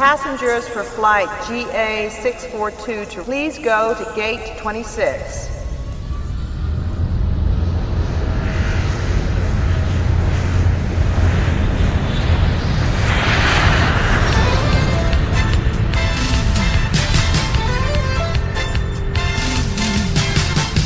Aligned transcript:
Passengers 0.00 0.66
for 0.66 0.82
flight 0.82 1.28
GA642 1.44 3.10
to 3.10 3.22
please 3.22 3.58
go 3.58 3.94
to 3.94 4.12
gate 4.16 4.56
26. 4.56 5.50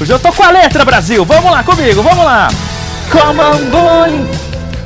Hoje 0.01 0.13
eu 0.13 0.19
tô 0.19 0.33
com 0.33 0.43
a 0.43 0.51
letra, 0.51 0.85
Brasil. 0.85 1.25
Vamos 1.25 1.53
lá 1.53 1.63
comigo, 1.63 2.03
vamos 2.03 2.25
lá. 2.25 2.49
Come 3.13 3.41
on, 3.41 3.71
boy. 3.71 4.29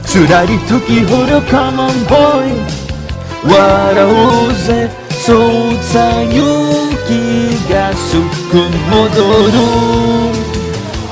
Tsurari 0.05 0.59
tuki 0.69 1.03
horo 1.05 1.41
come 1.49 1.81
on, 1.81 2.05
boy. 2.05 2.78
Warauze 3.45 4.89
soutsa 5.27 6.05
yuki 6.23 7.55
ga 7.69 7.91
suku 8.11 8.63
modoru. 8.91 9.69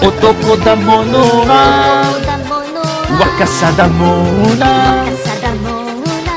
Otoko 0.07 0.57
da 0.65 0.77
mono 0.77 1.23
wa 1.49 1.63
wakasa 3.21 3.73
da 3.77 3.87
mona. 3.89 5.05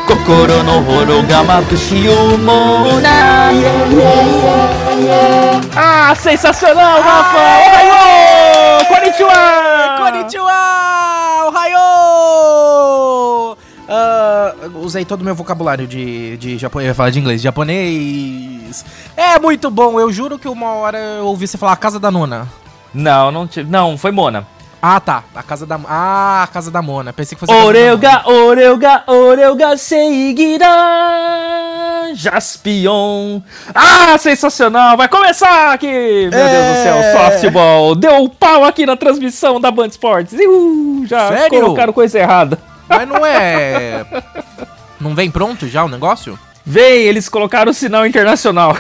Kokoro 0.08 0.64
no 0.64 0.82
horo 0.82 1.22
ga 1.28 1.44
mabushi 1.44 2.08
umona. 2.10 3.16
Ah, 5.76 6.16
sensacional, 6.16 6.98
Rafa! 7.02 7.46
Ohayou! 7.66 8.86
Konnichiwa! 8.90 9.42
Konnichiwa! 10.00 10.89
Usei 14.90 15.06
todo 15.06 15.22
o 15.22 15.24
meu 15.24 15.36
vocabulário 15.36 15.88
de, 15.88 16.36
de 16.38 16.58
japonês. 16.58 16.88
Eu 16.88 16.92
ia 16.92 16.96
falar 16.96 17.10
de 17.12 17.20
inglês, 17.20 17.40
de 17.42 17.46
japonês. 17.46 18.84
É 19.16 19.40
muito 19.40 19.70
bom, 19.72 20.00
eu 20.00 20.12
juro 20.12 20.38
que 20.40 20.48
uma 20.50 20.72
hora 20.74 20.98
eu 20.98 21.26
ouvi 21.26 21.48
você 21.48 21.58
falar 21.58 21.74
a 21.74 21.78
casa 21.78 22.00
da 22.00 22.10
nona. 22.12 22.48
Não, 22.94 23.32
não, 23.32 23.46
tive- 23.48 23.70
não, 23.70 23.98
foi 23.98 24.12
Mona. 24.12 24.46
Ah, 24.82 25.00
tá. 25.00 25.24
A 25.36 25.44
casa 25.44 25.66
da. 25.66 25.78
Ah, 25.88 26.44
a 26.44 26.48
casa 26.48 26.72
da 26.72 26.82
Mona. 26.82 27.12
Pensei 27.12 27.38
que 27.38 27.46
fosse 27.46 27.54
Oreuga, 27.54 28.24
oreuga, 28.26 29.04
oreuga, 29.08 29.76
seigira, 29.78 30.66
Jaspion. 32.14 33.42
Ah, 33.76 34.18
sensacional! 34.18 34.96
Vai 34.98 35.08
começar 35.10 35.74
aqui! 35.74 35.86
Meu 35.88 36.30
Deus 36.32 36.66
do 36.78 36.84
céu, 36.84 36.96
É. 36.96 37.32
softball. 37.32 37.94
Deu 37.96 38.30
pau 38.30 38.64
aqui 38.64 38.86
na 38.86 38.96
transmissão 38.96 39.60
da 39.60 39.70
Band 39.70 39.88
Esportes. 39.88 40.34
Uh, 40.40 41.04
já 41.06 41.28
Sério? 41.28 41.60
colocaram 41.62 41.94
coisa 41.94 42.18
errada. 42.20 42.58
Mas 42.88 43.08
não 43.08 43.26
é. 43.26 44.06
Não 45.00 45.16
vem 45.16 45.30
pronto 45.32 45.68
já 45.68 45.84
o 45.84 45.88
negócio? 45.90 46.38
Vem, 46.66 47.04
eles 47.04 47.28
colocaram 47.30 47.72
o 47.72 47.74
sinal 47.74 48.06
internacional. 48.06 48.76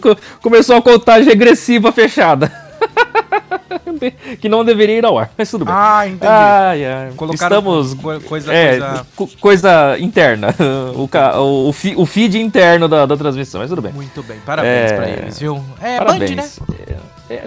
Co- 0.00 0.16
Começou 0.42 0.76
a 0.76 0.82
contagem 0.82 1.28
regressiva 1.28 1.90
fechada. 1.90 2.52
que 4.40 4.48
não 4.48 4.64
deveria 4.64 4.98
ir 4.98 5.04
ao 5.04 5.18
ar, 5.18 5.30
mas 5.36 5.50
tudo 5.50 5.64
bem. 5.64 5.74
Ah, 5.76 6.06
entendi. 6.06 6.26
Ai, 6.26 6.84
ai. 6.84 7.12
Colocaram 7.16 7.58
Estamos. 7.58 7.94
co- 7.94 8.20
coisa- 8.20 8.52
é, 8.52 8.78
coisa- 8.78 9.06
co- 9.16 9.28
coisa 9.40 9.96
interna. 9.98 10.54
O, 10.94 11.08
ca- 11.08 11.38
o 11.40 11.72
fi- 11.72 11.94
o 11.96 12.04
feed 12.06 12.38
interno 12.40 12.88
da, 12.88 13.06
da 13.06 13.16
transmissão, 13.16 13.60
mas 13.60 13.70
tudo 13.70 13.82
bem. 13.82 13.92
Muito 13.92 14.22
bem, 14.22 14.38
parabéns 14.44 14.92
É. 14.92 14.96
pra 14.96 15.08
eles, 15.08 15.38
viu? 15.38 15.62
É 15.80 15.98
Parabéns. 15.98 16.30
Band, 16.30 16.74
né? 16.74 16.96
É, 17.30 17.34
é. 17.34 17.44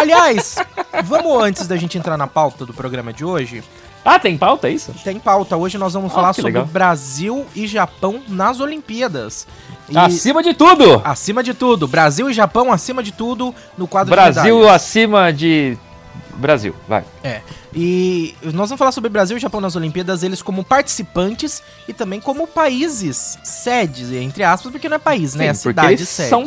Aliás, 0.00 0.56
vamos 1.04 1.42
antes 1.42 1.66
da 1.66 1.76
gente 1.76 1.96
entrar 1.98 2.16
na 2.16 2.26
pauta 2.26 2.64
do 2.66 2.72
programa 2.74 3.12
de 3.12 3.24
hoje. 3.24 3.62
Ah, 4.04 4.18
tem 4.18 4.36
pauta, 4.36 4.68
é 4.68 4.72
isso? 4.72 4.92
Tem 5.04 5.18
pauta. 5.18 5.56
Hoje 5.56 5.78
nós 5.78 5.92
vamos 5.92 6.10
Ah, 6.12 6.14
falar 6.14 6.32
sobre 6.32 6.50
legal. 6.50 6.66
Brasil 6.66 7.46
e 7.54 7.66
Japão 7.66 8.20
nas 8.28 8.58
Olimpíadas. 8.60 9.46
E, 9.88 9.96
Acima 9.96 10.42
de 10.42 10.54
tudo! 10.54 11.00
acima 11.04 11.42
de 11.42 11.54
tudo, 11.54 11.86
Brasil 11.86 12.28
e 12.28 12.32
Japão 12.32 12.72
acima 12.72 13.02
de 13.02 13.12
tudo 13.12 13.54
no 13.76 13.86
quadro 13.86 14.10
Brasil 14.10 14.60
de 14.62 14.68
acima 14.68 15.32
de. 15.32 15.76
Brasil, 16.34 16.74
vai. 16.88 17.04
É. 17.22 17.42
E 17.74 18.34
nós 18.42 18.68
vamos 18.70 18.78
falar 18.78 18.90
sobre 18.92 19.08
Brasil 19.10 19.36
e 19.36 19.40
Japão 19.40 19.60
nas 19.60 19.76
Olimpíadas, 19.76 20.22
eles 20.22 20.40
como 20.42 20.64
participantes 20.64 21.62
e 21.86 21.92
também 21.92 22.20
como 22.20 22.46
países 22.46 23.38
sedes, 23.44 24.10
entre 24.12 24.42
aspas, 24.42 24.72
porque 24.72 24.88
não 24.88 24.96
é 24.96 24.98
país, 24.98 25.34
né? 25.34 25.46
É 25.46 25.54
Sim, 25.54 25.62
porque 25.64 25.80
cidade 25.80 26.06
sede. 26.06 26.28
são 26.30 26.40
né? 26.42 26.46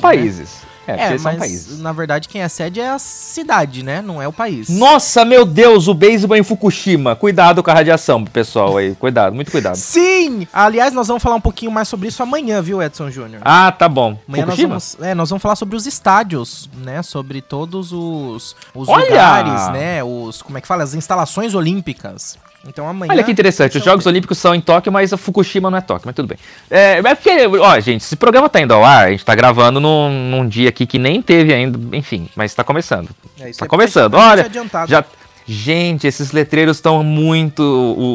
É, 0.87 0.93
porque 0.97 1.13
É, 1.13 1.17
são 1.17 1.31
mas 1.31 1.39
países. 1.39 1.79
na 1.79 1.91
verdade 1.91 2.27
quem 2.27 2.41
é 2.41 2.47
sede 2.47 2.79
é 2.79 2.89
a 2.89 2.99
cidade, 2.99 3.83
né? 3.83 4.01
Não 4.01 4.21
é 4.21 4.27
o 4.27 4.33
país. 4.33 4.69
Nossa, 4.69 5.25
meu 5.25 5.45
Deus, 5.45 5.87
o 5.87 5.93
beisebol 5.93 6.37
em 6.37 6.43
Fukushima. 6.43 7.15
Cuidado 7.15 7.61
com 7.63 7.71
a 7.71 7.73
radiação, 7.73 8.23
pessoal 8.23 8.77
aí. 8.77 8.95
Cuidado, 8.95 9.33
muito 9.35 9.51
cuidado. 9.51 9.75
Sim! 9.75 10.47
Aliás, 10.53 10.93
nós 10.93 11.07
vamos 11.07 11.21
falar 11.23 11.35
um 11.35 11.41
pouquinho 11.41 11.71
mais 11.71 11.87
sobre 11.87 12.07
isso 12.07 12.21
amanhã, 12.21 12.61
viu, 12.61 12.81
Edson 12.81 13.09
Júnior? 13.09 13.41
Ah, 13.45 13.71
tá 13.71 13.87
bom. 13.89 14.17
Amanhã 14.27 14.45
nós 14.45 14.55
Fukushima? 14.55 14.69
vamos, 14.69 14.97
é, 15.01 15.15
nós 15.15 15.29
vamos 15.29 15.41
falar 15.41 15.55
sobre 15.55 15.75
os 15.75 15.85
estádios, 15.85 16.69
né? 16.77 17.01
Sobre 17.01 17.41
todos 17.41 17.91
os, 17.91 18.55
os 18.73 18.87
Olha! 18.89 19.05
lugares, 19.05 19.69
né? 19.73 20.03
Os, 20.03 20.41
como 20.41 20.57
é 20.57 20.61
que 20.61 20.67
fala? 20.67 20.83
As 20.83 20.93
instalações 20.93 21.53
olímpicas. 21.55 22.37
Então 22.67 22.87
amanhã... 22.87 23.11
Olha 23.11 23.23
que 23.23 23.31
interessante, 23.31 23.77
os 23.77 23.83
Jogos 23.83 24.05
Olímpicos 24.05 24.37
são 24.37 24.55
em 24.55 24.61
Tóquio, 24.61 24.91
mas 24.91 25.13
a 25.13 25.17
Fukushima 25.17 25.69
não 25.69 25.77
é 25.77 25.81
Tóquio, 25.81 26.03
mas 26.05 26.15
tudo 26.15 26.27
bem. 26.27 26.37
É, 26.69 26.99
é 26.99 27.15
porque, 27.15 27.47
ó, 27.59 27.79
gente, 27.79 28.01
esse 28.01 28.15
programa 28.15 28.49
tá 28.49 28.59
indo 28.59 28.73
ao 28.73 28.83
ar, 28.83 29.07
a 29.07 29.11
gente 29.11 29.23
tá 29.23 29.35
gravando 29.35 29.79
num, 29.79 30.09
num 30.09 30.47
dia 30.47 30.69
aqui 30.69 30.85
que 30.85 30.97
nem 30.97 31.21
teve 31.21 31.53
ainda, 31.53 31.79
enfim, 31.95 32.27
mas 32.35 32.53
tá 32.53 32.63
começando. 32.63 33.09
É, 33.39 33.51
tá 33.51 33.65
é 33.65 33.67
começando, 33.67 34.15
olha, 34.15 34.49
já... 34.87 35.05
Gente, 35.47 36.07
esses 36.07 36.31
letreiros 36.31 36.77
estão 36.77 37.03
muito, 37.03 37.61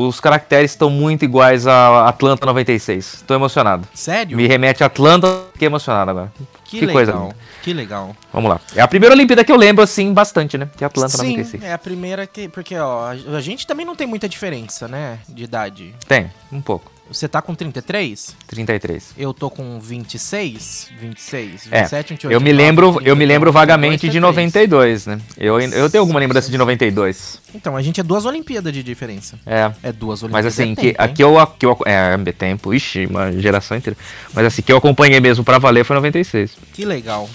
os 0.09 0.19
caracteres 0.19 0.73
estão 0.73 0.91
muito 0.91 1.25
iguais 1.25 1.67
a 1.67 2.09
Atlanta 2.09 2.45
96. 2.45 3.25
Tô 3.27 3.35
emocionado. 3.35 3.87
Sério? 3.95 4.37
Me 4.37 4.47
remete 4.47 4.83
a 4.83 4.87
Atlanta, 4.87 5.45
fiquei 5.53 5.67
emocionado 5.67 6.11
agora. 6.11 6.33
Que, 6.65 6.79
que 6.79 6.87
legal. 6.87 6.93
coisa 6.93 7.13
linda. 7.13 7.37
Que 7.63 7.73
legal. 7.73 8.17
Vamos 8.33 8.51
lá. 8.51 8.61
É 8.75 8.81
a 8.81 8.89
primeira 8.89 9.15
Olimpíada 9.15 9.45
que 9.45 9.53
eu 9.53 9.57
lembro, 9.57 9.83
assim, 9.85 10.13
bastante, 10.13 10.57
né? 10.57 10.69
Que 10.77 10.83
é 10.83 10.87
Atlanta 10.87 11.17
Sim, 11.19 11.31
96. 11.31 11.63
é 11.63 11.73
a 11.73 11.79
primeira 11.79 12.27
que... 12.27 12.49
Porque, 12.49 12.77
ó, 12.77 13.11
a 13.11 13.37
a 13.37 13.41
gente 13.41 13.67
também 13.67 13.87
não 13.87 13.97
tem 13.97 14.07
muita 14.07 14.29
diferença, 14.29 14.87
né? 14.87 15.19
De 15.29 15.45
idade. 15.45 15.95
Tem, 16.07 16.31
um 16.53 16.61
pouco. 16.61 16.91
Você 17.11 17.29
tá 17.29 17.43
com 17.43 17.55
33? 17.55 18.37
33. 18.47 19.15
Eu 19.19 19.35
tô 19.35 19.51
com 19.51 19.81
26? 19.81 20.91
26, 20.97 21.69
É, 21.73 21.81
27, 21.83 22.09
28, 22.11 22.33
eu 22.33 22.41
me 22.41 22.51
29, 22.53 22.53
lembro, 22.65 22.87
eu 22.87 22.93
30, 23.03 23.15
me 23.17 23.27
lembro 23.27 23.51
32, 23.51 23.55
vagamente 23.55 24.09
de 24.09 24.21
33. 24.21 24.23
92, 24.23 25.07
né? 25.07 25.21
Eu, 25.37 25.61
eu 25.61 25.91
tenho 25.91 26.03
alguma 26.03 26.21
lembrança 26.21 26.49
de 26.49 26.57
92. 26.57 27.41
Então, 27.53 27.77
a 27.77 27.83
gente 27.83 28.01
é 28.01 28.05
duas 28.05 28.25
Olimpíadas 28.25 28.73
de 28.73 28.83
diferença. 28.85 29.39
É. 29.45 29.73
É 29.83 29.93
duas 29.93 30.23
Mas 30.23 30.47
Olimpíadas. 30.47 30.53
assim, 30.55 30.73
é 30.73 30.75
que, 30.77 30.83
tempo, 30.83 31.03
aqui 31.03 31.25
eu, 31.25 31.47
que 31.59 31.67
eu. 31.67 31.79
É, 31.85 32.15
é 32.25 32.33
tempo, 32.33 32.73
ixi, 32.73 33.07
uma 33.07 33.33
geração 33.33 33.77
inteira. 33.77 33.99
Mas 34.33 34.47
assim, 34.47 34.63
que 34.63 34.73
eu 34.73 34.77
acompanhei 34.77 35.19
mesmo 35.19 35.45
pra 35.45 35.59
valer 35.59 35.85
foi 35.85 35.97
96. 35.97 36.53
Que 36.73 36.85
legal. 36.85 37.29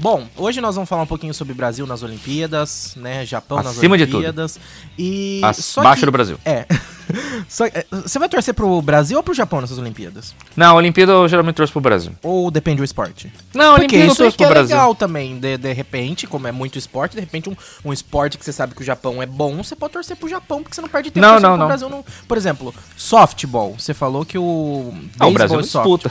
Bom, 0.00 0.26
hoje 0.36 0.60
nós 0.60 0.74
vamos 0.74 0.88
falar 0.88 1.02
um 1.02 1.06
pouquinho 1.06 1.32
sobre 1.32 1.54
Brasil 1.54 1.86
nas 1.86 2.02
Olimpíadas, 2.02 2.94
né? 2.96 3.24
Japão 3.24 3.58
Acima 3.58 3.96
de 3.96 4.04
nas 4.04 4.12
Olimpíadas. 4.14 4.58
E. 4.98 5.40
As- 5.44 5.78
Abaixo 5.78 6.04
do 6.06 6.10
Brasil. 6.12 6.38
É. 6.44 6.66
Só- 7.48 7.66
é, 7.66 7.84
Você 7.90 8.18
vai 8.18 8.28
torcer 8.28 8.52
pro 8.54 8.80
Brasil 8.82 9.16
ou 9.16 9.22
pro 9.22 9.34
Japão 9.34 9.60
nessas 9.60 9.78
Olimpíadas? 9.78 10.34
Não, 10.56 10.72
a 10.72 10.74
Olimpíada 10.74 11.12
eu 11.12 11.28
geralmente 11.28 11.54
trouxe 11.56 11.72
pro 11.72 11.80
Brasil. 11.80 12.12
Ou 12.22 12.50
depende 12.50 12.78
do 12.78 12.84
esporte? 12.84 13.32
Não, 13.54 13.72
a 13.72 13.74
Olimpíada 13.74 14.06
eu 14.06 14.12
isso 14.12 14.22
aí 14.22 14.28
trouxe 14.32 14.36
que 14.38 14.44
pro 14.44 14.50
é 14.52 14.54
Brasil. 14.54 14.74
legal 14.76 14.94
também. 14.94 15.38
De, 15.38 15.56
de 15.56 15.72
repente, 15.72 16.26
como 16.26 16.48
é 16.48 16.52
muito 16.52 16.78
esporte, 16.78 17.14
de 17.14 17.20
repente 17.20 17.48
um, 17.48 17.56
um 17.84 17.92
esporte 17.92 18.36
que 18.38 18.44
você 18.44 18.52
sabe 18.52 18.74
que 18.74 18.80
o 18.82 18.84
Japão 18.84 19.22
é 19.22 19.26
bom, 19.26 19.62
você 19.62 19.76
pode 19.76 19.92
torcer 19.92 20.16
pro 20.16 20.28
Japão, 20.28 20.62
porque 20.62 20.74
você 20.74 20.80
não 20.80 20.88
perde 20.88 21.10
tempo 21.12 21.24
Não, 21.24 21.38
não, 21.38 21.56
não. 21.56 21.66
Brasil. 21.66 21.88
Não. 21.88 22.04
Por 22.26 22.36
exemplo, 22.36 22.74
softball. 22.96 23.74
Você 23.78 23.94
falou 23.94 24.24
que 24.24 24.38
o. 24.38 24.92
Ah, 25.20 25.26
o 25.28 25.32
Brasil 25.32 25.60
e 25.60 25.64
soft- 25.64 26.02
disputa. 26.06 26.10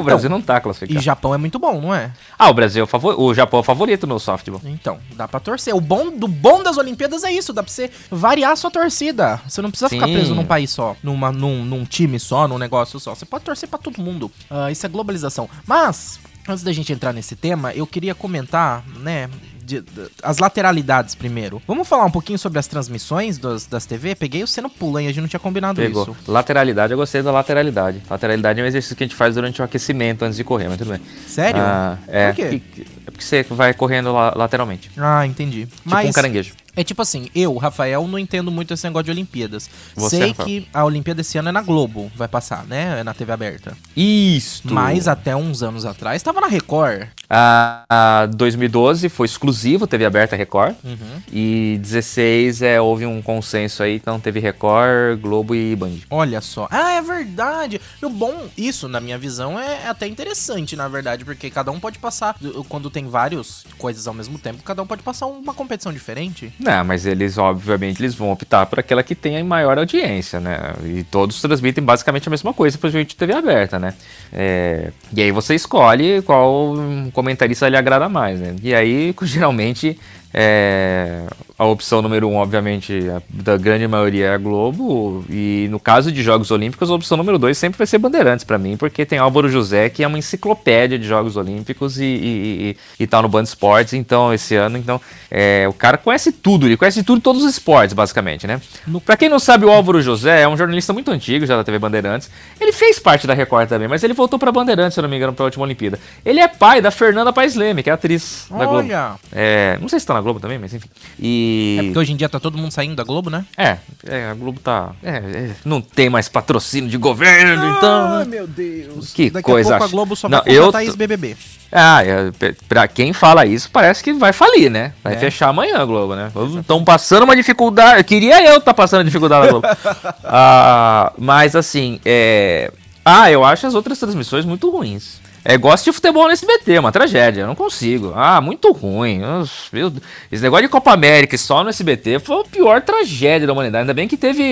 O 0.00 0.04
Brasil 0.04 0.30
não 0.30 0.40
tá 0.40 0.56
E 0.56 0.60
classificado. 0.60 1.00
Japão 1.00 1.34
é 1.34 1.38
muito 1.38 1.58
bom, 1.58 1.80
não 1.80 1.94
é? 1.94 2.12
Ah, 2.38 2.50
o 2.50 2.54
Brasil 2.54 2.80
é 2.80 2.84
o 2.84 2.86
favor... 2.86 3.18
O 3.20 3.34
Japão 3.34 3.58
é 3.58 3.60
o 3.60 3.64
favorito 3.64 4.06
no 4.06 4.18
softball. 4.18 4.60
Então, 4.64 4.98
dá 5.14 5.26
pra 5.26 5.40
torcer. 5.40 5.74
O 5.74 5.80
bom 5.80 6.10
do 6.10 6.28
bom 6.28 6.62
das 6.62 6.76
Olimpíadas 6.76 7.24
é 7.24 7.32
isso, 7.32 7.52
dá 7.52 7.62
pra 7.62 7.72
você 7.72 7.90
variar 8.10 8.52
a 8.52 8.56
sua 8.56 8.70
torcida. 8.70 9.40
Você 9.48 9.60
não 9.62 9.70
precisa 9.70 9.88
ficar 9.88 10.06
Sim. 10.06 10.12
preso 10.14 10.34
num 10.34 10.44
país 10.44 10.70
só, 10.70 10.96
numa, 11.02 11.32
num, 11.32 11.64
num 11.64 11.84
time 11.84 12.18
só, 12.18 12.46
num 12.46 12.58
negócio 12.58 12.98
só. 13.00 13.14
Você 13.14 13.24
pode 13.26 13.44
torcer 13.44 13.68
pra 13.68 13.78
todo 13.78 14.00
mundo. 14.00 14.30
Ah, 14.50 14.70
isso 14.70 14.84
é 14.84 14.88
globalização. 14.88 15.48
Mas, 15.66 16.20
antes 16.48 16.62
da 16.62 16.72
gente 16.72 16.92
entrar 16.92 17.12
nesse 17.12 17.36
tema, 17.36 17.72
eu 17.72 17.86
queria 17.86 18.14
comentar, 18.14 18.84
né, 19.00 19.28
de- 19.68 19.80
de- 19.82 20.08
as 20.22 20.38
lateralidades 20.38 21.14
primeiro. 21.14 21.60
Vamos 21.66 21.86
falar 21.86 22.04
um 22.06 22.10
pouquinho 22.10 22.38
sobre 22.38 22.58
as 22.58 22.66
transmissões 22.66 23.36
das, 23.38 23.66
das 23.66 23.84
TV? 23.86 24.14
Peguei 24.14 24.40
você 24.46 24.60
no 24.60 24.70
pulo, 24.70 24.98
hein? 24.98 25.06
A 25.06 25.10
gente 25.10 25.20
não 25.20 25.28
tinha 25.28 25.38
combinado 25.40 25.80
Pegou. 25.80 26.02
isso. 26.04 26.16
Lateralidade, 26.26 26.92
eu 26.92 26.96
gostei 26.98 27.22
da 27.22 27.30
lateralidade. 27.30 28.02
Lateralidade 28.08 28.60
é 28.60 28.62
um 28.64 28.66
exercício 28.66 28.96
que 28.96 29.04
a 29.04 29.06
gente 29.06 29.16
faz 29.16 29.34
durante 29.34 29.60
o 29.60 29.64
aquecimento 29.64 30.24
antes 30.24 30.36
de 30.36 30.44
correr, 30.44 30.68
mas 30.68 30.78
tudo 30.78 30.90
bem. 30.90 31.00
Sério? 31.26 31.60
Ah, 31.60 31.98
é. 32.08 32.28
Por 32.32 32.36
quê? 32.36 32.62
É 33.06 33.10
porque 33.10 33.24
você 33.24 33.42
vai 33.50 33.74
correndo 33.74 34.12
la- 34.12 34.32
lateralmente. 34.34 34.90
Ah, 34.96 35.26
entendi. 35.26 35.66
Tipo 35.66 35.96
um 35.96 36.12
caranguejo. 36.12 36.54
É 36.76 36.84
tipo 36.84 37.02
assim, 37.02 37.28
eu, 37.34 37.56
Rafael, 37.56 38.06
não 38.06 38.16
entendo 38.20 38.52
muito 38.52 38.72
esse 38.72 38.84
negócio 38.86 39.06
de 39.06 39.10
Olimpíadas. 39.10 39.68
Você, 39.96 40.16
Sei 40.18 40.28
Rafael? 40.28 40.46
que 40.48 40.68
a 40.72 40.84
Olimpíada 40.84 41.22
esse 41.22 41.36
ano 41.36 41.48
é 41.48 41.52
na 41.52 41.60
Globo, 41.60 42.08
vai 42.14 42.28
passar, 42.28 42.64
né? 42.66 43.00
É 43.00 43.02
na 43.02 43.12
TV 43.12 43.32
aberta. 43.32 43.76
Isto. 43.96 44.72
Mas 44.72 45.08
até 45.08 45.34
uns 45.34 45.60
anos 45.62 45.84
atrás 45.84 46.22
tava 46.22 46.40
na 46.40 46.46
Record. 46.46 47.08
A, 47.30 47.84
a 47.88 48.26
2012 48.26 49.08
foi 49.08 49.26
exclusivo, 49.26 49.86
TV 49.86 50.04
aberta 50.06 50.34
Record. 50.34 50.74
Uhum. 50.82 51.22
E 51.30 51.78
16 51.80 52.62
é, 52.62 52.80
houve 52.80 53.04
um 53.04 53.20
consenso 53.20 53.82
aí, 53.82 53.96
então 53.96 54.18
teve 54.18 54.40
Record, 54.40 55.20
Globo 55.20 55.54
e 55.54 55.76
Band. 55.76 55.98
Olha 56.10 56.40
só. 56.40 56.66
Ah, 56.70 56.92
é 56.92 57.02
verdade. 57.02 57.80
E 58.00 58.06
o 58.06 58.10
bom, 58.10 58.46
isso, 58.56 58.88
na 58.88 59.00
minha 59.00 59.18
visão, 59.18 59.58
é 59.58 59.88
até 59.88 60.06
interessante, 60.06 60.74
na 60.74 60.88
verdade, 60.88 61.24
porque 61.24 61.50
cada 61.50 61.70
um 61.70 61.78
pode 61.78 61.98
passar, 61.98 62.34
quando 62.68 62.88
tem 62.90 63.06
várias 63.06 63.64
coisas 63.76 64.06
ao 64.06 64.14
mesmo 64.14 64.38
tempo, 64.38 64.62
cada 64.62 64.82
um 64.82 64.86
pode 64.86 65.02
passar 65.02 65.26
uma 65.26 65.52
competição 65.52 65.92
diferente. 65.92 66.52
Não, 66.58 66.84
mas 66.84 67.04
eles, 67.04 67.36
obviamente, 67.36 68.00
eles 68.00 68.14
vão 68.14 68.32
optar 68.32 68.66
por 68.66 68.78
aquela 68.78 69.02
que 69.02 69.14
tem 69.14 69.36
a 69.36 69.44
maior 69.44 69.78
audiência, 69.78 70.40
né? 70.40 70.74
E 70.84 71.04
todos 71.04 71.40
transmitem 71.40 71.84
basicamente 71.84 72.28
a 72.28 72.30
mesma 72.30 72.54
coisa 72.54 72.78
pra 72.78 72.88
gente 72.88 73.16
TV 73.16 73.34
aberta, 73.34 73.78
né? 73.78 73.94
É, 74.32 74.92
e 75.12 75.22
aí 75.22 75.30
você 75.30 75.54
escolhe 75.54 76.22
qual 76.22 76.74
comentarista 77.18 77.68
lhe 77.68 77.76
agrada 77.76 78.08
mais, 78.08 78.38
né? 78.38 78.54
E 78.62 78.72
aí, 78.72 79.12
geralmente, 79.22 79.98
é, 80.32 81.24
a 81.58 81.64
opção 81.64 82.02
número 82.02 82.28
um, 82.28 82.36
obviamente, 82.36 83.08
a, 83.10 83.22
da 83.28 83.56
grande 83.56 83.86
maioria 83.88 84.26
é 84.26 84.34
a 84.34 84.38
Globo. 84.38 85.24
E 85.28 85.66
no 85.70 85.80
caso 85.80 86.12
de 86.12 86.22
Jogos 86.22 86.50
Olímpicos, 86.50 86.90
a 86.90 86.94
opção 86.94 87.16
número 87.16 87.38
dois 87.38 87.56
sempre 87.56 87.78
vai 87.78 87.86
ser 87.86 87.98
Bandeirantes 87.98 88.44
para 88.44 88.58
mim, 88.58 88.76
porque 88.76 89.06
tem 89.06 89.18
Álvaro 89.18 89.48
José, 89.48 89.88
que 89.88 90.04
é 90.04 90.06
uma 90.06 90.18
enciclopédia 90.18 90.98
de 90.98 91.06
Jogos 91.06 91.36
Olímpicos 91.36 91.98
e, 91.98 92.04
e, 92.04 92.76
e, 92.98 93.02
e 93.02 93.06
tá 93.06 93.22
no 93.22 93.28
Band 93.28 93.42
Esportes, 93.42 93.94
então, 93.94 94.32
esse 94.32 94.54
ano. 94.54 94.76
Então, 94.76 95.00
é, 95.30 95.66
o 95.68 95.72
cara 95.72 95.96
conhece 95.96 96.30
tudo, 96.30 96.66
ele 96.66 96.76
conhece 96.76 97.02
tudo, 97.02 97.20
todos 97.20 97.42
os 97.42 97.50
esportes, 97.50 97.94
basicamente, 97.94 98.46
né? 98.46 98.60
No... 98.86 99.00
Pra 99.00 99.16
quem 99.16 99.28
não 99.28 99.38
sabe, 99.38 99.64
o 99.64 99.70
Álvaro 99.70 100.02
José 100.02 100.42
é 100.42 100.48
um 100.48 100.56
jornalista 100.56 100.92
muito 100.92 101.10
antigo, 101.10 101.46
já 101.46 101.56
da 101.56 101.64
TV 101.64 101.78
Bandeirantes. 101.78 102.30
Ele 102.60 102.72
fez 102.72 102.98
parte 102.98 103.26
da 103.26 103.34
Record 103.34 103.68
também, 103.68 103.88
mas 103.88 104.04
ele 104.04 104.14
voltou 104.14 104.38
pra 104.38 104.52
Bandeirantes, 104.52 104.94
se 104.94 105.00
eu 105.00 105.02
não 105.02 105.08
me 105.08 105.16
engano, 105.16 105.32
pra 105.32 105.46
última 105.46 105.64
Olimpíada. 105.64 105.98
Ele 106.24 106.40
é 106.40 106.48
pai 106.48 106.80
da 106.80 106.90
Fernanda 106.90 107.32
Paes 107.32 107.54
Leme, 107.54 107.82
que 107.82 107.90
é 107.90 107.92
atriz 107.92 108.46
Olha. 108.50 108.58
da 108.58 108.66
Globo. 108.66 108.88
É, 109.32 109.78
não 109.80 109.88
sei 109.88 109.98
se 109.98 110.06
tá 110.06 110.17
na 110.18 110.22
Globo 110.22 110.40
também, 110.40 110.58
mas 110.58 110.74
enfim. 110.74 110.88
E... 111.18 111.76
É 111.78 111.82
porque 111.84 111.98
hoje 111.98 112.12
em 112.12 112.16
dia 112.16 112.28
tá 112.28 112.38
todo 112.40 112.58
mundo 112.58 112.72
saindo 112.72 112.94
da 112.96 113.04
Globo, 113.04 113.30
né? 113.30 113.44
É, 113.56 113.78
é 114.06 114.26
a 114.30 114.34
Globo 114.34 114.60
tá. 114.60 114.90
É, 115.02 115.16
é, 115.16 115.50
não 115.64 115.80
tem 115.80 116.10
mais 116.10 116.28
patrocínio 116.28 116.90
de 116.90 116.96
governo, 116.98 117.66
então. 117.76 118.06
Ai, 118.18 118.24
meu 118.24 118.46
Deus. 118.46 119.12
Que 119.12 119.30
Daqui 119.30 119.44
coisa 119.44 119.76
a 119.76 119.78
pouco 119.78 119.84
a 119.84 119.96
Globo 119.96 120.16
só 120.16 120.28
Não, 120.28 120.42
vai 120.42 120.52
eu 120.52 120.70
tô- 120.72 120.78
ex-BBB. 120.80 121.36
Ah, 121.70 122.02
é, 122.02 122.32
pra 122.66 122.88
quem 122.88 123.12
fala 123.12 123.44
isso, 123.44 123.70
parece 123.70 124.02
que 124.02 124.12
vai 124.14 124.32
falir, 124.32 124.70
né? 124.70 124.92
Vai 125.04 125.14
É. 125.14 125.18
fechar 125.18 125.48
amanhã 125.50 125.76
a 125.78 125.84
Globo, 125.84 126.14
né? 126.16 126.32
Estão 126.60 126.82
passando 126.82 127.24
uma 127.24 127.36
dificuldade. 127.36 128.02
Queria 128.04 128.42
eu 128.46 128.56
estar 128.58 128.72
passando 128.74 129.04
dificuldade 129.04 129.46
na 129.46 129.52
Globo. 129.52 129.66
Ah, 130.24 131.12
mas 131.18 131.54
assim, 131.56 132.00
é. 132.04 132.70
Ah, 133.04 133.30
eu 133.30 133.44
acho 133.44 133.66
as 133.66 133.74
outras 133.74 133.98
transmissões 133.98 134.44
muito 134.44 134.70
ruins. 134.70 135.20
É, 135.50 135.56
gosto 135.56 135.86
de 135.86 135.92
futebol 135.92 136.24
no 136.26 136.30
SBT, 136.32 136.74
é 136.74 136.80
uma 136.80 136.92
tragédia, 136.92 137.40
eu 137.40 137.46
não 137.46 137.54
consigo. 137.54 138.12
Ah, 138.14 138.38
muito 138.38 138.70
ruim. 138.70 139.20
Nossa, 139.20 139.50
meu. 139.72 139.90
Esse 140.30 140.42
negócio 140.42 140.66
de 140.66 140.68
Copa 140.70 140.92
América 140.92 141.38
só 141.38 141.64
no 141.64 141.70
SBT 141.70 142.18
foi 142.18 142.42
a 142.42 142.44
pior 142.44 142.82
tragédia 142.82 143.46
da 143.46 143.54
humanidade. 143.54 143.80
Ainda 143.80 143.94
bem 143.94 144.06
que 144.06 144.18
teve 144.18 144.42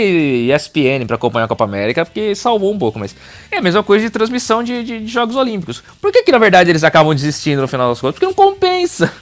ESPN 0.51 1.05
pra 1.07 1.17
acompanhar 1.17 1.45
a 1.45 1.49
Copa 1.49 1.65
América, 1.65 2.03
porque 2.07 2.35
salvou 2.35 2.73
um 2.73 2.79
pouco, 2.79 2.99
mas 2.99 3.15
é 3.53 3.59
a 3.59 3.61
mesma 3.61 3.83
coisa 3.83 4.07
de 4.07 4.11
transmissão 4.11 4.63
de, 4.63 4.83
de- 4.83 5.01
de 5.01 5.07
Jogos 5.07 5.37
Olímpicos. 5.37 5.83
Por 6.01 6.11
que, 6.11 6.23
que 6.23 6.33
na 6.33 6.39
verdade 6.39 6.71
eles 6.71 6.83
acabam 6.83 7.15
desistindo 7.15 7.61
no 7.61 7.69
final 7.69 7.91
das 7.91 8.01
contas? 8.01 8.15
Porque 8.15 8.25
não 8.27 8.33
compensa. 8.33 9.13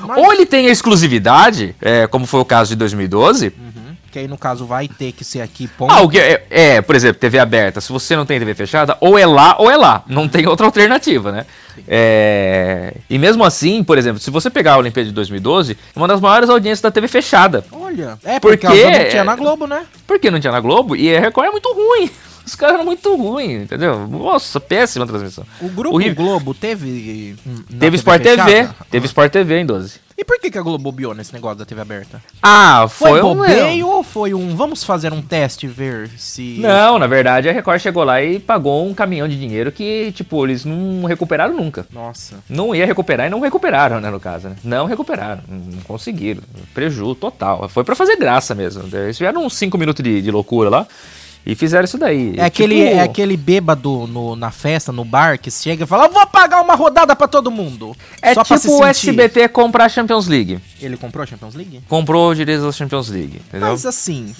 Mas- 0.00 0.18
Ou 0.18 0.30
ele 0.30 0.44
tem 0.44 0.66
a 0.66 0.70
exclusividade, 0.70 1.74
é, 1.80 2.06
como 2.06 2.26
foi 2.26 2.40
o 2.40 2.44
caso 2.44 2.68
de 2.68 2.76
2012. 2.76 3.50
Que 4.14 4.20
aí, 4.20 4.28
no 4.28 4.38
caso, 4.38 4.64
vai 4.64 4.86
ter 4.86 5.10
que 5.10 5.24
ser 5.24 5.40
aqui, 5.40 5.66
ponto. 5.66 5.90
Ah, 5.92 6.00
o 6.00 6.08
que 6.08 6.20
é, 6.20 6.46
é, 6.48 6.80
por 6.80 6.94
exemplo, 6.94 7.18
TV 7.18 7.36
aberta. 7.36 7.80
Se 7.80 7.90
você 7.92 8.14
não 8.14 8.24
tem 8.24 8.38
TV 8.38 8.54
fechada, 8.54 8.96
ou 9.00 9.18
é 9.18 9.26
lá 9.26 9.56
ou 9.58 9.68
é 9.68 9.76
lá. 9.76 10.04
Não 10.06 10.28
tem 10.28 10.46
outra 10.46 10.66
alternativa, 10.66 11.32
né? 11.32 11.46
É, 11.88 12.94
e 13.10 13.18
mesmo 13.18 13.42
assim, 13.42 13.82
por 13.82 13.98
exemplo, 13.98 14.20
se 14.20 14.30
você 14.30 14.48
pegar 14.48 14.74
a 14.74 14.78
Olimpíada 14.78 15.08
de 15.08 15.12
2012, 15.16 15.72
é 15.72 15.98
uma 15.98 16.06
das 16.06 16.20
maiores 16.20 16.48
audiências 16.48 16.80
da 16.80 16.92
TV 16.92 17.08
fechada. 17.08 17.64
Olha. 17.72 18.16
É, 18.22 18.38
Porque- 18.38 18.68
porque, 18.68 18.84
não 18.88 19.08
tinha 19.10 19.24
na 19.24 19.34
Globo, 19.34 19.66
né? 19.66 19.84
Porque 20.06 20.30
não 20.30 20.38
tinha 20.38 20.52
na 20.52 20.60
Globo 20.60 20.94
e 20.94 21.12
a 21.16 21.18
Record 21.18 21.48
é 21.48 21.50
muito 21.50 21.72
ruim. 21.72 22.08
Os 22.46 22.54
caras 22.54 22.74
eram 22.76 22.84
muito 22.84 23.16
ruins, 23.16 23.62
entendeu? 23.62 24.06
Nossa, 24.06 24.60
péssima 24.60 25.06
transmissão. 25.08 25.44
O 25.60 25.68
Grupo 25.70 25.96
Horrível. 25.96 26.14
Globo 26.14 26.54
teve... 26.54 27.34
hum, 27.44 27.64
Teve 27.80 27.96
Sport 27.96 28.22
TV, 28.22 28.68
teve 28.90 29.06
Sport 29.06 29.32
TV 29.32 29.58
em 29.58 29.66
12. 29.66 30.03
E 30.16 30.24
por 30.24 30.38
que, 30.38 30.50
que 30.50 30.58
a 30.58 30.62
Globo 30.62 30.84
bobeou 30.84 31.12
nesse 31.12 31.32
negócio 31.32 31.58
da 31.58 31.64
TV 31.64 31.80
aberta? 31.80 32.22
Ah, 32.40 32.86
Foi, 32.88 33.10
foi, 33.10 33.22
um 33.22 33.34
bobeio 33.34 33.88
ou 33.88 34.02
foi 34.04 34.32
um... 34.32 34.54
Vamos 34.54 34.84
fazer 34.84 35.12
um 35.12 35.20
teste 35.20 35.66
ver 35.66 36.08
se... 36.16 36.58
Não, 36.60 36.98
na 36.98 37.06
verdade 37.08 37.48
a 37.48 37.52
Record 37.52 37.80
chegou 37.80 38.04
lá 38.04 38.22
e 38.22 38.38
pagou 38.38 38.86
um 38.86 38.94
caminhão 38.94 39.26
de 39.26 39.38
dinheiro 39.38 39.72
que, 39.72 40.12
tipo, 40.12 40.46
eles 40.46 40.64
não 40.64 41.04
recuperaram 41.04 41.54
nunca. 41.54 41.84
Nossa. 41.92 42.36
Não 42.48 42.74
ia 42.74 42.86
recuperar 42.86 43.26
e 43.26 43.30
não 43.30 43.40
recuperaram, 43.40 44.00
né, 44.00 44.08
no 44.08 44.20
caso, 44.20 44.48
né? 44.48 44.56
Não 44.62 44.86
recuperaram, 44.86 45.42
não 45.48 45.80
conseguiram. 45.80 46.42
Preju 46.72 47.14
total. 47.16 47.68
Foi 47.68 47.82
pra 47.82 47.96
fazer 47.96 48.16
graça 48.16 48.54
mesmo. 48.54 48.84
Eles 48.96 49.16
tiveram 49.16 49.44
uns 49.44 49.56
5 49.56 49.76
minutos 49.76 50.02
de, 50.04 50.22
de 50.22 50.30
loucura 50.30 50.70
lá 50.70 50.86
e 51.46 51.54
fizeram 51.54 51.84
isso 51.84 51.98
daí. 51.98 52.34
É 52.36 52.44
aquele, 52.44 52.74
Tipo, 52.84 52.96
é 52.96 53.00
aquele 53.00 53.36
bêbado 53.36 54.06
no, 54.06 54.34
na 54.36 54.50
festa, 54.50 54.90
no 54.92 55.04
bar, 55.04 55.38
que 55.38 55.50
chega 55.50 55.84
e 55.84 55.86
fala, 55.86 56.06
"Eu 56.06 56.12
vou 56.12 56.26
pagar 56.26 56.60
uma 56.60 56.74
rodada 56.74 57.14
pra 57.14 57.28
todo 57.28 57.50
mundo. 57.50 57.94
É 58.22 58.34
Só 58.34 58.44
pra 58.44 58.56
tipo 58.58 58.68
se 58.68 58.82
o. 58.82 58.84
SBT 58.84 59.48
comprar 59.48 59.84
a 59.84 59.88
Champions 59.88 60.26
League. 60.26 60.58
Ele 60.80 60.96
comprou 60.96 61.22
a 61.22 61.26
Champions 61.26 61.54
League? 61.54 61.80
Comprou 61.88 62.34
direitos 62.34 62.64
da 62.64 62.72
Champions 62.72 63.08
League, 63.08 63.40
entendeu? 63.48 63.68
Mas 63.68 63.84
assim, 63.86 64.34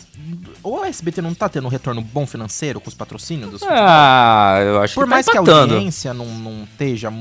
o 0.64 0.84
SBT 0.84 1.20
não 1.22 1.34
tá 1.34 1.48
tendo 1.48 1.66
um 1.66 1.70
retorno 1.70 2.00
bom 2.00 2.26
financeiro 2.26 2.80
com 2.80 2.88
os 2.88 2.94
patrocínios 2.94 3.50
dos 3.50 3.62
Ah, 3.62 4.58
eu 4.64 4.82
acho 4.82 4.94
Por 4.94 5.04
que 5.04 5.10
mais 5.10 5.26
tá 5.26 5.32
que 5.32 5.38
a 5.38 5.40
audiência 5.40 6.14
não, 6.14 6.26
não 6.26 6.64
esteja. 6.64 7.12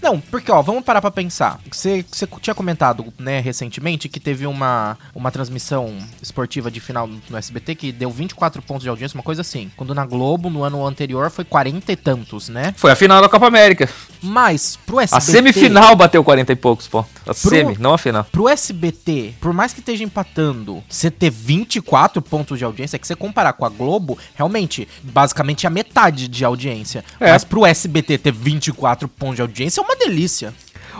Não, 0.00 0.20
porque, 0.20 0.50
ó, 0.50 0.62
vamos 0.62 0.84
parar 0.84 1.00
pra 1.00 1.10
pensar. 1.10 1.58
Você, 1.70 2.04
você 2.10 2.26
tinha 2.40 2.54
comentado, 2.54 3.12
né, 3.18 3.40
recentemente, 3.40 4.08
que 4.08 4.20
teve 4.20 4.46
uma, 4.46 4.96
uma 5.14 5.30
transmissão 5.30 5.92
esportiva 6.22 6.70
de 6.70 6.80
final 6.80 7.08
no 7.28 7.36
SBT 7.36 7.74
que 7.74 7.92
deu 7.92 8.10
24 8.10 8.62
pontos 8.62 8.84
de 8.84 8.88
audiência, 8.88 9.16
uma 9.16 9.24
coisa 9.24 9.40
assim. 9.40 9.70
Quando 9.76 9.94
na 9.94 10.06
Globo, 10.06 10.48
no 10.48 10.62
ano 10.62 10.86
anterior, 10.86 11.30
foi 11.30 11.44
40 11.44 11.90
e 11.90 11.96
tantos, 11.96 12.48
né? 12.48 12.74
Foi 12.76 12.92
a 12.92 12.96
final 12.96 13.20
da 13.20 13.28
Copa 13.28 13.46
América. 13.46 13.88
Mas 14.22 14.78
pro 14.86 15.00
SBT. 15.00 15.16
A 15.16 15.20
semifinal 15.20 15.96
bateu 15.96 16.22
40 16.22 16.52
e 16.52 16.56
poucos 16.56 16.86
pontos. 16.86 17.10
A 17.26 17.34
semi, 17.34 17.76
não 17.78 17.94
a 17.94 17.98
final. 17.98 18.24
Pro 18.24 18.48
SBT, 18.48 19.34
por 19.40 19.52
mais 19.52 19.72
que 19.72 19.80
esteja 19.80 20.04
empatando, 20.04 20.82
você 20.88 21.10
ter 21.10 21.30
24 21.30 22.20
pontos 22.22 22.58
de 22.58 22.64
audiência, 22.64 22.83
é 22.92 22.98
que 22.98 23.06
você 23.06 23.14
comparar 23.16 23.52
com 23.54 23.64
a 23.64 23.68
Globo, 23.68 24.18
realmente, 24.34 24.86
basicamente 25.02 25.66
a 25.66 25.70
metade 25.70 26.28
de 26.28 26.44
audiência. 26.44 27.04
É. 27.18 27.30
Mas 27.30 27.44
pro 27.44 27.64
SBT 27.64 28.18
ter 28.18 28.32
24 28.32 29.08
pontos 29.08 29.36
de 29.36 29.42
audiência 29.42 29.80
é 29.80 29.84
uma 29.84 29.96
delícia. 29.96 30.52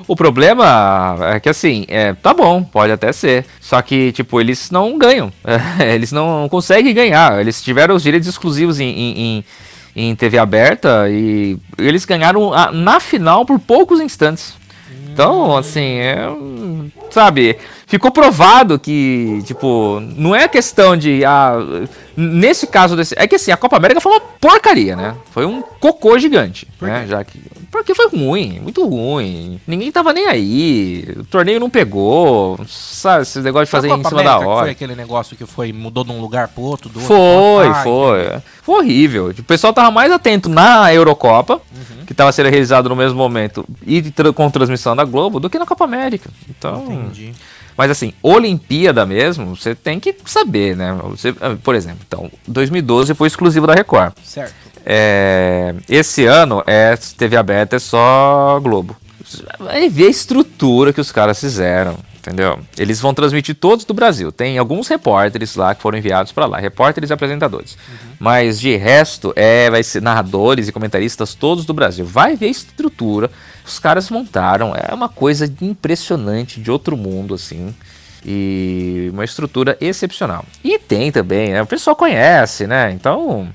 O 0.09 0.17
problema 0.17 1.17
é 1.35 1.39
que 1.41 1.49
assim, 1.49 1.85
é, 1.89 2.13
tá 2.15 2.35
bom, 2.35 2.63
pode 2.65 2.93
até 2.93 3.13
ser. 3.13 3.45
Só 3.61 3.81
que, 3.81 4.11
tipo, 4.13 4.41
eles 4.41 4.71
não 4.71 4.99
ganham. 4.99 5.33
É, 5.79 5.95
eles 5.95 6.11
não 6.13 6.49
conseguem 6.49 6.93
ganhar. 6.95 7.41
Eles 7.41 7.63
tiveram 7.63 7.95
os 7.95 8.03
direitos 8.03 8.29
exclusivos 8.29 8.81
em, 8.81 8.89
em, 8.89 9.19
em- 9.19 9.45
em 9.97 10.17
TV 10.17 10.39
aberta 10.39 11.09
e 11.09 11.57
eles 11.79 12.05
ganharam 12.05 12.53
a- 12.53 12.73
na 12.73 12.99
final 12.99 13.45
por 13.47 13.59
poucos 13.61 14.01
instantes. 14.01 14.55
Então, 15.13 15.57
assim, 15.57 15.99
é. 15.99 16.27
Sabe, 17.11 17.57
ficou 17.95 18.11
provado 18.11 18.79
que, 18.79 19.41
tipo, 19.45 20.01
não 20.17 20.35
é 20.35 20.49
questão 20.49 20.97
de. 20.97 21.25
Ah, 21.25 21.57
nesse 22.17 22.67
caso 22.67 22.97
desse. 22.97 23.15
É 23.17 23.27
que 23.27 23.37
assim, 23.37 23.53
a 23.53 23.57
Copa 23.57 23.77
América 23.77 24.01
foi 24.01 24.13
uma 24.13 24.21
porcaria, 24.21 24.97
né? 24.97 25.15
Foi 25.31 25.47
um 25.47 25.63
cocô 25.81 26.19
gigante. 26.19 26.67
Por 26.79 26.89
né? 26.89 27.07
Já 27.09 27.23
que. 27.25 27.41
Porque 27.71 27.95
foi 27.95 28.09
ruim, 28.09 28.61
muito 28.61 28.87
ruim. 28.87 29.61
Ninguém 29.67 29.91
tava 29.91 30.13
nem 30.13 30.27
aí. 30.29 31.05
O 31.19 31.25
torneio 31.25 31.59
não 31.59 31.69
pegou. 31.69 32.59
Sabe, 32.69 33.23
esse 33.23 33.41
negócio 33.41 33.67
de 33.67 33.71
fazer 33.73 33.89
em 33.89 33.97
cima 33.97 34.09
América, 34.09 34.39
da 34.39 34.47
hora. 34.47 34.63
Foi 34.63 34.71
aquele 34.71 34.95
negócio 34.95 35.37
que 35.37 35.45
foi, 35.45 35.73
mudou 35.73 36.05
de 36.05 36.13
um 36.13 36.21
lugar 36.21 36.49
pro 36.49 36.63
outro, 36.63 36.89
do 36.89 37.01
outro 37.01 37.15
Foi, 37.15 37.67
outro. 37.69 37.83
foi. 37.83 38.43
Foi 38.63 38.75
horrível. 38.77 39.31
O 39.37 39.43
pessoal 39.43 39.73
tava 39.73 39.91
mais 39.91 40.13
atento 40.13 40.49
na 40.49 40.93
Eurocopa, 40.95 41.55
Uhum. 41.75 42.07
que 42.07 42.15
tava 42.15 42.31
sendo 42.31 42.49
realizado 42.49 42.89
no 42.89 42.95
mesmo 42.95 43.19
momento, 43.19 43.65
e 43.85 44.01
com 44.35 44.49
transmissão 44.51 44.95
da 44.95 45.05
Globo, 45.05 45.41
do 45.41 45.51
que 45.51 45.59
na 45.59 45.67
Copa 45.67 45.85
América. 45.85 46.31
Então. 46.49 46.85
Entendi. 46.85 47.35
Mas 47.77 47.91
assim, 47.91 48.13
Olimpíada 48.23 49.05
mesmo, 49.05 49.57
você 49.57 49.75
tem 49.75 49.99
que 49.99 50.15
saber, 50.25 50.77
né? 50.77 50.97
Você, 51.11 51.35
ah, 51.41 51.57
por 51.63 51.75
exemplo, 51.75 52.01
então, 52.07 52.31
2012 52.47 53.15
foi 53.15 53.29
exclusivo 53.29 53.67
da 53.67 53.75
Record. 53.75 54.13
Certo. 54.23 54.55
É, 54.87 55.75
esse 55.89 56.27
ano 56.27 56.63
é 56.67 56.97
TV 56.97 57.37
aberta, 57.37 57.77
é 57.77 57.79
só 57.79 58.61
Globo. 58.63 58.97
Vai 59.59 59.89
ver 59.89 60.07
a 60.07 60.11
estrutura 60.11 60.93
que 60.93 61.01
os 61.01 61.11
caras 61.11 61.41
fizeram, 61.41 61.97
entendeu? 62.25 62.59
Eles 62.79 63.01
vão 63.01 63.13
transmitir 63.13 63.55
todos 63.55 63.85
do 63.85 63.93
Brasil. 63.93 64.33
Tem 64.33 64.59
alguns 64.59 64.89
repórteres 64.89 65.57
lá 65.57 65.75
que 65.75 65.83
foram 65.83 65.99
enviados 65.99 66.33
pra 66.33 66.47
lá, 66.47 66.59
repórteres 66.59 67.11
e 67.11 67.13
apresentadores. 67.13 67.77
Mas 68.19 68.59
de 68.59 68.75
resto, 68.77 69.33
é, 69.37 69.71
vai 69.71 69.83
ser 69.83 70.01
narradores 70.01 70.69
e 70.69 70.73
comentaristas 70.73 71.35
todos 71.35 71.65
do 71.65 71.75
Brasil. 71.75 72.05
Vai 72.05 72.37
ver 72.37 72.47
a 72.47 72.51
estrutura 72.51 73.31
os 73.67 73.79
caras 73.79 74.11
montaram. 74.11 74.75
É 74.77 74.93
uma 74.93 75.09
coisa 75.09 75.53
impressionante, 75.63 76.61
de 76.61 76.71
outro 76.71 76.97
mundo, 76.97 77.35
assim. 77.35 77.75
E 78.25 79.09
uma 79.13 79.25
estrutura 79.25 79.77
excepcional. 79.81 80.45
E 80.63 80.79
tem 80.79 81.11
também, 81.11 81.51
né? 81.51 81.63
O 81.63 81.67
pessoal 81.67 81.97
conhece, 81.97 82.67
né? 82.67 82.91
Então. 82.93 83.49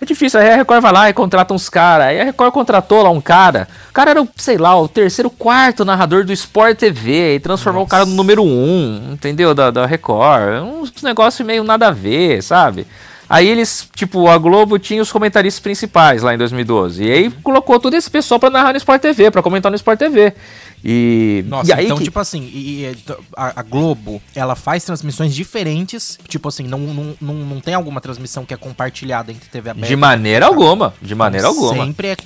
É 0.00 0.06
difícil, 0.06 0.40
aí 0.40 0.50
a 0.50 0.56
Record 0.56 0.80
vai 0.80 0.92
lá 0.92 1.10
e 1.10 1.12
contrata 1.12 1.52
uns 1.52 1.68
caras. 1.68 2.06
Aí 2.06 2.20
a 2.20 2.24
Record 2.24 2.52
contratou 2.52 3.02
lá 3.02 3.10
um 3.10 3.20
cara. 3.20 3.68
O 3.90 3.92
cara 3.92 4.12
era, 4.12 4.28
sei 4.36 4.56
lá, 4.56 4.74
o 4.80 4.88
terceiro, 4.88 5.28
quarto 5.28 5.84
narrador 5.84 6.24
do 6.24 6.32
Sport 6.32 6.78
TV. 6.78 7.34
E 7.34 7.40
transformou 7.40 7.82
Nossa. 7.82 7.88
o 7.88 7.90
cara 7.90 8.06
no 8.06 8.14
número 8.14 8.42
um, 8.42 9.10
entendeu? 9.12 9.54
Da, 9.54 9.70
da 9.70 9.84
Record. 9.84 10.62
Uns 10.62 11.02
negócios 11.02 11.46
meio 11.46 11.62
nada 11.62 11.88
a 11.88 11.90
ver, 11.90 12.42
sabe? 12.42 12.86
Aí 13.28 13.46
eles, 13.46 13.88
tipo, 13.94 14.26
a 14.26 14.36
Globo 14.38 14.76
tinha 14.76 15.00
os 15.00 15.12
comentaristas 15.12 15.60
principais 15.60 16.20
lá 16.22 16.34
em 16.34 16.38
2012. 16.38 17.04
E 17.04 17.12
aí 17.12 17.30
colocou 17.30 17.78
todo 17.78 17.94
esse 17.94 18.10
pessoal 18.10 18.40
pra 18.40 18.50
narrar 18.50 18.72
no 18.72 18.78
Sport 18.78 19.00
TV, 19.00 19.30
pra 19.30 19.40
comentar 19.40 19.70
no 19.70 19.76
Sport 19.76 19.98
TV. 19.98 20.34
E, 20.84 21.44
Nossa, 21.46 21.70
e 21.70 21.72
aí 21.72 21.84
então, 21.84 21.98
que... 21.98 22.04
tipo 22.04 22.18
assim, 22.18 22.42
e, 22.52 22.96
a, 23.36 23.60
a, 23.60 23.62
Globo, 23.62 24.20
ela 24.34 24.56
faz 24.56 24.84
transmissões 24.84 25.34
diferentes. 25.34 26.18
Tipo 26.26 26.48
assim, 26.48 26.64
não, 26.64 26.78
não, 26.78 27.16
não, 27.20 27.34
não 27.34 27.60
tem 27.60 27.74
alguma 27.74 28.00
transmissão 28.00 28.44
que 28.44 28.54
é 28.54 28.56
compartilhada 28.56 29.30
entre 29.30 29.48
TV 29.48 29.70
aberta. 29.70 29.88
De 29.88 29.96
maneira 29.96 30.46
alguma. 30.46 30.94
De 31.00 31.14
maneira 31.14 31.48
então, 31.48 31.64
alguma. 31.64 31.84
Sempre 31.84 32.08
é 32.08 32.16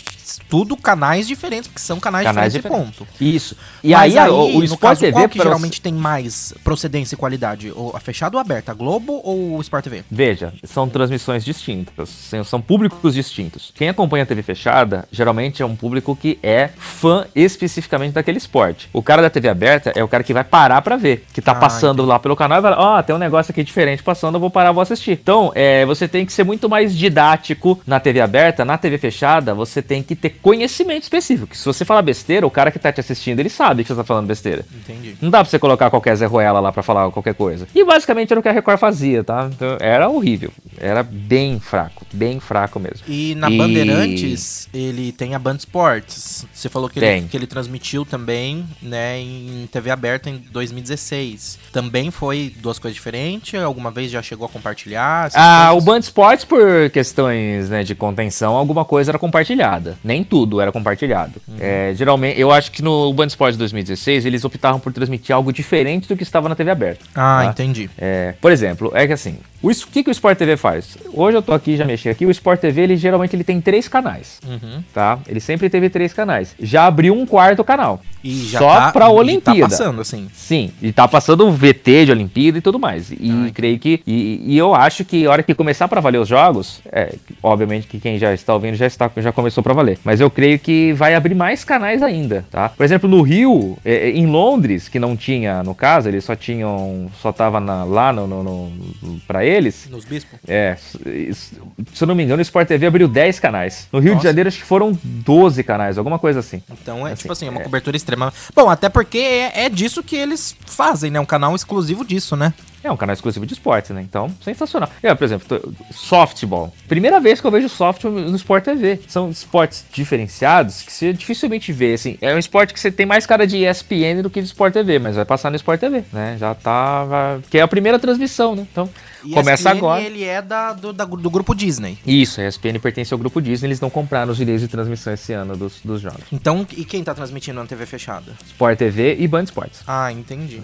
tudo 0.48 0.76
canais 0.76 1.26
diferentes, 1.26 1.68
porque 1.68 1.80
são 1.80 2.00
canais, 2.00 2.24
canais 2.24 2.52
diferentes, 2.52 2.90
diferentes. 2.90 3.14
ponto. 3.14 3.24
Isso. 3.24 3.56
E 3.82 3.90
Mas 3.90 4.16
aí, 4.16 4.18
aí 4.18 4.30
o, 4.30 4.58
o 4.58 4.64
Sport 4.64 4.80
caso, 4.80 5.00
TV. 5.00 5.12
Qual 5.12 5.28
que 5.28 5.38
geralmente 5.38 5.80
tem 5.80 5.92
mais 5.92 6.54
procedência 6.62 7.14
e 7.14 7.18
qualidade? 7.18 7.72
A 7.92 8.00
fechada 8.00 8.36
ou 8.36 8.40
aberta? 8.40 8.72
A 8.72 8.74
Globo 8.74 9.20
ou 9.24 9.56
o 9.56 9.60
Sport 9.60 9.84
TV? 9.84 10.04
Veja, 10.10 10.52
são 10.64 10.88
transmissões 10.88 11.44
distintas. 11.44 12.08
São 12.44 12.60
públicos 12.60 13.14
distintos. 13.14 13.72
Quem 13.74 13.88
acompanha 13.88 14.24
a 14.24 14.26
TV 14.26 14.42
fechada, 14.42 15.06
geralmente 15.10 15.62
é 15.62 15.66
um 15.66 15.76
público 15.76 16.16
que 16.16 16.38
é 16.42 16.70
fã 16.76 17.26
especificamente 17.34 18.12
daquele 18.14 18.38
esporte. 18.44 18.88
O 18.92 19.02
cara 19.02 19.22
da 19.22 19.30
TV 19.30 19.48
aberta 19.48 19.92
é 19.94 20.02
o 20.02 20.08
cara 20.08 20.22
que 20.22 20.32
vai 20.32 20.44
parar 20.44 20.80
para 20.82 20.96
ver, 20.96 21.24
que 21.32 21.42
tá 21.42 21.52
ah, 21.52 21.56
passando 21.56 21.98
entendi. 21.98 22.08
lá 22.08 22.18
pelo 22.18 22.36
canal 22.36 22.58
e 22.58 22.62
vai, 22.62 22.72
ó, 22.72 22.98
oh, 22.98 23.02
tem 23.02 23.14
um 23.14 23.18
negócio 23.18 23.50
aqui 23.50 23.62
diferente 23.62 24.02
passando, 24.02 24.36
eu 24.36 24.40
vou 24.40 24.50
parar, 24.50 24.72
vou 24.72 24.82
assistir. 24.82 25.12
Então, 25.12 25.52
é, 25.54 25.84
você 25.84 26.06
tem 26.06 26.24
que 26.24 26.32
ser 26.32 26.44
muito 26.44 26.68
mais 26.68 26.96
didático 26.96 27.80
na 27.86 27.98
TV 28.00 28.20
aberta, 28.20 28.64
na 28.64 28.78
TV 28.78 28.98
fechada, 28.98 29.54
você 29.54 29.82
tem 29.82 30.02
que 30.02 30.14
ter 30.14 30.30
conhecimento 30.42 31.02
específico. 31.02 31.56
Se 31.56 31.64
você 31.64 31.84
falar 31.84 32.02
besteira, 32.02 32.46
o 32.46 32.50
cara 32.50 32.70
que 32.70 32.78
tá 32.78 32.92
te 32.92 33.00
assistindo, 33.00 33.40
ele 33.40 33.48
sabe 33.48 33.82
que 33.82 33.88
você 33.88 33.96
tá 33.96 34.04
falando 34.04 34.26
besteira. 34.26 34.64
Entendi. 34.74 35.16
Não 35.20 35.30
dá 35.30 35.38
pra 35.38 35.50
você 35.50 35.58
colocar 35.58 35.90
qualquer 35.90 36.14
Zé 36.16 36.26
Ruela 36.26 36.60
lá 36.60 36.72
pra 36.72 36.82
falar 36.82 37.10
qualquer 37.10 37.34
coisa. 37.34 37.66
E 37.74 37.84
basicamente 37.84 38.32
era 38.32 38.40
o 38.40 38.42
que 38.42 38.48
a 38.48 38.52
Record 38.52 38.78
fazia, 38.78 39.24
tá? 39.24 39.48
Então, 39.52 39.76
era 39.80 40.08
horrível. 40.08 40.50
Era 40.78 41.02
bem 41.02 41.60
fraco, 41.60 42.06
bem 42.12 42.40
fraco 42.40 42.78
mesmo. 42.78 43.00
E 43.08 43.34
na 43.34 43.50
e... 43.50 43.56
Bandeirantes, 43.56 44.68
ele 44.72 45.12
tem 45.12 45.34
a 45.34 45.38
Band 45.38 45.56
Sports. 45.56 46.46
Você 46.52 46.68
falou 46.68 46.88
que 46.88 46.98
ele, 46.98 47.28
que 47.28 47.36
ele 47.36 47.46
transmitiu 47.46 48.04
também 48.04 48.33
também, 48.34 48.66
né, 48.82 49.20
em 49.20 49.68
TV 49.70 49.90
aberta 49.90 50.28
em 50.28 50.42
2016. 50.50 51.58
Também 51.72 52.10
foi 52.10 52.52
duas 52.56 52.80
coisas 52.80 52.96
diferentes? 52.96 53.60
Alguma 53.62 53.92
vez 53.92 54.10
já 54.10 54.20
chegou 54.20 54.46
a 54.46 54.48
compartilhar? 54.48 55.30
Ah, 55.34 55.68
coisas? 55.68 55.82
o 55.82 55.86
Band 55.86 55.98
Sports, 56.00 56.44
por 56.44 56.90
questões 56.90 57.70
né, 57.70 57.84
de 57.84 57.94
contenção, 57.94 58.56
alguma 58.56 58.84
coisa 58.84 59.12
era 59.12 59.18
compartilhada. 59.18 59.96
Nem 60.02 60.24
tudo 60.24 60.60
era 60.60 60.72
compartilhado. 60.72 61.40
Uhum. 61.46 61.56
É, 61.60 61.92
geralmente, 61.94 62.40
eu 62.40 62.50
acho 62.50 62.72
que 62.72 62.82
no 62.82 63.12
Band 63.12 63.26
Sports 63.26 63.56
2016 63.56 64.26
eles 64.26 64.44
optaram 64.44 64.80
por 64.80 64.92
transmitir 64.92 65.34
algo 65.34 65.52
diferente 65.52 66.08
do 66.08 66.16
que 66.16 66.24
estava 66.24 66.48
na 66.48 66.56
TV 66.56 66.72
aberta. 66.72 67.04
Ah, 67.14 67.42
tá? 67.44 67.50
entendi. 67.50 67.88
É, 67.96 68.34
por 68.40 68.50
exemplo, 68.50 68.90
é 68.94 69.06
que 69.06 69.12
assim, 69.12 69.38
o 69.64 69.70
que, 69.90 70.02
que 70.02 70.10
o 70.10 70.12
Sport 70.12 70.36
TV 70.36 70.58
faz? 70.58 70.98
Hoje 71.10 71.38
eu 71.38 71.42
tô 71.42 71.52
aqui, 71.54 71.74
já 71.74 71.86
mexi 71.86 72.10
aqui, 72.10 72.26
o 72.26 72.30
Sport 72.30 72.60
TV, 72.60 72.82
ele 72.82 72.96
geralmente 72.96 73.34
ele 73.34 73.44
tem 73.44 73.62
três 73.62 73.88
canais, 73.88 74.38
uhum. 74.46 74.82
tá? 74.92 75.18
Ele 75.26 75.40
sempre 75.40 75.70
teve 75.70 75.88
três 75.88 76.12
canais. 76.12 76.54
Já 76.60 76.86
abriu 76.86 77.14
um 77.14 77.24
quarto 77.24 77.64
canal. 77.64 78.02
E 78.24 78.46
já 78.46 78.58
só 78.58 78.74
tá, 78.74 78.92
pra 78.92 79.10
Olimpíada. 79.10 79.58
E 79.58 79.60
tá 79.60 79.68
passando, 79.68 80.00
assim. 80.00 80.28
Sim, 80.32 80.70
e 80.80 80.90
tá 80.90 81.06
passando 81.06 81.46
o 81.46 81.52
VT 81.52 82.06
de 82.06 82.10
Olimpíada 82.10 82.56
e 82.56 82.60
tudo 82.62 82.78
mais. 82.78 83.12
E 83.12 83.30
Ai. 83.30 83.50
creio 83.52 83.78
que. 83.78 84.00
E, 84.06 84.42
e, 84.46 84.56
eu 84.56 84.74
acho 84.74 85.04
que 85.04 85.26
a 85.26 85.30
hora 85.30 85.42
que 85.42 85.54
começar 85.54 85.86
para 85.88 86.00
valer 86.00 86.18
os 86.18 86.26
jogos, 86.26 86.80
é, 86.90 87.16
obviamente 87.42 87.86
que 87.86 88.00
quem 88.00 88.18
já 88.18 88.32
está 88.32 88.54
ouvindo 88.54 88.76
já, 88.76 88.86
está, 88.86 89.10
já 89.18 89.30
começou 89.30 89.62
para 89.62 89.74
valer. 89.74 89.98
Mas 90.02 90.22
eu 90.22 90.30
creio 90.30 90.58
que 90.58 90.94
vai 90.94 91.14
abrir 91.14 91.34
mais 91.34 91.64
canais 91.64 92.02
ainda, 92.02 92.46
tá? 92.50 92.70
Por 92.70 92.82
exemplo, 92.82 93.10
no 93.10 93.20
Rio, 93.20 93.76
é, 93.84 94.08
é 94.08 94.10
em 94.10 94.26
Londres, 94.26 94.88
que 94.88 94.98
não 94.98 95.14
tinha, 95.14 95.62
no 95.62 95.74
caso, 95.74 96.08
eles 96.08 96.24
só 96.24 96.34
tinham. 96.34 97.10
Só 97.20 97.30
tava 97.30 97.60
na, 97.60 97.84
lá 97.84 98.10
no, 98.10 98.26
no, 98.26 98.42
no, 98.42 99.20
pra 99.28 99.44
eles. 99.44 99.86
Nos 99.90 100.06
bispos? 100.06 100.38
É. 100.48 100.76
Se 100.78 102.02
eu 102.02 102.08
não 102.08 102.14
me 102.14 102.22
engano, 102.22 102.38
o 102.38 102.42
Sport 102.42 102.68
TV 102.68 102.86
abriu 102.86 103.06
10 103.06 103.38
canais. 103.38 103.86
No 103.92 103.98
Rio 103.98 104.14
Nossa. 104.14 104.22
de 104.22 104.28
Janeiro, 104.28 104.48
acho 104.48 104.58
que 104.58 104.64
foram 104.64 104.98
12 105.04 105.62
canais, 105.62 105.98
alguma 105.98 106.18
coisa 106.18 106.40
assim. 106.40 106.62
Então 106.70 107.06
é 107.06 107.12
assim, 107.12 107.20
tipo 107.20 107.32
assim, 107.32 107.48
é 107.48 107.50
uma 107.50 107.60
é. 107.60 107.64
cobertura 107.64 107.94
extrema 107.94 108.13
Bom, 108.54 108.68
até 108.68 108.88
porque 108.88 109.18
é, 109.18 109.64
é 109.64 109.68
disso 109.68 110.02
que 110.02 110.16
eles 110.16 110.56
fazem, 110.66 111.10
né? 111.10 111.20
Um 111.20 111.26
canal 111.26 111.54
exclusivo 111.54 112.04
disso, 112.04 112.36
né? 112.36 112.52
É 112.84 112.92
um 112.92 112.98
canal 112.98 113.14
exclusivo 113.14 113.46
de 113.46 113.54
esportes, 113.54 113.90
né? 113.92 114.02
Então, 114.02 114.30
sensacional. 114.42 114.90
Eu, 115.02 115.16
por 115.16 115.24
exemplo, 115.24 115.74
softball. 115.90 116.70
Primeira 116.86 117.18
vez 117.18 117.40
que 117.40 117.46
eu 117.46 117.50
vejo 117.50 117.66
softball 117.66 118.12
no 118.12 118.36
Sport 118.36 118.62
TV. 118.62 119.00
São 119.08 119.30
esportes 119.30 119.86
diferenciados 119.90 120.82
que 120.82 120.92
você 120.92 121.10
dificilmente 121.14 121.72
vê, 121.72 121.94
assim. 121.94 122.18
É 122.20 122.34
um 122.34 122.38
esporte 122.38 122.74
que 122.74 122.78
você 122.78 122.92
tem 122.92 123.06
mais 123.06 123.24
cara 123.24 123.46
de 123.46 123.64
ESPN 123.64 124.20
do 124.22 124.28
que 124.28 124.40
de 124.42 124.48
Sport 124.48 124.74
TV, 124.74 124.98
mas 124.98 125.16
vai 125.16 125.24
passar 125.24 125.48
no 125.48 125.56
Sport 125.56 125.80
TV, 125.80 126.04
né? 126.12 126.36
Já 126.38 126.54
tá... 126.54 127.38
Que 127.48 127.56
é 127.56 127.62
a 127.62 127.68
primeira 127.68 127.98
transmissão, 127.98 128.54
né? 128.54 128.66
Então, 128.70 128.90
começa 129.32 129.70
ESPN, 129.70 129.78
agora. 129.78 130.02
ele 130.02 130.22
é 130.22 130.42
da, 130.42 130.74
do, 130.74 130.92
da, 130.92 131.06
do 131.06 131.30
grupo 131.30 131.54
Disney. 131.54 131.98
Isso, 132.06 132.38
a 132.42 132.46
ESPN 132.46 132.78
pertence 132.82 133.14
ao 133.14 133.18
grupo 133.18 133.40
Disney. 133.40 133.68
Eles 133.68 133.80
não 133.80 133.88
compraram 133.88 134.30
os 134.30 134.36
direitos 134.36 134.60
de 134.60 134.68
transmissão 134.68 135.14
esse 135.14 135.32
ano 135.32 135.56
dos, 135.56 135.80
dos 135.82 136.02
jogos. 136.02 136.24
Então, 136.30 136.66
e 136.76 136.84
quem 136.84 137.02
tá 137.02 137.14
transmitindo 137.14 137.58
na 137.58 137.66
TV 137.66 137.86
fechada? 137.86 138.32
Sport 138.44 138.78
TV 138.78 139.16
e 139.18 139.26
Band 139.26 139.44
Sports. 139.44 139.80
Ah, 139.86 140.12
entendi. 140.12 140.60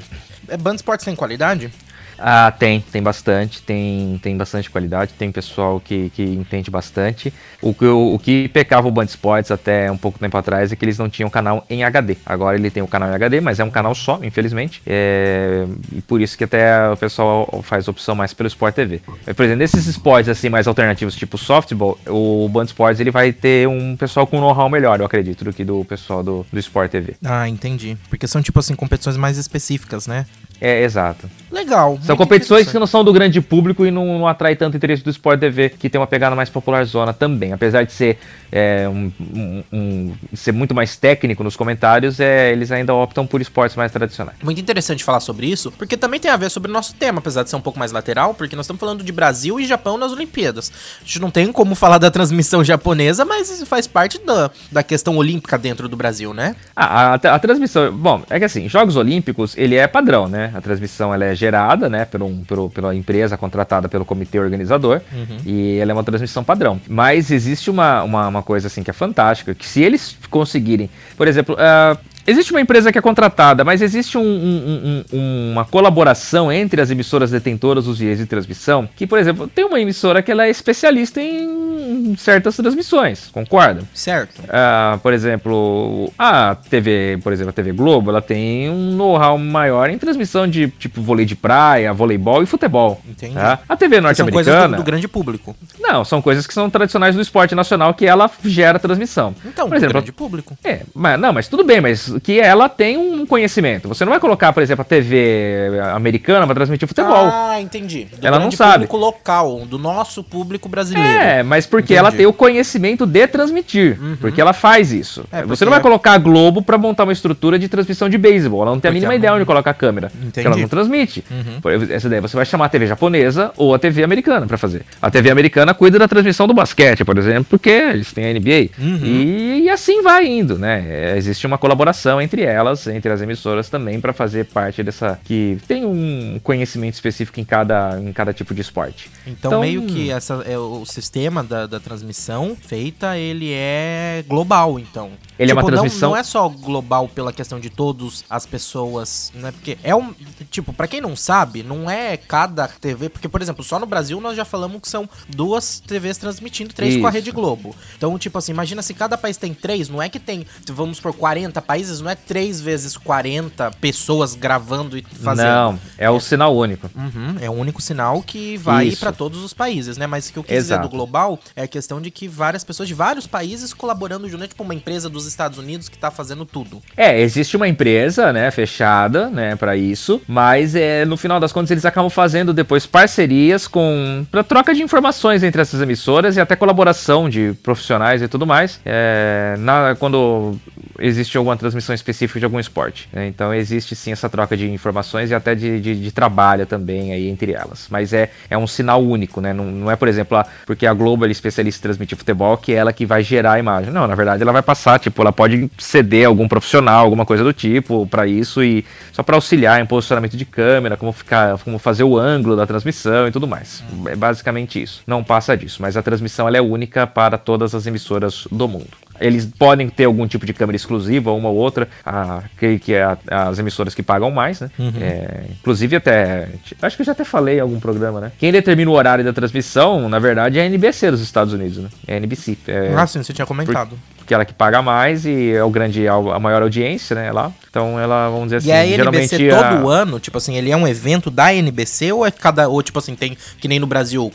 É, 0.49 0.59
Band 0.59 0.75
Sports 0.75 1.05
tem 1.05 1.17
qualidade? 1.17 1.73
Ah, 2.21 2.53
tem, 2.53 2.81
tem 2.81 3.03
bastante, 3.03 3.63
tem, 3.63 4.21
tem 4.23 4.37
bastante 4.37 4.71
qualidade, 4.71 5.15
tem 5.19 5.33
pessoal 5.33 5.81
que, 5.81 6.11
que 6.11 6.23
entende 6.23 6.71
bastante. 6.71 7.33
O 7.63 7.73
que, 7.73 7.87
o, 7.87 8.15
o 8.15 8.19
que 8.19 8.49
pecava 8.49 8.87
o 8.87 8.91
Band 8.91 9.05
Sports 9.05 9.51
até 9.51 9.91
um 9.91 9.97
pouco 9.97 10.19
tempo 10.19 10.37
atrás 10.37 10.71
é 10.71 10.77
que 10.77 10.85
eles 10.85 10.99
não 10.99 11.09
tinham 11.09 11.31
canal 11.31 11.65
em 11.69 11.83
HD. 11.83 12.17
Agora 12.25 12.57
ele 12.57 12.71
tem 12.71 12.83
o 12.83 12.87
um 12.87 12.89
canal 12.89 13.11
em 13.11 13.15
HD, 13.15 13.41
mas 13.41 13.59
é 13.59 13.65
um 13.65 13.71
canal 13.71 13.95
só, 13.95 14.21
infelizmente. 14.23 14.83
É, 14.87 15.67
e 15.93 16.03
por 16.03 16.21
isso 16.21 16.37
que 16.37 16.45
até 16.45 16.91
o 16.91 16.97
pessoal 16.97 17.63
faz 17.63 17.89
opção 17.89 18.15
mais 18.15 18.35
pelo 18.35 18.47
Sport 18.49 18.75
TV. 18.75 19.01
Por 19.35 19.45
exemplo, 19.45 19.57
nesses 19.57 19.87
esportes 19.87 20.29
assim 20.29 20.51
mais 20.51 20.67
alternativos, 20.67 21.15
tipo 21.15 21.39
softball, 21.39 21.99
o 22.07 22.49
Band 22.49 22.65
Sports 22.65 23.01
ele 23.01 23.11
vai 23.11 23.33
ter 23.33 23.67
um 23.67 23.97
pessoal 23.97 24.27
com 24.27 24.41
know-how 24.41 24.69
melhor, 24.69 25.01
eu 25.01 25.07
acredito, 25.07 25.45
do 25.45 25.53
que 25.53 25.65
do 25.65 25.85
pessoal 25.85 26.23
do, 26.23 26.47
do 26.53 26.59
Sport 26.59 26.91
TV. 26.91 27.15
Ah, 27.25 27.49
entendi. 27.49 27.97
Porque 28.09 28.27
são 28.27 28.43
tipo 28.43 28.59
assim 28.59 28.75
competições 28.75 29.17
mais 29.17 29.39
específicas, 29.39 30.07
né? 30.07 30.27
É, 30.61 30.83
exato. 30.83 31.29
Legal. 31.51 31.99
São 32.03 32.17
competições 32.17 32.71
que 32.71 32.79
não 32.79 32.87
são 32.87 33.03
do 33.03 33.13
grande 33.13 33.41
público 33.41 33.85
e 33.85 33.91
não, 33.91 34.19
não 34.19 34.29
atrai 34.29 34.55
tanto 34.55 34.77
interesse 34.77 35.03
do 35.03 35.11
Sport 35.11 35.41
TV, 35.41 35.71
que 35.71 35.91
tem 35.91 36.01
uma 36.01 36.07
pegada 36.07 36.37
mais 36.37 36.49
popular 36.49 36.85
zona 36.85 37.13
também. 37.13 37.53
Apesar 37.53 37.83
de 37.83 37.93
ser, 37.93 38.19
é, 38.53 38.89
um, 38.89 39.11
um, 39.21 39.65
um, 39.73 40.15
ser 40.33 40.53
muito 40.53 40.75
mais 40.75 40.97
técnico 40.97 41.43
nos 41.43 41.57
comentários, 41.57 42.21
é, 42.21 42.53
eles 42.53 42.71
ainda 42.71 42.95
optam 42.95 43.27
por 43.27 43.41
esportes 43.41 43.77
mais 43.77 43.91
tradicionais. 43.91 44.37
Muito 44.43 44.61
interessante 44.61 45.03
falar 45.03 45.19
sobre 45.19 45.47
isso, 45.47 45.73
porque 45.73 45.97
também 45.97 46.21
tem 46.21 46.31
a 46.31 46.37
ver 46.37 46.51
sobre 46.51 46.71
o 46.71 46.73
nosso 46.73 46.95
tema, 46.95 47.19
apesar 47.19 47.43
de 47.43 47.51
ser 47.51 47.57
um 47.57 47.61
pouco 47.61 47.79
mais 47.79 47.91
lateral, 47.91 48.33
porque 48.33 48.55
nós 48.55 48.65
estamos 48.65 48.79
falando 48.79 49.03
de 49.03 49.11
Brasil 49.11 49.59
e 49.59 49.67
Japão 49.67 49.99
nas 49.99 50.13
Olimpíadas. 50.13 50.71
A 51.01 51.05
gente 51.05 51.21
não 51.21 51.31
tem 51.31 51.51
como 51.51 51.75
falar 51.75 51.99
da 51.99 52.11
transmissão 52.11 52.63
japonesa, 52.63 53.25
mas 53.25 53.51
isso 53.51 53.67
faz 53.67 53.89
parte 53.89 54.21
da, 54.25 54.51
da 54.71 54.83
questão 54.85 55.17
olímpica 55.17 55.59
dentro 55.59 55.89
do 55.89 55.97
Brasil, 55.97 56.33
né? 56.33 56.55
Ah, 56.77 57.15
a, 57.15 57.15
a, 57.15 57.35
a 57.35 57.39
transmissão, 57.41 57.93
bom, 57.93 58.23
é 58.31 58.39
que 58.39 58.45
assim, 58.45 58.69
Jogos 58.69 58.95
Olímpicos, 58.95 59.57
ele 59.57 59.75
é 59.75 59.89
padrão, 59.89 60.29
né? 60.29 60.50
A 60.55 60.61
transmissão 60.61 61.13
ela 61.13 61.25
é 61.25 61.35
gerada, 61.35 61.89
né, 61.89 62.05
por 62.05 62.23
um, 62.23 62.45
por, 62.45 62.71
pela 62.71 62.95
empresa 62.95 63.37
contratada 63.37 63.89
pelo 63.89 64.05
comitê 64.05 64.39
organizador 64.39 65.01
uhum. 65.13 65.39
e 65.45 65.79
ela 65.79 65.91
é 65.91 65.95
uma 65.95 66.05
transmissão 66.05 66.43
padrão. 66.45 66.81
Mas 66.89 67.31
existe 67.31 67.71
uma, 67.71 68.03
uma, 68.03 68.29
uma, 68.29 68.43
coisa 68.43 68.67
assim 68.67 68.83
que 68.83 68.91
é 68.91 68.93
fantástica, 68.93 69.55
que 69.55 69.67
se 69.67 69.83
eles 69.83 70.17
conseguirem, 70.31 70.91
por 71.17 71.29
exemplo, 71.29 71.55
uh, 71.55 71.99
Existe 72.27 72.53
uma 72.53 72.61
empresa 72.61 72.93
que 72.93 72.99
é 72.99 73.03
contratada, 73.03 73.65
mas 73.65 73.83
existe 73.83 74.17
um, 74.19 74.23
um, 74.23 75.05
um, 75.13 75.53
uma 75.53 75.65
colaboração 75.65 76.53
entre 76.53 76.81
as 76.81 76.91
emissoras 76.91 77.31
detentoras 77.31 77.85
dos 77.85 77.99
direitos 77.99 78.23
de 78.23 78.27
transmissão, 78.27 78.89
que, 78.95 79.07
por 79.07 79.19
exemplo, 79.19 79.49
tem 79.49 79.65
uma 79.65 79.81
emissora 79.81 80.23
que 80.23 80.31
ela 80.31 80.47
é 80.47 80.51
especialista 80.51 81.21
em 81.21 82.15
certas 82.17 82.57
transmissões, 82.57 83.29
concorda? 83.33 83.83
Certo. 83.95 84.41
Uh, 84.41 84.99
por 84.99 85.13
exemplo, 85.13 86.13
a 86.19 86.55
TV, 86.55 87.19
por 87.23 87.33
exemplo, 87.33 87.51
a 87.51 87.53
TV 87.53 87.73
Globo, 87.73 88.11
ela 88.11 88.23
tem 88.23 88.69
um 88.71 88.93
know-how 88.93 89.39
maior 89.39 89.91
em 89.91 89.99
transmissão 89.99 90.47
de, 90.47 90.69
tipo, 90.69 91.01
vôlei 91.01 91.25
de 91.25 91.35
praia, 91.35 91.93
voleibol 91.93 92.43
e 92.43 92.47
futebol. 92.47 93.01
Entendi. 93.09 93.35
Tá? 93.35 93.59
A 93.69 93.77
TV 93.77 94.01
norte-americana... 94.01 94.45
São 94.45 94.53
coisas 94.55 94.71
do, 94.71 94.77
do, 94.77 94.83
grande 94.85 95.09
público. 95.09 95.57
Não, 95.79 96.05
são 96.05 96.21
coisas 96.23 96.47
que 96.47 96.55
são 96.55 96.69
tradicionais 96.71 97.15
do 97.15 97.21
esporte 97.21 97.55
nacional 97.55 97.95
que 97.95 98.07
ela 98.07 98.31
gera 98.45 98.79
transmissão. 98.79 99.35
Então, 99.45 99.69
por 99.69 99.77
exemplo, 99.77 99.95
grande 99.95 100.13
público. 100.13 100.57
É, 100.63 100.83
mas, 100.95 101.19
não, 101.19 101.33
mas 101.33 101.49
tudo 101.49 101.65
bem, 101.65 101.81
mas 101.81 102.10
que 102.19 102.41
ela 102.41 102.69
tem 102.69 102.97
um 102.97 103.25
conhecimento. 103.27 103.89
Você 103.89 104.05
não 104.05 104.11
vai 104.11 104.21
colocar, 104.21 104.53
por 104.53 104.63
exemplo, 104.63 104.83
a 104.83 104.85
TV 104.85 105.69
americana 105.95 106.47
para 106.47 106.55
transmitir 106.55 106.89
futebol. 106.89 107.29
Ah, 107.33 107.61
entendi. 107.61 108.07
Do 108.19 108.27
Ela 108.27 108.39
não 108.39 108.51
sabe. 108.51 108.73
público 108.87 108.97
local, 108.97 109.61
do 109.67 109.79
nosso 109.79 110.23
público 110.25 110.69
brasileiro. 110.69 111.09
É, 111.09 111.43
mas 111.43 111.67
porque 111.67 111.93
Entendi. 111.95 111.99
ela 111.99 112.13
tem 112.13 112.27
o 112.27 112.33
conhecimento 112.33 113.07
de 113.07 113.27
transmitir. 113.27 113.99
Porque 114.21 114.41
ela 114.41 114.53
faz 114.53 114.93
isso. 114.93 115.25
É, 115.31 115.43
Você 115.45 115.65
não 115.65 115.71
vai 115.73 115.81
colocar 115.81 116.13
a 116.13 116.19
Globo 116.19 116.63
pra 116.63 116.77
montar 116.79 117.05
uma 117.05 117.13
estrutura 117.13 117.59
de 117.59 117.69
transmissão 117.69 118.09
de 118.09 118.17
beisebol. 118.19 118.63
Ela 118.63 118.71
não 118.73 118.81
tem 118.81 118.89
a 118.91 118.93
mínima 118.93 119.13
ela 119.13 119.19
ideia 119.19 119.31
não- 119.31 119.37
onde 119.37 119.45
colocar 119.47 119.71
a 119.71 119.75
câmera. 119.75 120.09
Porque 120.11 120.27
Entendi. 120.41 120.47
ela 120.47 120.57
não 120.57 120.69
transmite. 120.69 121.25
Uhum. 121.31 121.91
Essa 121.91 122.09
daí 122.09 122.21
você 122.21 122.37
vai 122.37 122.47
chamar 122.47 122.67
a 122.67 122.69
TV 122.69 122.87
japonesa 122.87 123.53
ou 123.57 123.75
a 123.75 123.79
TV 123.79 124.03
americana 124.03 124.47
pra 124.47 124.57
fazer. 124.59 124.83
A 125.01 125.11
TV 125.11 125.31
americana 125.31 125.75
cuida 125.75 125.99
da 125.99 126.09
transmissão 126.09 126.47
do 126.47 126.55
basquete, 126.55 127.05
por 127.05 127.17
exemplo, 127.19 127.47
porque 127.51 127.71
eles 127.71 128.13
têm 128.13 128.25
a 128.27 128.31
NBA. 128.33 128.71
Uhum. 128.79 129.01
E, 129.03 129.63
e 129.65 129.71
assim 129.71 130.03
vai 130.03 130.27
indo, 130.27 130.59
né? 130.59 130.85
É, 130.89 131.15
existe 131.17 131.47
uma 131.47 131.59
colaboração 131.59 132.00
entre 132.21 132.43
elas, 132.43 132.87
entre 132.87 133.11
as 133.13 133.21
emissoras 133.21 133.69
também, 133.69 134.01
pra 134.01 134.13
fazer 134.13 134.47
parte 134.47 134.83
dessa. 134.83 135.19
que 135.25 135.59
tem 135.67 135.85
um 135.85 136.39
conhecimento 136.43 136.95
específico 136.95 137.41
em 137.41 137.45
cada, 137.45 137.99
em 138.01 138.13
cada 138.13 138.33
tipo 138.33 138.55
de 138.55 138.61
esporte. 138.61 139.11
Então, 139.27 139.51
Então- 139.51 139.61
meio 139.61 139.83
que 139.87 140.11
essa, 140.11 140.35
é 140.47 140.57
o 140.59 140.85
sistema 140.87 141.43
da, 141.43 141.67
da 141.67 141.81
transmissão 141.81 142.57
feita, 142.61 143.17
ele 143.19 143.51
é 143.53 144.25
global, 144.29 144.79
então. 144.79 145.11
Ele 145.39 145.51
é 145.51 145.55
uma 145.55 145.63
não- 145.63 145.69
transmissão- 145.69 146.11
Não, 146.11 146.17
é 146.17 146.23
só 146.23 146.49
global 146.49 147.09
pela 147.09 147.33
questão 147.33 147.59
de 147.59 147.71
todas 147.71 148.25
as 148.31 148.47
pessoas, 148.47 149.33
né? 149.35 149.51
Porque 149.53 149.77
é 149.83 149.95
um. 149.95 150.15
Tipo, 150.51 150.73
pra 150.73 150.87
quem 150.87 151.01
não 151.01 151.17
sabe, 151.17 151.63
não 151.63 151.91
é 151.91 152.17
cada 152.17 152.69
TV. 152.69 153.09
Porque, 153.09 153.29
por 153.29 153.43
exemplo, 153.43 153.65
só 153.65 153.79
no 153.79 153.87
Brasil 153.87 154.21
nós 154.21 154.37
já 154.37 154.45
falamos 154.45 154.81
que 154.81 154.89
são 154.89 155.09
duas 155.29 155.81
TVs 155.81 156.19
transmitindo, 156.19 156.73
três 156.73 156.97
com 156.97 157.07
a 157.07 157.11
Isso. 157.11 157.15
Rede 157.17 157.31
Globo. 157.33 157.75
Então, 157.97 158.17
tipo 158.19 158.39
assim, 158.39 158.53
imagina 158.53 158.81
se 158.83 158.95
cada 158.95 159.19
país 159.19 159.37
tem 159.37 159.53
três, 159.53 159.89
não 159.89 160.01
é 160.01 160.09
que 160.09 160.19
tem, 160.21 160.47
vamos 160.69 161.01
por 161.01 161.13
40 161.13 161.61
países, 161.61 161.90
não 161.99 162.11
é 162.11 162.15
três 162.15 162.61
vezes 162.61 162.97
40 162.97 163.71
pessoas 163.81 164.35
gravando 164.35 164.97
e 164.97 165.03
fazendo. 165.03 165.47
Não, 165.47 165.81
é 165.99 166.09
o 166.09 166.21
sinal 166.21 166.55
único. 166.55 166.89
Uhum, 166.95 167.37
é 167.41 167.51
o 167.51 167.53
único 167.55 167.83
sinal 167.83 168.23
que 168.23 168.57
vai 168.59 168.93
pra 168.93 169.11
todos 169.11 169.43
os 169.43 169.53
países, 169.53 169.97
né? 169.97 170.07
Mas 170.07 170.29
o 170.29 170.33
que 170.33 170.39
eu 170.39 170.45
quis 170.45 170.57
dizer 170.57 170.75
Exato. 170.75 170.89
do 170.89 170.91
global 170.95 171.39
é 171.57 171.63
a 171.63 171.69
questão 171.69 172.01
de 172.01 172.11
que 172.11 172.29
várias 172.29 172.63
pessoas 172.63 172.89
de 172.89 172.95
vários 172.95 173.27
países 173.27 173.73
colaborando 173.73 174.29
junto, 174.29 174.45
é 174.45 174.47
tipo 174.47 174.63
uma 174.63 174.75
empresa 174.75 175.09
dos 175.09 175.27
Estados 175.27 175.59
Unidos 175.59 175.89
que 175.89 175.97
tá 175.97 176.11
fazendo 176.11 176.45
tudo. 176.45 176.83
É, 176.97 177.21
existe 177.21 177.57
uma 177.57 177.67
empresa, 177.67 178.33
né, 178.33 178.51
fechada, 178.51 179.31
né, 179.31 179.57
para 179.57 179.77
isso, 179.77 180.21
mas 180.29 180.75
é, 180.75 181.05
no 181.05 181.17
final 181.17 181.41
das 181.41 181.53
contas 181.53 181.71
eles 181.71 181.85
acabam 181.87 182.11
fazendo 182.11 182.53
depois 182.53 182.87
parcerias 182.87 183.67
com 183.67 184.27
para 184.31 184.45
troca 184.45 184.75
de 184.75 184.83
informações 184.83 185.43
entre 185.43 185.63
essas 185.63 185.81
emissoras 185.81 186.37
e 186.37 186.41
até 186.41 186.55
colaboração 186.57 187.29
de 187.29 187.55
profissionais 187.63 188.21
e 188.21 188.29
tudo 188.29 188.47
mais. 188.47 188.81
É, 188.85 189.55
na, 189.59 189.97
quando 189.99 190.59
existe 190.99 191.37
alguma 191.37 191.57
transmissão 191.57 191.80
específica 191.95 192.39
de 192.39 192.45
algum 192.45 192.59
esporte. 192.61 193.09
né? 193.13 193.27
Então 193.27 193.53
existe 193.55 193.95
sim 193.97 194.13
essa 194.13 194.29
troca 194.29 194.57
de 194.57 194.71
informações 194.71 195.31
e 195.31 195.35
até 195.35 195.55
de, 195.55 195.81
de, 195.81 195.95
de 196.01 196.13
trabalho 196.13 196.67
também 196.67 197.13
aí 197.13 197.29
entre 197.29 197.53
elas. 197.53 197.87
Mas 197.91 198.13
é, 198.13 198.31
é 198.49 198.57
um 198.59 198.67
sinal 198.67 199.03
único, 199.03 199.41
né? 199.41 199.53
Não, 199.53 199.65
não 199.65 199.91
é, 199.91 199.97
por 199.97 200.09
exemplo, 200.09 200.37
a- 200.39 200.47
porque 200.67 200.87
a 200.87 200.93
Globo 200.93 201.25
é 201.27 201.31
especialista 201.31 201.79
em 201.81 201.83
transmitir 201.83 202.17
futebol 202.19 202.57
que 202.57 202.73
é 202.73 202.77
ela 202.77 202.93
que 202.93 203.07
vai 203.07 203.23
gerar 203.23 203.53
a 203.55 203.59
imagem. 203.59 203.93
Não, 203.93 204.07
na 204.07 204.15
verdade 204.15 204.43
ela 204.43 204.53
vai 204.53 204.63
passar, 204.63 204.99
tipo, 204.99 205.21
ela 205.23 205.33
pode 205.33 205.71
ceder 205.79 206.27
algum 206.27 206.47
profissional, 206.49 207.05
alguma 207.05 207.25
coisa 207.27 207.43
do 207.45 207.53
tipo 207.53 208.07
para 208.07 208.27
isso 208.27 208.63
e 208.63 208.85
só 209.13 209.23
para 209.23 209.37
auxiliar 209.37 209.81
em 209.81 209.87
posicionamento 209.87 210.37
de 210.37 210.45
câmera, 210.45 210.97
como 210.97 211.13
ficar, 211.13 211.59
como 211.59 211.79
fazer 211.79 212.05
o 212.05 212.19
ângulo 212.19 212.57
da 212.57 212.67
transmissão 212.67 213.29
e 213.29 213.31
tudo 213.31 213.47
mais. 213.47 213.83
É 214.07 214.17
basicamente 214.17 214.81
isso. 214.83 215.03
Não 215.07 215.23
passa 215.25 215.57
disso, 215.57 215.81
mas 215.81 215.97
a 215.97 216.03
transmissão 216.03 216.47
ela 216.49 216.57
é 216.57 216.61
única 216.61 217.07
para 217.07 217.39
todas 217.39 217.75
as 217.75 217.87
emissoras 217.87 218.47
do 218.51 218.67
mundo. 218.69 218.89
Eles 219.21 219.45
podem 219.47 219.89
ter 219.89 220.05
algum 220.05 220.27
tipo 220.27 220.47
de 220.47 220.53
câmera 220.53 220.77
exclusiva, 220.77 221.31
uma 221.33 221.49
ou 221.49 221.57
outra, 221.57 221.89
a, 222.05 222.43
que, 222.59 222.79
que 222.79 222.95
é 222.95 223.03
a- 223.03 223.19
as 223.49 223.59
emissoras 223.59 223.95
que 223.95 224.03
pagam 224.03 224.31
mais, 224.31 224.61
né? 224.61 224.71
É, 225.01 225.41
inclusive 225.61 225.97
até. 225.97 226.49
Acho 226.81 226.97
que 226.97 227.03
eu 227.03 227.07
já 227.07 227.13
até 227.13 227.25
falei 227.25 227.59
em 227.59 227.61
algum 227.61 227.79
programa, 227.79 228.21
né? 228.21 228.33
Quem 228.39 228.51
determina 228.53 228.91
o 228.91 228.95
horário 228.95 229.23
da 229.25 229.33
transmissão, 229.33 230.09
na 230.09 230.19
verdade, 230.19 230.59
é 230.59 230.63
a 230.63 230.67
NBC 230.67 231.11
dos 231.11 231.21
Estados 231.21 231.53
Unidos, 231.53 231.79
né? 231.79 231.89
É 232.07 232.15
a 232.15 232.17
NBC. 232.17 232.57
É, 232.67 232.95
ah, 232.97 233.07
sim, 233.07 233.23
você 233.23 233.33
tinha 233.33 233.47
comentado. 233.47 233.99
porque 234.19 234.33
ela 234.35 234.45
que 234.45 234.53
paga 234.55 234.81
mais 234.81 235.25
e 235.27 235.51
é 235.53 235.63
o 235.65 235.71
grande, 235.71 236.07
a 236.07 236.39
maior 236.39 236.63
audiência, 236.63 237.15
né? 237.17 237.33
Lá. 237.33 237.51
Então 237.69 237.99
ela, 238.01 238.29
vamos 238.29 238.45
dizer 238.47 238.57
assim, 238.57 238.69
e 238.69 238.73
a 238.73 238.85
NBC 238.87 239.37
geralmente. 239.39 239.49
todo 239.79 239.91
a- 239.91 239.95
ano, 239.95 240.19
tipo 240.21 240.39
assim, 240.39 240.57
ele 240.57 240.71
é 240.71 240.77
um 240.77 240.87
evento 240.89 241.31
da 241.31 241.53
NBC 241.55 242.13
ou 242.13 242.27
é 242.27 242.31
cada. 242.31 242.69
Ou 242.69 242.83
tipo 242.83 242.99
assim, 242.99 243.15
tem 243.15 243.37
que 243.61 243.69
nem 243.69 243.79
no 243.79 243.87
Brasil, 243.87 244.31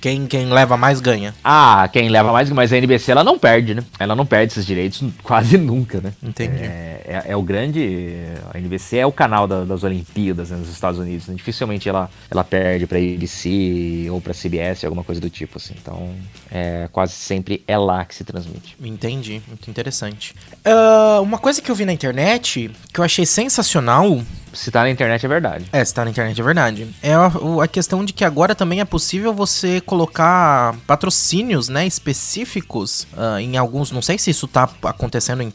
quem, 0.00 0.26
quem 0.26 0.46
leva 0.46 0.76
mais 0.76 1.00
ganha? 1.00 1.34
Ah, 1.42 1.88
quem 1.92 2.08
leva 2.08 2.32
mais, 2.32 2.50
mas 2.50 2.72
a 2.72 2.76
NBC 2.76 3.10
ela 3.12 3.24
não 3.24 3.38
perde, 3.38 3.74
né? 3.74 3.82
Ela 4.02 4.14
não 4.14 4.26
perde 4.26 4.52
esses 4.52 4.66
direitos 4.66 5.02
quase 5.22 5.56
nunca, 5.58 6.00
né? 6.00 6.12
Entendi. 6.22 6.62
É, 6.62 7.00
é- 7.04 7.24
é 7.32 7.36
o 7.36 7.42
grande. 7.42 8.16
A 8.52 8.58
NBC 8.58 8.98
é 8.98 9.06
o 9.06 9.12
canal 9.12 9.46
da- 9.46 9.64
das 9.64 9.82
Olimpíadas 9.82 10.50
né, 10.50 10.56
nos 10.56 10.68
Estados 10.68 10.98
Unidos. 10.98 11.26
né? 11.28 11.34
Dificilmente 11.34 11.88
ela, 11.88 12.10
ela 12.30 12.44
perde 12.44 12.86
pra 12.86 12.98
ABC 12.98 14.06
ou 14.10 14.20
pra 14.20 14.32
CBS, 14.34 14.84
alguma 14.84 15.04
coisa 15.04 15.20
do 15.20 15.30
tipo, 15.30 15.58
assim. 15.58 15.74
Então, 15.80 16.14
é, 16.50 16.88
quase 16.92 17.12
sempre 17.12 17.62
é 17.66 17.76
lá 17.78 18.04
que 18.04 18.14
se 18.14 18.24
transmite. 18.24 18.76
Entendi, 18.82 19.40
muito 19.48 19.68
interessante. 19.70 20.34
Ah, 20.64 21.20
uma 21.22 21.38
coisa 21.38 21.60
que 21.62 21.70
eu 21.70 21.74
vi 21.74 21.84
na 21.84 21.92
internet 21.92 22.70
que 22.92 23.00
eu 23.00 23.04
achei 23.04 23.24
sensacional 23.26 24.20
Se 24.52 24.70
tá 24.70 24.82
na 24.82 24.90
internet 24.90 25.24
é 25.24 25.28
verdade. 25.28 25.64
É, 25.72 25.84
se 25.84 25.94
tá 25.94 26.04
na 26.04 26.10
internet 26.10 26.38
é 26.40 26.44
verdade. 26.44 26.86
É 27.02 27.14
a, 27.14 27.32
a 27.62 27.68
questão 27.68 28.04
de 28.04 28.12
que 28.12 28.24
agora 28.24 28.54
também 28.54 28.80
é 28.80 28.84
possível 28.84 29.32
você 29.32 29.80
colocar 29.80 30.74
patrocínios, 30.86 31.68
né, 31.68 31.86
específicos 31.86 33.06
ah, 33.16 33.40
em 33.40 33.56
alguns. 33.56 33.90
Não 33.90 34.02
sei 34.02 34.18
se 34.18 34.30
isso 34.30 34.46
tá 34.46 34.68
acontecendo 34.82 35.42
em- 35.42 35.52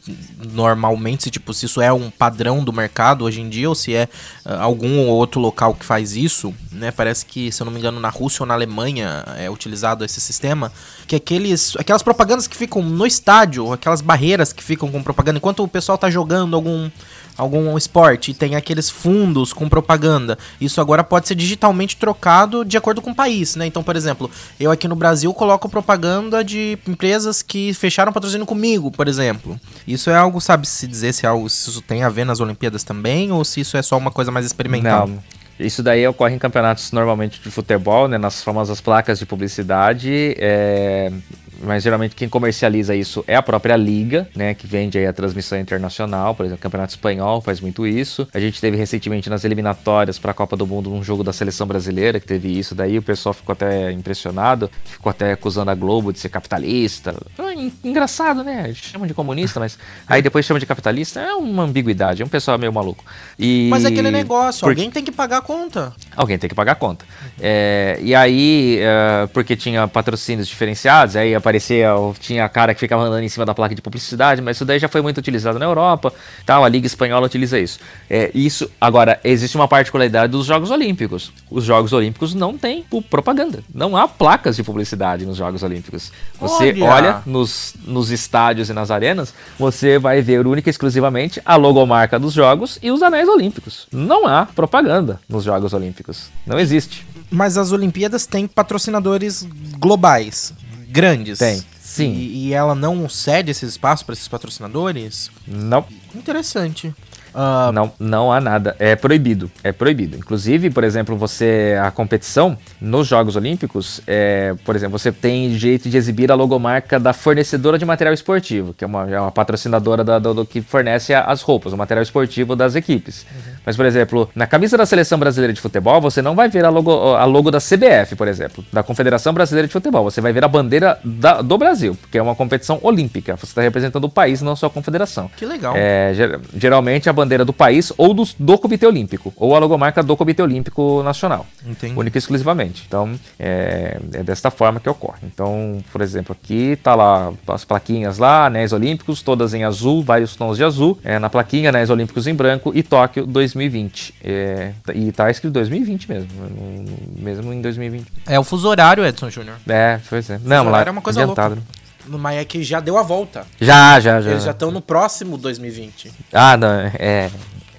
normalmente, 0.53 1.23
se, 1.23 1.29
tipo, 1.31 1.53
se 1.53 1.65
isso 1.65 1.81
é 1.81 1.91
um 1.93 2.09
padrão 2.09 2.63
do 2.63 2.73
mercado 2.73 3.23
hoje 3.25 3.41
em 3.41 3.49
dia 3.49 3.69
ou 3.69 3.75
se 3.75 3.93
é 3.93 4.07
ah, 4.45 4.61
algum 4.63 4.99
ou 4.99 5.07
outro 5.15 5.39
local 5.39 5.73
que 5.75 5.85
faz 5.85 6.15
isso, 6.15 6.53
né? 6.71 6.91
Parece 6.91 7.25
que, 7.25 7.51
se 7.51 7.61
eu 7.61 7.65
não 7.65 7.71
me 7.71 7.79
engano, 7.79 7.99
na 7.99 8.09
Rússia 8.09 8.43
ou 8.43 8.47
na 8.47 8.53
Alemanha 8.53 9.23
é 9.37 9.49
utilizado 9.49 10.03
esse 10.03 10.19
sistema. 10.19 10.71
Que 11.05 11.15
aqueles, 11.15 11.75
aquelas 11.77 12.01
propagandas 12.03 12.47
que 12.47 12.57
ficam 12.57 12.81
no 12.81 13.05
estádio, 13.05 13.71
aquelas 13.71 14.01
barreiras 14.01 14.51
que 14.51 14.63
ficam 14.63 14.89
com 14.91 15.01
propaganda, 15.03 15.37
enquanto 15.37 15.63
o 15.63 15.67
pessoal 15.67 15.97
tá 15.97 16.09
jogando 16.09 16.55
algum 16.55 16.89
algum 17.37 17.77
esporte 17.77 18.31
e 18.31 18.33
tem 18.33 18.55
aqueles 18.55 18.89
fundos 18.89 19.53
com 19.53 19.69
propaganda. 19.69 20.37
Isso 20.59 20.81
agora 20.81 21.03
pode 21.03 21.27
ser 21.27 21.35
digitalmente 21.35 21.95
trocado 21.95 22.65
de 22.65 22.77
acordo 22.77 23.01
com 23.01 23.11
o 23.11 23.15
país, 23.15 23.55
né? 23.55 23.65
Então, 23.65 23.83
por 23.83 23.95
exemplo, 23.95 24.29
eu 24.59 24.71
aqui 24.71 24.87
no 24.87 24.95
Brasil 24.95 25.33
coloco 25.33 25.69
propaganda 25.69 26.43
de 26.43 26.77
empresas 26.87 27.41
que 27.41 27.73
fecharam 27.73 28.11
patrocínio 28.11 28.45
comigo, 28.45 28.91
por 28.91 29.07
exemplo. 29.07 29.59
Isso 29.87 30.09
é 30.09 30.15
algo, 30.15 30.41
sabe 30.41 30.67
se 30.67 30.87
dizer 30.87 31.13
se, 31.13 31.25
é 31.25 31.29
algo, 31.29 31.49
se 31.49 31.69
isso 31.69 31.81
tem 31.81 32.03
a 32.03 32.09
ver 32.09 32.25
nas 32.25 32.39
Olimpíadas 32.39 32.83
também 32.83 33.31
ou 33.31 33.45
se 33.45 33.61
isso 33.61 33.77
é 33.77 33.81
só 33.81 33.97
uma 33.97 34.11
coisa 34.11 34.31
mais 34.31 34.45
experimental? 34.45 35.07
Não. 35.07 35.37
Isso 35.59 35.81
daí 35.81 36.07
ocorre 36.07 36.35
em 36.35 36.37
campeonatos 36.37 36.91
normalmente 36.91 37.41
de 37.41 37.49
futebol, 37.49 38.07
né? 38.07 38.17
Nas 38.17 38.43
famosas 38.43 38.79
placas 38.79 39.17
de 39.17 39.25
publicidade. 39.25 40.35
é, 40.37 41.11
Mas 41.61 41.83
geralmente 41.83 42.15
quem 42.15 42.29
comercializa 42.29 42.95
isso 42.95 43.23
é 43.27 43.35
a 43.35 43.41
própria 43.41 43.75
liga, 43.75 44.27
né? 44.35 44.53
Que 44.53 44.67
vende 44.67 44.97
aí 44.97 45.05
a 45.07 45.13
transmissão 45.13 45.59
internacional. 45.59 46.35
Por 46.35 46.45
exemplo, 46.45 46.59
o 46.59 46.61
Campeonato 46.61 46.91
Espanhol 46.91 47.41
faz 47.41 47.59
muito 47.59 47.85
isso. 47.87 48.27
A 48.33 48.39
gente 48.39 48.59
teve 48.61 48.77
recentemente 48.77 49.29
nas 49.29 49.43
eliminatórias 49.43 50.19
para 50.19 50.31
a 50.31 50.33
Copa 50.33 50.55
do 50.55 50.65
Mundo 50.67 50.91
um 50.93 51.03
jogo 51.03 51.23
da 51.23 51.33
seleção 51.33 51.65
brasileira 51.67 52.19
que 52.19 52.27
teve 52.27 52.57
isso. 52.57 52.75
Daí 52.75 52.97
o 52.97 53.01
pessoal 53.01 53.33
ficou 53.33 53.53
até 53.53 53.91
impressionado, 53.91 54.69
ficou 54.85 55.09
até 55.09 55.31
acusando 55.33 55.71
a 55.71 55.75
Globo 55.75 56.11
de 56.13 56.19
ser 56.19 56.29
capitalista. 56.29 57.15
En- 57.39 57.71
Engraçado, 57.83 58.43
né? 58.43 58.71
Chamam 58.73 59.07
de 59.07 59.13
comunista, 59.13 59.59
mas 59.59 59.77
aí 60.07 60.21
depois 60.21 60.45
chamam 60.45 60.59
de 60.59 60.65
capitalista. 60.65 61.19
É 61.19 61.33
uma 61.33 61.63
ambiguidade, 61.63 62.21
é 62.21 62.25
um 62.25 62.29
pessoal 62.29 62.57
meio 62.57 62.71
maluco. 62.73 63.03
E... 63.37 63.67
Mas 63.69 63.83
é 63.85 63.87
aquele 63.87 64.11
negócio, 64.11 64.61
Por- 64.61 64.69
alguém 64.69 64.89
tem 64.91 65.03
que 65.03 65.11
pagar 65.11 65.37
a 65.37 65.41
conta. 65.41 65.93
Alguém 66.17 66.37
tem 66.39 66.49
que 66.49 66.55
pagar 66.55 66.71
a 66.71 66.75
conta. 66.75 67.05
É, 67.39 67.99
e 68.01 68.15
aí, 68.15 68.79
é, 68.81 69.27
porque 69.27 69.55
tinha 69.55 69.87
patrocínios 69.87 70.47
diferenciados, 70.47 71.15
aí 71.15 71.35
aparecia, 71.35 71.91
tinha 72.19 72.49
cara 72.49 72.73
que 72.73 72.79
ficava 72.79 73.03
andando 73.03 73.23
em 73.23 73.29
cima 73.29 73.45
da 73.45 73.53
placa 73.53 73.75
de 73.75 73.81
publicidade, 73.83 74.41
mas 74.41 74.57
isso 74.57 74.65
daí 74.65 74.79
já 74.79 74.87
foi 74.87 75.03
muito 75.03 75.19
utilizado 75.19 75.59
na 75.59 75.65
Europa, 75.65 76.11
tal, 76.43 76.65
a 76.65 76.69
Liga 76.69 76.87
Espanhola 76.87 77.27
utiliza 77.27 77.59
isso. 77.59 77.79
É, 78.09 78.31
isso, 78.33 78.67
agora, 78.81 79.19
existe 79.23 79.55
uma 79.55 79.67
particularidade 79.67 80.31
dos 80.31 80.47
Jogos 80.47 80.71
Olímpicos. 80.71 81.31
Os 81.51 81.63
Jogos 81.63 81.93
Olímpicos 81.93 82.33
não 82.33 82.57
têm 82.57 82.83
propaganda, 83.11 83.63
não 83.71 83.95
há 83.95 84.07
placas 84.07 84.55
de 84.55 84.63
publicidade 84.63 85.23
nos 85.23 85.37
Jogos 85.37 85.61
Olímpicos. 85.61 86.11
Você 86.39 86.71
Olha! 86.81 86.97
olha 86.97 87.21
nos, 87.27 87.75
nos 87.85 88.09
estádios 88.09 88.69
e 88.69 88.73
nas 88.73 88.89
arenas, 88.89 89.35
você 89.59 89.99
vai 89.99 90.19
ver 90.21 90.47
única 90.47 90.67
e 90.67 90.71
exclusivamente 90.71 91.39
a 91.45 91.55
logomarca 91.55 92.19
dos 92.19 92.33
Jogos 92.33 92.79
e 92.81 92.89
os 92.89 93.03
anéis 93.03 93.27
olímpicos. 93.27 93.87
Não 93.91 94.25
há 94.25 94.45
propaganda 94.45 95.19
nos 95.29 95.43
Jogos 95.43 95.73
Olímpicos. 95.73 96.06
Não 96.45 96.59
existe. 96.59 97.05
Mas 97.29 97.57
as 97.57 97.71
Olimpíadas 97.71 98.25
têm 98.25 98.47
patrocinadores 98.47 99.45
globais, 99.77 100.53
grandes. 100.89 101.39
Tem, 101.39 101.63
sim. 101.81 102.13
E, 102.13 102.47
e 102.47 102.53
ela 102.53 102.73
não 102.73 103.07
cede 103.09 103.51
esse 103.51 103.65
espaço 103.65 104.05
para 104.05 104.13
esses 104.13 104.27
patrocinadores? 104.27 105.29
Não. 105.45 105.85
Interessante. 106.15 106.93
Ah, 107.39 107.71
Não, 107.71 107.91
não 107.99 108.31
há 108.33 108.41
nada. 108.41 108.75
É 108.79 108.95
proibido. 108.95 109.51
É 109.63 109.71
proibido. 109.71 110.17
Inclusive, 110.17 110.71
por 110.71 110.83
exemplo, 110.83 111.15
você. 111.15 111.77
A 111.83 111.91
competição 111.91 112.57
nos 112.81 113.07
Jogos 113.07 113.35
Olímpicos, 113.35 114.01
é, 114.07 114.55
por 114.65 114.75
exemplo, 114.75 114.97
você 114.97 115.11
tem 115.11 115.51
jeito 115.55 115.87
de 115.87 115.95
exibir 115.97 116.31
a 116.31 116.35
logomarca 116.35 116.99
da 116.99 117.13
fornecedora 117.13 117.77
de 117.77 117.85
material 117.85 118.13
esportivo, 118.13 118.73
que 118.73 118.83
é 118.83 118.87
uma, 118.87 119.09
é 119.09 119.19
uma 119.19 119.31
patrocinadora 119.31 120.03
da- 120.03 120.17
do, 120.17 120.33
do 120.33 120.45
que 120.45 120.61
fornece 120.61 121.13
as 121.13 121.43
roupas, 121.43 121.73
o 121.73 121.77
material 121.77 122.01
esportivo 122.01 122.55
das 122.55 122.73
equipes. 122.75 123.25
Mas, 123.63 123.75
por 123.75 123.85
exemplo, 123.85 124.27
na 124.33 124.47
camisa 124.47 124.75
da 124.75 124.85
seleção 124.85 125.19
brasileira 125.19 125.53
de 125.53 125.61
futebol, 125.61 126.01
você 126.01 126.21
não 126.23 126.33
vai 126.35 126.49
ver 126.49 126.65
a 126.65 126.69
logo, 126.69 126.91
a 127.15 127.25
logo 127.25 127.51
da 127.51 127.59
CBF, 127.59 128.15
por 128.15 128.27
exemplo, 128.27 128.65
da 128.73 128.81
Confederação 128.81 129.31
Brasileira 129.33 129.67
de 129.67 129.73
Futebol. 129.73 130.03
Você 130.05 130.21
vai 130.21 130.33
ver 130.33 130.43
a 130.43 130.47
bandeira 130.47 130.97
da- 131.05 131.41
do 131.43 131.55
Brasil, 131.57 131.95
porque 132.01 132.17
é 132.17 132.21
uma 132.21 132.33
competição 132.35 132.79
olímpica. 132.81 133.35
Você 133.35 133.45
está 133.45 133.61
representando 133.61 134.05
o 134.05 134.09
país, 134.09 134.41
não 134.41 134.55
só 134.55 134.65
a 134.65 134.69
confederação. 134.69 135.29
Que 135.37 135.45
legal. 135.45 135.73
É, 135.77 136.13
ger- 136.15 136.39
geralmente 136.55 137.07
a 137.09 137.13
bandeira 137.13 137.26
do 137.27 137.53
país 137.53 137.91
ou 137.97 138.13
do, 138.13 138.23
do 138.39 138.57
Comitê 138.57 138.85
Olímpico, 138.87 139.33
ou 139.35 139.55
a 139.55 139.59
logomarca 139.59 140.01
do 140.01 140.15
Comitê 140.15 140.41
Olímpico 140.41 141.01
Nacional. 141.03 141.45
Entendi. 141.65 141.93
Única 141.97 142.17
e 142.17 142.19
exclusivamente. 142.19 142.83
Então, 142.87 143.19
é, 143.39 143.99
é 144.13 144.23
desta 144.23 144.49
forma 144.49 144.79
que 144.79 144.89
ocorre. 144.89 145.19
Então, 145.23 145.83
por 145.91 146.01
exemplo, 146.01 146.35
aqui 146.39 146.77
tá 146.81 146.95
lá 146.95 147.31
as 147.47 147.65
plaquinhas 147.65 148.17
lá, 148.17 148.45
anéis 148.45 148.71
olímpicos, 148.73 149.21
todas 149.21 149.53
em 149.53 149.63
azul, 149.63 150.03
vários 150.03 150.35
tons 150.35 150.57
de 150.57 150.63
azul. 150.63 150.97
É, 151.03 151.19
na 151.19 151.29
plaquinha, 151.29 151.69
anéis 151.69 151.89
olímpicos 151.89 152.27
em 152.27 152.33
branco 152.33 152.71
e 152.75 152.81
Tóquio 152.83 153.25
2020. 153.25 154.13
É, 154.23 154.71
e 154.93 155.11
tá 155.11 155.29
escrito 155.29 155.53
2020 155.53 156.09
mesmo, 156.09 156.29
no- 156.33 157.23
mesmo 157.23 157.53
em 157.53 157.61
2020. 157.61 158.05
É 158.25 158.39
o 158.39 158.43
fuso 158.43 158.67
horário, 158.67 159.05
Edson 159.05 159.29
Júnior. 159.29 159.55
É, 159.67 159.99
pois 160.09 160.29
é. 160.29 160.39
Não, 160.43 160.69
lá 160.69 160.83
é 160.83 160.91
uma 160.91 161.01
coisa 161.01 161.21
adiantado, 161.23 161.55
louca. 161.55 161.67
Né? 162.09 162.17
Mas 162.19 162.37
é 162.37 162.45
que 162.45 162.63
já 162.63 162.79
deu 162.79 162.97
a 162.97 163.03
volta. 163.03 163.45
Já, 163.59 163.99
já, 163.99 164.21
já. 164.21 164.31
Eles 164.31 164.43
já 164.43 164.51
estão 164.51 164.71
no 164.71 164.81
próximo 164.81 165.37
2020. 165.37 166.11
Ah, 166.33 166.55
não, 166.57 166.67
é, 166.97 167.29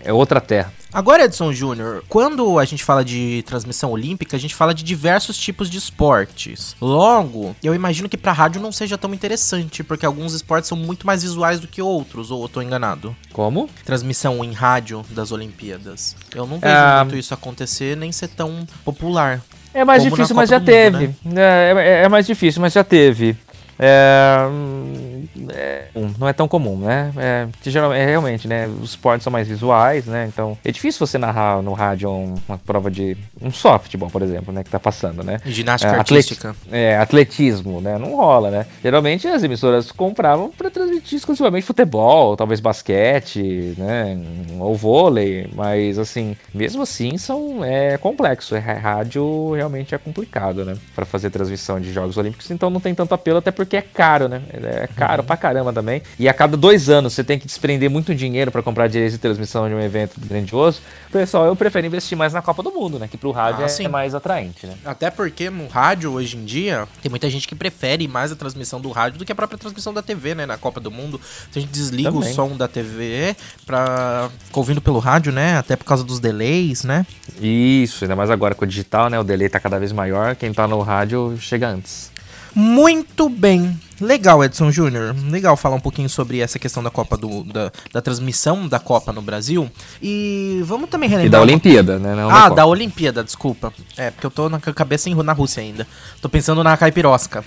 é 0.05 0.13
outra 0.13 0.41
terra. 0.41 0.73
Agora, 0.91 1.25
Edson 1.27 1.53
Júnior, 1.53 2.03
quando 2.09 2.59
a 2.59 2.65
gente 2.65 2.83
fala 2.83 3.05
de 3.05 3.45
transmissão 3.47 3.91
olímpica, 3.91 4.35
a 4.39 4.41
gente 4.41 4.55
fala 4.55 4.73
de 4.73 4.83
diversos 4.83 5.37
tipos 5.37 5.69
de 5.69 5.77
esportes. 5.77 6.75
Logo, 6.81 7.55
eu 7.63 7.75
imagino 7.75 8.09
que 8.09 8.17
pra 8.17 8.33
rádio 8.33 8.59
não 8.59 8.73
seja 8.73 8.97
tão 8.97 9.13
interessante, 9.13 9.85
porque 9.85 10.07
alguns 10.07 10.33
esportes 10.33 10.67
são 10.67 10.79
muito 10.79 11.07
mais 11.07 11.23
visuais 11.23 11.61
do 11.61 11.69
que 11.69 11.83
outros, 11.83 12.31
ou 12.31 12.43
eu 12.43 12.49
tô 12.49 12.63
enganado? 12.63 13.15
Como? 13.35 13.69
Transmissão 13.85 14.43
em 14.43 14.53
rádio 14.55 15.05
das 15.11 15.31
Olimpíadas. 15.31 16.17
Eu 16.35 16.47
não 16.47 16.59
vejo 16.59 16.75
Ah. 16.75 17.05
muito 17.05 17.19
isso 17.19 17.35
acontecer, 17.35 17.95
nem 17.95 18.11
ser 18.11 18.29
tão 18.29 18.67
popular. 18.83 19.43
É 19.75 19.85
mais 19.85 20.03
difícil, 20.03 20.35
mas 20.35 20.49
já 20.49 20.57
do 20.59 20.63
Mundo, 20.63 20.67
teve. 20.71 21.15
É, 21.37 21.75
é- 21.77 22.03
é 22.05 22.09
mais 22.09 22.27
difícil, 22.27 22.63
mas 22.63 22.73
já 22.73 22.83
teve. 22.83 23.37
É, 23.79 24.47
hum, 24.51 25.27
é, 25.51 25.85
não 26.19 26.27
é 26.29 26.33
tão 26.33 26.49
comum, 26.49 26.77
né? 26.79 27.13
É, 27.17 27.47
que 27.63 27.71
geral- 27.71 27.93
é, 27.93 28.05
realmente, 28.05 28.49
né? 28.49 28.67
Os 28.67 28.91
esportes 28.91 29.23
são 29.25 29.33
mais 29.33 29.47
visuais, 29.47 30.07
né? 30.07 30.27
Então 30.33 30.59
é 30.65 30.71
difícil 30.73 31.07
você 31.07 31.17
narrar 31.19 31.63
no 31.63 31.73
rádio 31.73 32.11
um- 32.11 32.35
uma 32.49 32.59
prova 32.59 32.91
de 32.91 33.17
um 33.41 33.51
futebol, 33.51 34.11
por 34.11 34.23
exemplo, 34.23 34.53
né? 34.53 34.65
Que 34.65 34.71
tá 34.71 34.81
passando, 34.81 35.23
né? 35.23 35.39
Ginástica 35.45 35.93
É, 35.95 35.99
artística. 35.99 36.57
É, 36.71 36.97
atletismo, 36.99 37.81
né? 37.81 37.99
Não 37.99 38.17
rola, 38.17 38.51
né? 38.51 38.67
Geralmente 38.83 39.29
as 39.29 39.43
emissoras 39.43 39.93
compravam 39.93 40.51
para 40.51 40.71
transmitir 40.71 41.17
exclusivamente 41.19 41.65
futebol, 41.67 42.37
talvez 42.37 42.61
basquete, 42.61 43.75
né? 43.79 44.19
Ou 44.59 44.75
vôlei, 44.75 45.49
mas 45.55 45.99
assim, 45.99 46.37
mesmo 46.53 46.83
assim 46.83 47.17
são 47.17 47.65
é 47.65 47.97
complexo. 47.99 48.55
É, 48.57 48.59
rádio 48.61 49.53
realmente 49.55 49.95
é 49.95 49.99
complicado, 49.99 50.65
né? 50.65 50.77
Para 50.95 51.05
fazer 51.05 51.31
transmissão 51.31 51.81
de 51.81 51.93
Jogos 51.93 52.17
Olímpicos, 52.17 52.51
então 52.51 52.71
não 52.71 52.81
tem 52.81 52.95
tanto 52.95 53.15
apelo, 53.15 53.39
até 53.39 53.51
porque 53.51 53.68
é 53.77 53.83
caro, 53.83 54.29
né? 54.29 54.43
É 54.53 54.89
caro 54.97 55.23
pra 55.23 55.37
caramba 55.37 55.73
também. 55.73 56.03
E 56.19 56.29
a 56.29 56.35
cada 56.35 56.57
dois 56.57 56.89
anos 56.89 57.13
você 57.15 57.23
tem 57.25 57.39
que 57.39 57.47
desprender 57.47 57.89
muito 57.91 58.15
dinheiro 58.15 58.51
para 58.51 58.63
comprar 58.63 58.89
direitos 58.89 59.13
de 59.15 59.19
transmissão 59.19 59.69
de 59.69 59.75
um 59.75 59.81
evento 59.81 60.21
grandioso. 60.21 60.81
Pessoal, 61.11 61.47
eu 61.47 61.57
prefiro 61.57 61.87
investir 61.87 62.17
mais 62.17 62.33
na 62.33 62.43
Copa 62.43 62.63
do 62.63 62.71
Mundo, 62.71 62.99
né? 62.99 63.09
Que 63.09 63.17
pro 63.17 63.31
rádio 63.31 63.63
Ah, 63.63 63.67
é, 63.67 63.69
sim. 63.69 63.85
é 63.87 63.89
mais 63.89 64.15
atraente, 64.15 64.67
né? 64.67 64.75
Até 64.85 65.11
porque 65.11 65.51
no 65.51 65.67
rádio, 65.69 66.13
hoje 66.13 66.37
em 66.37 66.45
dia, 66.45 66.87
tem 67.03 67.11
muita 67.11 67.29
gente 67.31 67.47
que 67.49 67.55
prefere 67.55 68.07
mais 68.09 68.31
a 68.33 68.37
transmissão 68.37 68.81
do 68.81 68.91
rádio 68.91 69.19
do 69.19 69.25
que 69.25 69.33
a 69.33 69.35
própria 69.35 69.59
transmissão 69.59 69.93
da 69.95 70.03
TV, 70.03 70.35
né? 70.35 70.47
Na 70.47 70.57
Copa 70.59 70.81
do 70.81 70.91
Mundo. 70.91 71.21
A 71.55 71.59
gente 71.59 71.71
desliga 71.71 72.11
Também. 72.13 72.31
o 72.31 72.35
som 72.35 72.57
da 72.57 72.69
TV 72.69 73.35
pra 73.67 74.31
ficar 74.45 74.61
ouvindo 74.61 74.81
pelo 74.81 74.99
rádio, 74.99 75.33
né? 75.33 75.57
Até 75.59 75.77
por 75.77 75.85
causa 75.85 76.05
dos 76.05 76.21
delays, 76.21 76.85
né? 76.85 77.07
Isso, 77.41 78.05
ainda 78.05 78.17
mais 78.17 78.31
agora 78.31 78.55
com 78.55 78.65
o 78.65 78.69
digital, 78.69 79.09
né? 79.09 79.19
O 79.19 79.25
delay 79.25 79.49
tá 79.49 79.61
cada 79.61 79.79
vez 79.79 79.93
maior. 79.93 80.35
Quem 80.37 80.53
tá 80.53 80.67
no 80.67 80.81
rádio 80.81 81.37
chega 81.41 81.69
antes. 81.69 82.11
Muito 82.55 83.29
bem. 83.29 83.79
Legal, 84.01 84.45
Edson 84.45 84.71
Júnior. 84.71 85.13
Legal 85.29 85.57
falar 85.57 85.75
um 85.75 85.81
pouquinho 85.81 86.09
sobre 86.09 86.39
essa 86.39 86.57
questão 86.57 86.83
da 86.83 86.91
Copa 86.91 87.17
do. 87.17 87.43
da, 87.43 87.73
da 87.93 88.01
transmissão 88.01 88.69
da 88.69 88.79
Copa 88.79 89.13
no 89.13 89.21
Brasil. 89.21 89.69
E 90.01 90.61
vamos 90.65 90.89
também 90.89 91.09
relembrar. 91.09 91.27
E 91.27 91.31
da 91.31 91.41
Olimpíada, 91.41 91.99
né? 91.99 92.15
Não 92.15 92.31
Ah, 92.31 92.45
Copa. 92.45 92.55
da 92.55 92.67
Olimpíada, 92.67 93.25
desculpa. 93.25 93.73
É, 93.97 94.13
porque 94.13 94.25
eu 94.27 94.31
tô 94.31 94.49
na 94.49 94.61
cabeça 94.61 95.11
em, 95.11 95.15
na 95.17 95.33
Rússia 95.33 95.61
ainda. 95.61 95.85
Tô 96.23 96.29
pensando 96.29 96.63
na 96.63 96.77
caipirosca. 96.77 97.45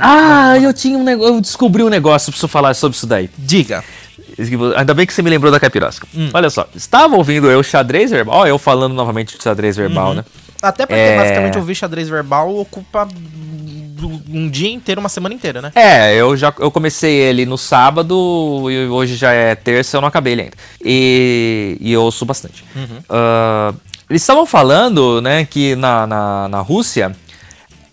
Ah, 0.00 0.58
eu 0.58 0.74
tinha 0.74 0.98
um 0.98 1.04
negócio. 1.04 1.34
Eu 1.34 1.40
descobri 1.40 1.84
um 1.84 1.88
negócio, 1.88 2.32
preciso 2.32 2.48
falar 2.48 2.74
sobre 2.74 2.96
isso 2.96 3.06
daí. 3.06 3.30
Diga. 3.38 3.84
Ainda 4.76 4.92
bem 4.92 5.06
que 5.06 5.14
você 5.14 5.22
me 5.22 5.30
lembrou 5.30 5.52
da 5.52 5.60
capirosca. 5.60 6.06
Hum. 6.14 6.30
Olha 6.34 6.50
só, 6.50 6.66
estava 6.74 7.14
ouvindo 7.16 7.48
eu 7.48 7.62
xadrez 7.62 8.10
verbal. 8.10 8.40
Ó, 8.40 8.46
eu 8.46 8.58
falando 8.58 8.92
novamente 8.92 9.36
de 9.38 9.42
xadrez 9.42 9.76
verbal, 9.76 10.14
né? 10.14 10.24
Até 10.60 10.84
porque 10.84 10.98
É. 11.00 11.16
basicamente 11.16 11.58
ouvir 11.58 11.74
xadrez 11.76 12.08
verbal 12.08 12.54
ocupa 12.56 13.06
um 14.04 14.48
dia 14.48 14.70
inteiro, 14.70 15.00
uma 15.00 15.08
semana 15.08 15.34
inteira, 15.34 15.62
né? 15.62 15.72
É, 15.74 16.14
eu 16.14 16.36
já 16.36 16.52
eu 16.58 16.70
comecei 16.70 17.14
ele 17.14 17.46
no 17.46 17.56
sábado 17.56 18.70
e 18.70 18.86
hoje 18.86 19.16
já 19.16 19.32
é 19.32 19.54
terça, 19.54 19.96
eu 19.96 20.00
não 20.00 20.08
acabei 20.08 20.34
ele 20.34 20.42
ainda. 20.42 20.56
E, 20.84 21.76
e 21.80 21.92
eu 21.92 22.02
ouço 22.02 22.24
bastante. 22.24 22.64
Ah, 23.08 23.72
eles 24.08 24.22
estavam 24.22 24.46
falando, 24.46 25.20
né, 25.20 25.44
que 25.44 25.74
na, 25.74 26.06
na, 26.06 26.48
na 26.48 26.60
Rússia, 26.60 27.14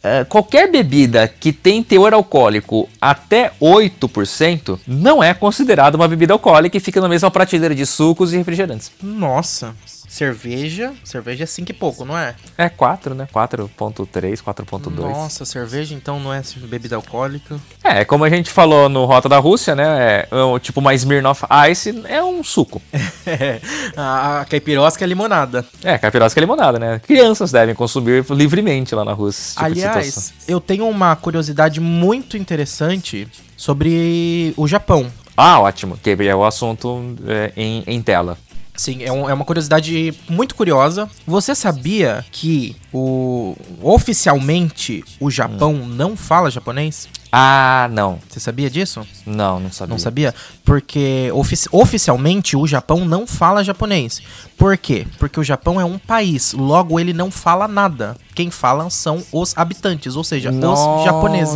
eh, 0.04 0.24
qualquer 0.26 0.70
bebida 0.70 1.28
que 1.28 1.52
tem 1.52 1.82
teor 1.82 2.14
alcoólico 2.14 2.88
até 3.02 3.52
8% 3.60 4.80
não 4.86 5.24
é 5.24 5.34
considerada 5.34 5.98
uma 5.98 6.08
bebida 6.08 6.34
alcoólica 6.34 6.78
e 6.78 6.80
fica 6.80 7.02
na 7.02 7.10
mesma 7.10 7.32
prateleira 7.32 7.74
de 7.74 7.86
sucos 7.86 8.32
e 8.32 8.38
refrigerantes. 8.38 8.92
Nossa. 9.02 9.74
Cerveja. 10.14 10.94
Cerveja 11.04 11.44
é 11.44 11.48
5 11.48 11.72
e 11.72 11.74
pouco, 11.74 12.06
não 12.06 12.16
é? 12.16 12.36
É 12.56 12.70
4, 12.70 13.16
né? 13.16 13.28
4.3, 13.34 14.44
4.2. 14.44 14.92
Nossa, 14.96 15.44
cerveja 15.44 15.96
então 15.96 16.20
não 16.20 16.32
é 16.32 16.40
bebida 16.68 16.96
alcoólica. 16.96 17.60
É, 17.84 18.06
como 18.06 18.24
a 18.24 18.30
gente 18.30 18.52
falou 18.52 18.88
no 18.88 19.06
Rota 19.06 19.28
da 19.28 19.40
Rússia, 19.40 19.74
né? 19.74 19.84
É, 19.84 20.28
é 20.30 20.44
um- 20.44 20.60
tipo 20.60 20.80
uma 20.80 20.94
Smirnoff 20.94 21.44
Ice 21.72 22.04
é 22.08 22.24
um 22.24 22.44
suco. 22.44 22.80
a, 23.98 24.42
a 24.42 24.46
caipirosca 24.46 25.04
é 25.04 25.08
limonada. 25.08 25.66
É, 25.84 25.98
caipirosca 25.98 26.40
é 26.40 26.42
limonada, 26.42 26.78
né? 26.78 27.00
Crianças 27.00 27.52
devem 27.52 27.74
consumir 27.74 28.24
livremente 28.30 28.94
lá 28.94 29.04
na 29.04 29.14
Rússia. 29.14 29.54
tipo. 29.54 29.66
Aliás, 29.66 30.32
eu 30.48 30.62
tenho 30.62 30.88
uma 30.88 31.16
curiosidade 31.16 31.80
muito 31.80 32.38
interessante 32.38 33.28
sobre 33.58 34.54
o 34.56 34.68
Japão. 34.68 35.12
Ah, 35.36 35.60
ótimo. 35.60 35.98
Que 35.98 36.12
é 36.12 36.36
o 36.36 36.46
assunto 36.46 37.16
é, 37.28 37.52
em, 37.58 37.84
em 37.88 38.02
tela. 38.02 38.38
Sim, 38.76 39.04
é, 39.04 39.12
um- 39.12 39.30
é 39.30 39.34
uma 39.34 39.46
curiosidade 39.46 40.14
muito 40.28 40.56
curiosa. 40.56 41.08
Você 41.28 41.54
sabia 41.54 42.26
que 42.32 42.76
o 42.92 43.56
oficialmente 43.82 45.04
o 45.20 45.30
Japão 45.30 45.74
não 45.74 46.16
fala 46.18 46.50
japonês? 46.50 47.08
Ah, 47.36 47.88
não. 47.92 48.20
Você 48.30 48.40
sabia 48.40 48.70
disso? 48.70 49.02
Não, 49.26 49.60
não 49.60 49.72
sabia. 49.72 49.92
Não 49.92 49.98
sabia? 49.98 50.36
Porque 50.64 51.32
ofici- 51.34 51.68
oficialmente 51.72 52.56
o 52.56 52.68
Japão 52.68 53.06
não 53.06 53.26
fala 53.26 53.64
japonês. 53.64 54.22
Por 54.56 54.78
quê? 54.78 55.08
Porque 55.18 55.40
o 55.40 55.44
Japão 55.44 55.82
é 55.82 55.84
um 55.84 55.98
país, 55.98 56.54
logo 56.54 57.00
ele 57.00 57.12
não 57.12 57.32
fala 57.32 57.68
nada. 57.68 58.16
Quem 58.36 58.52
fala 58.52 58.88
são 58.92 59.24
os 59.32 59.58
habitantes, 59.58 60.16
ou 60.16 60.24
seja, 60.24 60.52
os 60.52 61.04
japoneses. 61.04 61.54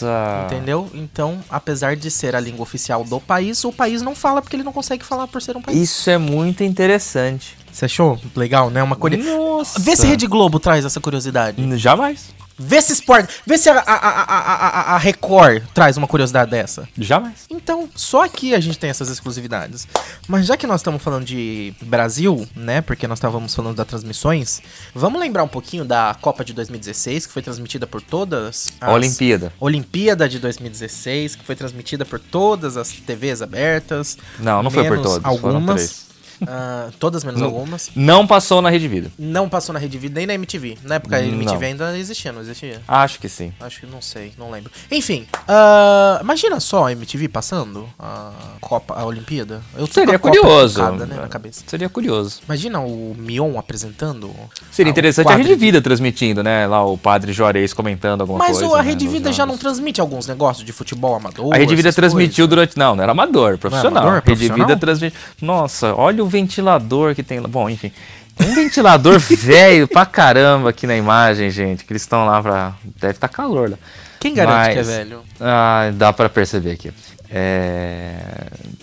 Nossa. 0.00 0.46
Entendeu? 0.46 0.90
Então, 0.94 1.38
apesar 1.50 1.96
de 1.96 2.10
ser 2.10 2.34
a 2.34 2.40
língua 2.40 2.62
oficial 2.62 3.04
do 3.04 3.20
país, 3.20 3.62
o 3.62 3.72
país 3.72 4.00
não 4.00 4.14
fala 4.14 4.40
porque 4.40 4.56
ele 4.56 4.62
não 4.64 4.72
consegue 4.72 5.04
falar 5.04 5.28
por 5.28 5.42
ser 5.42 5.54
um 5.54 5.60
país. 5.62 5.78
Isso 5.78 6.08
é 6.08 6.16
muito 6.16 6.64
interessante. 6.64 7.56
Você 7.70 7.84
achou 7.84 8.18
legal, 8.34 8.70
né? 8.70 8.82
Uma 8.82 8.96
curiosidade. 8.96 9.36
Nossa. 9.36 9.78
Vê 9.80 9.94
se 9.96 10.06
Rede 10.06 10.26
Globo 10.26 10.58
traz 10.58 10.84
essa 10.84 11.00
curiosidade. 11.00 11.76
Jamais. 11.78 12.32
Vê 12.58 12.80
se 12.80 12.92
Sport. 12.92 13.28
Vê 13.46 13.58
se 13.58 13.68
a, 13.68 13.78
a, 13.78 13.94
a, 13.94 14.94
a, 14.94 14.98
Record 14.98 15.62
traz 15.74 15.96
uma 15.96 16.06
curiosidade 16.06 16.50
dessa. 16.50 16.88
Jamais. 16.96 17.46
Então, 17.50 17.88
só 17.94 18.24
aqui 18.24 18.54
a 18.54 18.60
gente 18.60 18.78
tem 18.78 18.90
essas 18.90 19.10
exclusividades. 19.10 19.88
Mas 20.28 20.46
já 20.46 20.56
que 20.56 20.66
nós 20.66 20.80
estamos 20.80 21.02
falando 21.02 21.24
de 21.24 21.74
Brasil, 21.82 22.46
né? 22.54 22.80
Porque 22.80 23.08
nós 23.08 23.18
estávamos 23.18 23.54
falando 23.54 23.76
das 23.76 23.86
transmissões, 23.86 24.62
vamos 24.94 25.20
lembrar 25.20 25.42
um 25.42 25.48
pouquinho 25.48 25.84
da 25.84 26.16
Copa 26.20 26.44
de 26.44 26.52
2016, 26.52 27.26
que 27.26 27.32
foi 27.32 27.42
transmitida 27.42 27.86
por 27.86 28.00
todas 28.00 28.68
A 28.80 28.92
Olimpíada. 28.92 29.52
Olimpíada 29.58 30.28
de 30.28 30.38
2016, 30.38 31.36
que 31.36 31.44
foi 31.44 31.56
transmitida 31.56 32.04
por 32.04 32.20
todas 32.20 32.76
as 32.76 32.92
TVs 32.92 33.42
abertas. 33.42 34.16
Não, 34.38 34.62
não 34.62 34.70
foi 34.70 34.86
por. 34.86 35.02
Foram 35.02 35.20
Algumas. 35.24 36.13
Ah, 36.46 36.88
todas 36.98 37.24
menos 37.24 37.40
Não. 37.40 37.48
algumas. 37.48 37.90
Não 37.94 38.26
passou 38.26 38.60
na 38.62 38.70
Rede 38.70 38.88
Vida. 38.88 39.10
Não 39.18 39.48
passou 39.48 39.72
na 39.72 39.78
Rede 39.78 39.98
Vida 39.98 40.14
nem 40.16 40.26
na 40.26 40.34
MTV. 40.34 40.78
Na 40.82 40.96
época 40.96 41.16
a 41.16 41.20
Não. 41.20 41.28
MTV 41.28 41.66
ainda 41.66 41.96
existia, 41.98 42.32
não 42.32 42.40
existia? 42.40 42.80
Acho 42.86 43.18
que 43.18 43.28
sim. 43.28 43.52
Acho 43.60 43.80
que 43.80 43.86
não 43.86 44.00
sei, 44.02 44.32
não 44.38 44.50
lembro. 44.50 44.70
Enfim, 44.90 45.26
ah, 45.48 46.18
imagina 46.22 46.58
só 46.60 46.86
a 46.86 46.92
MTV 46.92 47.28
passando 47.28 47.88
a 47.98 48.32
Copa, 48.60 48.94
a 48.94 49.04
Olimpíada. 49.04 49.60
Eu 49.76 49.86
Seria 49.86 50.18
curioso. 50.18 50.82
né, 50.92 51.06
na 51.20 51.28
cabeça. 51.28 51.62
Seria 51.66 51.88
curioso. 51.88 52.40
Imagina 52.46 52.80
o 52.80 53.14
Mion 53.16 53.58
apresentando. 53.58 54.30
Seria 54.70 54.90
interessante 54.90 55.28
a 55.32 55.36
Rede 55.36 55.54
Vida 55.54 55.80
transmitindo, 55.80 56.42
né? 56.42 56.66
Lá 56.66 56.84
o 56.84 56.96
padre 56.98 57.32
Juarez 57.32 57.72
comentando 57.72 58.22
alguma 58.22 58.38
Mas 58.38 58.58
coisa. 58.58 58.68
o- 58.68 58.74
a 58.74 58.82
né, 58.82 58.88
Rede 58.90 59.04
nos 59.04 59.12
Vida 59.14 59.32
já 59.32 59.46
não 59.46 59.56
transmite 59.56 60.00
alguns 60.00 60.26
negócios 60.26 60.64
de 60.64 60.72
futebol 60.72 61.14
amador? 61.14 61.52
A 61.54 61.56
Rede 61.56 61.74
Vida 61.76 61.92
transmitiu 61.92 62.44
coisas? 62.44 62.48
durante. 62.48 62.76
Não, 62.78 62.94
não 62.96 63.02
era 63.02 63.12
amador, 63.12 63.58
profissional. 63.58 63.98
amador, 64.02 64.10
a 64.10 64.14
Rede 64.16 64.24
profissional? 64.24 64.66
Vida 64.66 64.78
transmitiu. 64.80 65.18
Nossa, 65.40 65.94
olha 65.94 66.23
o 66.24 66.28
ventilador 66.28 67.14
que 67.14 67.22
tem 67.22 67.40
lá. 67.40 67.48
Bom, 67.48 67.68
enfim. 67.70 67.92
Um 68.40 68.54
ventilador 68.54 69.18
velho 69.20 69.86
pra 69.86 70.04
caramba 70.06 70.70
aqui 70.70 70.86
na 70.86 70.96
imagem, 70.96 71.50
gente. 71.50 71.84
Que 71.84 71.92
eles 71.92 72.02
estão 72.02 72.24
lá 72.26 72.42
pra. 72.42 72.74
Deve 73.00 73.12
estar 73.14 73.28
calor 73.28 73.70
lá. 73.70 73.76
Quem 74.18 74.34
garante 74.34 74.66
que 74.72 74.72
é 74.72 74.76
Mas- 74.76 74.86
velho? 74.86 75.20
Ah, 75.40 75.90
dá 75.94 76.12
pra 76.12 76.28
perceber 76.28 76.72
aqui. 76.72 76.90
É, 77.30 78.14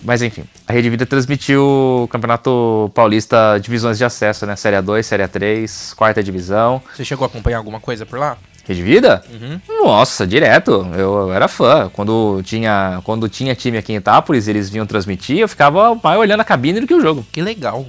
Mas 0.02 0.20
enfim, 0.22 0.44
a 0.68 0.72
Rede 0.72 0.90
Vida 0.90 1.06
transmitiu 1.06 1.64
o 2.04 2.08
Campeonato 2.08 2.90
Paulista 2.94 3.58
Divisões 3.60 3.96
de 3.98 4.04
Acesso, 4.04 4.44
né? 4.46 4.56
Série 4.56 4.76
A2, 4.76 5.02
Série 5.02 5.22
A3, 5.24 5.94
quarta 5.94 6.22
divisão. 6.22 6.82
Você 6.94 7.04
chegou 7.04 7.24
a 7.24 7.28
acompanhar 7.28 7.56
alguma 7.58 7.80
coisa 7.80 8.04
por 8.04 8.18
lá? 8.18 8.36
Rede 8.66 8.82
Vida? 8.82 9.22
Uhum. 9.32 9.60
Nossa, 9.84 10.26
direto. 10.26 10.86
Eu, 10.92 11.28
eu 11.28 11.32
era 11.32 11.48
fã. 11.48 11.90
Quando 11.92 12.40
tinha, 12.44 13.00
quando 13.04 13.28
tinha 13.28 13.54
time 13.54 13.76
aqui 13.76 13.92
em 13.92 13.96
Itápolis, 13.96 14.46
eles 14.48 14.70
vinham 14.70 14.86
transmitir, 14.86 15.38
eu 15.38 15.48
ficava 15.48 15.98
mais 16.02 16.18
olhando 16.18 16.40
a 16.40 16.44
cabine 16.44 16.80
do 16.80 16.86
que 16.86 16.94
o 16.94 17.00
jogo. 17.00 17.26
Que 17.32 17.42
legal. 17.42 17.86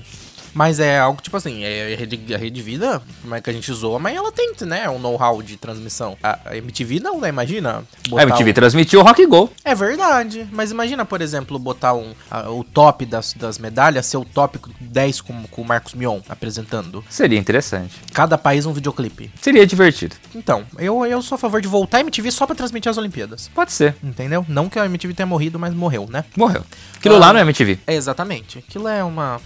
Mas 0.54 0.80
é 0.80 1.00
algo 1.00 1.22
tipo 1.22 1.36
assim, 1.38 1.64
é 1.64 1.94
a 1.94 1.98
rede, 1.98 2.34
a 2.34 2.38
rede 2.38 2.62
vida, 2.62 3.02
como 3.22 3.36
é 3.36 3.42
que 3.42 3.50
a 3.50 3.54
gente 3.54 3.72
zoa, 3.74 3.98
mas 4.00 4.16
ela 4.16 4.32
tem, 4.32 4.52
né, 4.62 4.90
um 4.90 5.00
know-how 5.00 5.42
de 5.42 5.58
transmissão. 5.58 6.16
A, 6.22 6.40
a 6.46 6.58
MTV 6.58 7.00
não, 7.00 7.20
né? 7.20 7.30
Imagina. 7.30 7.84
A 8.16 8.24
MTV 8.24 8.52
um- 8.52 8.54
transmitiu 8.54 9.00
o 9.00 9.04
Rock 9.04 9.26
Go. 9.26 9.50
É 9.66 9.74
verdade. 9.74 10.48
Mas 10.52 10.72
imagina, 10.72 11.04
por 11.06 11.22
exemplo, 11.22 11.58
botar 11.58 11.94
um, 11.94 12.14
a- 12.30 12.50
o 12.52 12.64
top 12.64 13.06
das, 13.06 13.34
das 13.34 13.58
medalhas, 13.58 14.06
ser 14.06 14.18
o 14.18 14.26
top 14.26 14.60
10 14.80 15.22
com, 15.22 15.44
com 15.48 15.62
o 15.62 15.66
Marcos 15.66 15.94
Mion 15.94 16.20
apresentando. 16.30 17.04
Seria 17.10 17.40
interessante. 17.40 17.96
Cada 18.14 18.38
país 18.38 18.66
um 18.66 18.74
videoclipe. 18.74 19.32
Seria 19.42 19.66
divertido. 19.66 20.16
Então, 20.36 20.64
eu, 20.78 21.06
eu 21.06 21.22
sou 21.22 21.36
a 21.36 21.40
favor 21.40 21.62
de 21.62 21.68
voltar 21.68 21.98
a 21.98 22.02
MTV 22.02 22.32
só 22.32 22.46
pra 22.46 22.56
transmitir 22.56 22.90
as 22.90 22.98
Olimpíadas. 22.98 23.50
Pode 23.54 23.72
ser. 23.72 23.96
Entendeu? 24.04 24.46
Não 24.48 24.70
que 24.70 24.78
a 24.78 24.86
MTV 24.86 25.14
tenha 25.14 25.26
morrido, 25.28 25.58
mas 25.58 25.74
morreu, 25.74 26.08
né? 26.10 26.24
Morreu. 26.36 26.64
Aquilo 26.98 27.16
Ah. 27.16 27.20
lá 27.20 27.34
não 27.34 27.40
é 27.40 27.44
MTV. 27.44 27.80
É, 27.88 27.96
exatamente. 27.96 28.60
Aquilo 28.60 28.88
é 28.88 29.04
uma, 29.04 29.40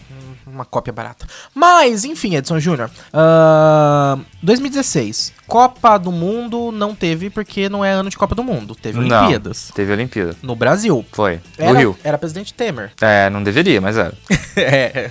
uma 0.45 0.65
cópia 0.65 0.91
barata. 0.97 1.25
Mas, 1.53 2.03
enfim, 2.03 2.35
Edson 2.35 2.59
Júnior. 2.59 2.89
ah, 3.13 4.17
2016. 4.43 5.33
Copa 5.47 5.97
do 5.97 6.11
Mundo 6.11 6.71
não 6.73 6.93
teve 6.93 7.29
porque 7.29 7.69
não 7.69 7.85
é 7.85 7.91
ano 7.91 8.09
de 8.09 8.17
Copa 8.17 8.35
do 8.35 8.43
Mundo. 8.43 8.75
Teve 8.75 8.99
Não. 8.99 9.17
Olimpíadas. 9.19 9.71
Teve 9.73 9.93
Olimpíada. 9.93 10.35
No 10.41 10.55
Brasil. 10.55 11.05
Foi. 11.13 11.39
No 11.57 11.65
Era, 11.65 11.79
Rio. 11.79 11.97
era 12.03 12.17
presidente 12.17 12.53
Temer. 12.53 12.91
É, 12.99 13.29
não 13.29 13.41
deveria, 13.41 13.79
mas 13.79 13.97
era. 13.97 14.13
é, 14.57 15.09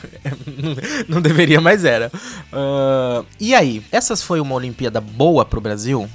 não, 0.58 0.76
não 1.08 1.22
deveria, 1.22 1.60
mas 1.60 1.84
era. 1.84 2.10
Ah, 2.52 3.24
e 3.40 3.54
aí, 3.54 3.82
essas 3.90 4.22
foi 4.22 4.40
uma 4.40 4.54
Olimpíada 4.54 5.00
boa 5.00 5.44
pro 5.44 5.60
Brasil? 5.60 6.08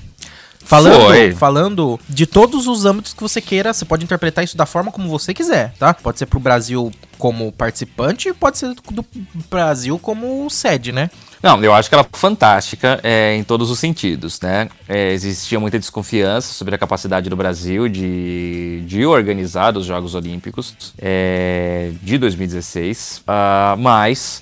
Falando, 0.72 1.02
Foi. 1.02 1.32
falando 1.34 2.00
de 2.08 2.26
todos 2.26 2.66
os 2.66 2.86
âmbitos 2.86 3.14
que 3.14 3.20
você 3.20 3.42
queira, 3.42 3.74
você 3.74 3.84
pode 3.84 4.06
interpretar 4.06 4.42
isso 4.42 4.56
da 4.56 4.66
forma 4.66 4.90
como 4.90 5.10
você 5.10 5.34
quiser, 5.34 5.74
tá? 5.78 5.94
Pode 5.94 6.18
ser 6.18 6.28
pro 6.28 6.40
Brasil 6.40 6.90
como 7.18 7.52
participante, 7.52 8.34
pode 8.34 8.58
ser 8.58 8.74
do 8.90 9.06
Brasil 9.50 10.00
como 10.00 10.50
sede, 10.50 10.94
né? 10.94 11.10
Não, 11.44 11.62
eu 11.62 11.74
acho 11.74 11.90
que 11.90 11.96
ela 11.96 12.06
foi 12.10 12.18
fantástica 12.18 13.02
é, 13.04 13.36
em 13.36 13.44
todos 13.44 13.70
os 13.70 13.80
sentidos, 13.80 14.40
né? 14.40 14.70
É, 14.88 15.12
existia 15.12 15.60
muita 15.60 15.78
desconfiança 15.78 16.54
sobre 16.54 16.74
a 16.74 16.78
capacidade 16.78 17.30
do 17.30 17.36
Brasil 17.36 17.90
de, 17.90 18.82
de 18.88 19.06
organizar 19.06 19.76
os 19.76 19.86
Jogos 19.86 20.16
Olímpicos 20.16 20.94
é, 20.98 21.92
de 22.02 22.18
2016, 22.18 23.24
ah, 23.28 23.76
mas 23.78 24.42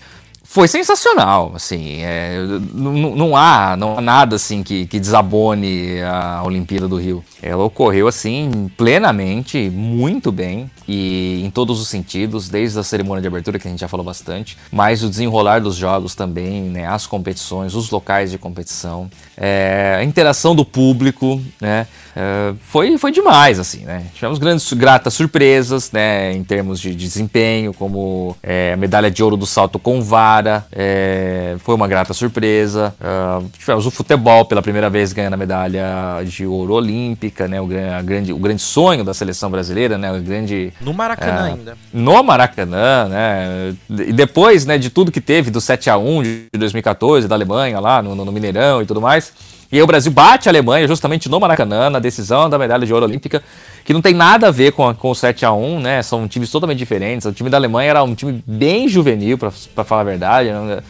foi 0.52 0.68
sensacional, 0.68 1.52
assim, 1.54 2.02
é, 2.02 2.40
não, 2.74 3.38
há, 3.38 3.78
não 3.78 4.00
há 4.00 4.02
nada 4.02 4.36
assim 4.36 4.64
que, 4.64 4.88
que 4.88 5.00
desabone 5.00 6.02
a 6.02 6.42
Olimpíada 6.44 6.88
do 6.88 6.98
Rio. 6.98 7.24
Ela 7.40 7.64
ocorreu 7.64 8.08
assim 8.08 8.68
plenamente, 8.76 9.70
muito 9.70 10.32
bem 10.32 10.68
e 10.88 11.44
em 11.46 11.52
todos 11.52 11.80
os 11.80 11.88
sentidos, 11.88 12.50
desde 12.50 12.80
a 12.80 12.84
cerimônia 12.84 13.22
de 13.22 13.28
abertura 13.28 13.60
que 13.60 13.68
a 13.68 13.70
gente 13.70 13.82
já 13.82 13.88
falou 13.88 14.04
bastante, 14.04 14.58
mas 14.72 15.04
o 15.04 15.10
desenrolar 15.10 15.60
dos 15.60 15.76
jogos 15.76 16.16
também, 16.16 16.64
né, 16.64 16.88
as 16.88 17.06
competições, 17.06 17.76
os 17.76 17.92
locais 17.92 18.32
de 18.32 18.40
competição, 18.40 19.08
é, 19.38 19.98
a 20.00 20.04
interação 20.04 20.56
do 20.56 20.66
público, 20.66 21.40
né, 21.62 21.86
é, 22.16 22.54
foi, 22.64 22.98
foi 22.98 23.12
demais, 23.12 23.60
assim, 23.60 23.86
né. 23.86 24.08
Tivemos 24.16 24.40
grandes, 24.40 24.74
gratas 24.74 25.14
surpresas, 25.14 25.92
né, 25.92 26.34
em 26.34 26.44
termos 26.44 26.80
de 26.80 26.96
desempenho, 26.96 27.72
como 27.72 28.36
é, 28.42 28.74
a 28.74 28.78
medalha 28.78 29.12
de 29.12 29.24
ouro 29.24 29.38
do 29.38 29.46
salto 29.46 29.78
com 29.78 30.02
vara, 30.02 30.39
é, 30.72 31.56
foi 31.60 31.76
uma 31.76 31.88
grata 31.88 32.14
surpresa. 32.14 32.94
Ah, 33.02 33.42
tivemos 33.58 33.86
o 33.86 33.92
futebol 33.92 34.46
pela 34.46 34.62
primeira 34.62 34.90
vez 34.90 35.12
ganhando 35.14 35.34
a 35.34 35.38
medalha 35.38 35.86
de 36.26 36.46
ouro 36.46 36.74
olímpica, 36.74 37.48
né, 37.48 37.60
o, 37.60 37.68
grande, 37.68 38.32
o 38.34 38.38
grande 38.38 38.62
sonho 38.62 39.04
da 39.04 39.14
seleção 39.14 39.50
brasileira, 39.50 39.98
né, 39.98 40.12
o 40.12 40.22
grande 40.22 40.74
No 40.82 40.94
Maracanã 40.94 41.48
É. 41.48 41.52
ainda. 41.52 41.78
no 41.94 42.24
Maracanã, 42.24 43.08
né? 43.10 43.76
E 43.90 44.14
depois, 44.14 44.66
né, 44.66 44.78
de 44.78 44.90
tudo 44.90 45.12
que 45.12 45.22
teve 45.22 45.50
do 45.52 45.60
7 45.62 45.90
a 45.90 45.98
1 45.98 46.24
de 46.24 46.50
2014 46.58 47.28
da 47.28 47.36
Alemanha 47.36 47.80
lá 47.80 48.02
no, 48.02 48.16
no 48.16 48.32
Mineirão 48.32 48.82
e 48.82 48.86
tudo 48.86 49.02
mais. 49.02 49.32
E 49.72 49.76
aí 49.78 49.84
o 49.84 49.88
Brasil 49.88 50.12
bate 50.12 50.50
a 50.50 50.52
Alemanha 50.52 50.88
justamente 50.88 51.30
no 51.30 51.40
Maracanã, 51.40 51.90
na 51.90 52.00
decisão 52.00 52.50
da 52.50 52.58
medalha 52.58 52.86
de 52.88 52.94
ouro 52.94 53.06
olímpica, 53.06 53.44
que 53.86 53.94
não 53.94 54.02
tem 54.02 54.14
nada 54.16 54.48
a 54.48 54.52
ver 54.52 54.72
com, 54.72 54.88
a- 54.88 54.96
com 54.96 55.12
o 55.12 55.16
7 55.16 55.46
a 55.46 55.52
1 55.54 55.80
né? 55.80 56.02
São 56.02 56.28
times 56.28 56.50
totalmente 56.50 56.78
diferentes. 56.80 57.26
O 57.26 57.32
time 57.32 57.50
da 57.50 57.58
Alemanha 57.58 57.90
era 57.92 58.04
um 58.04 58.16
time 58.16 58.44
bem 58.48 58.88
juvenil, 58.88 59.38
pra 59.38 59.84
falar 59.84 60.02
a 60.02 60.06
verdade. 60.06 60.50
Não, 60.52 60.82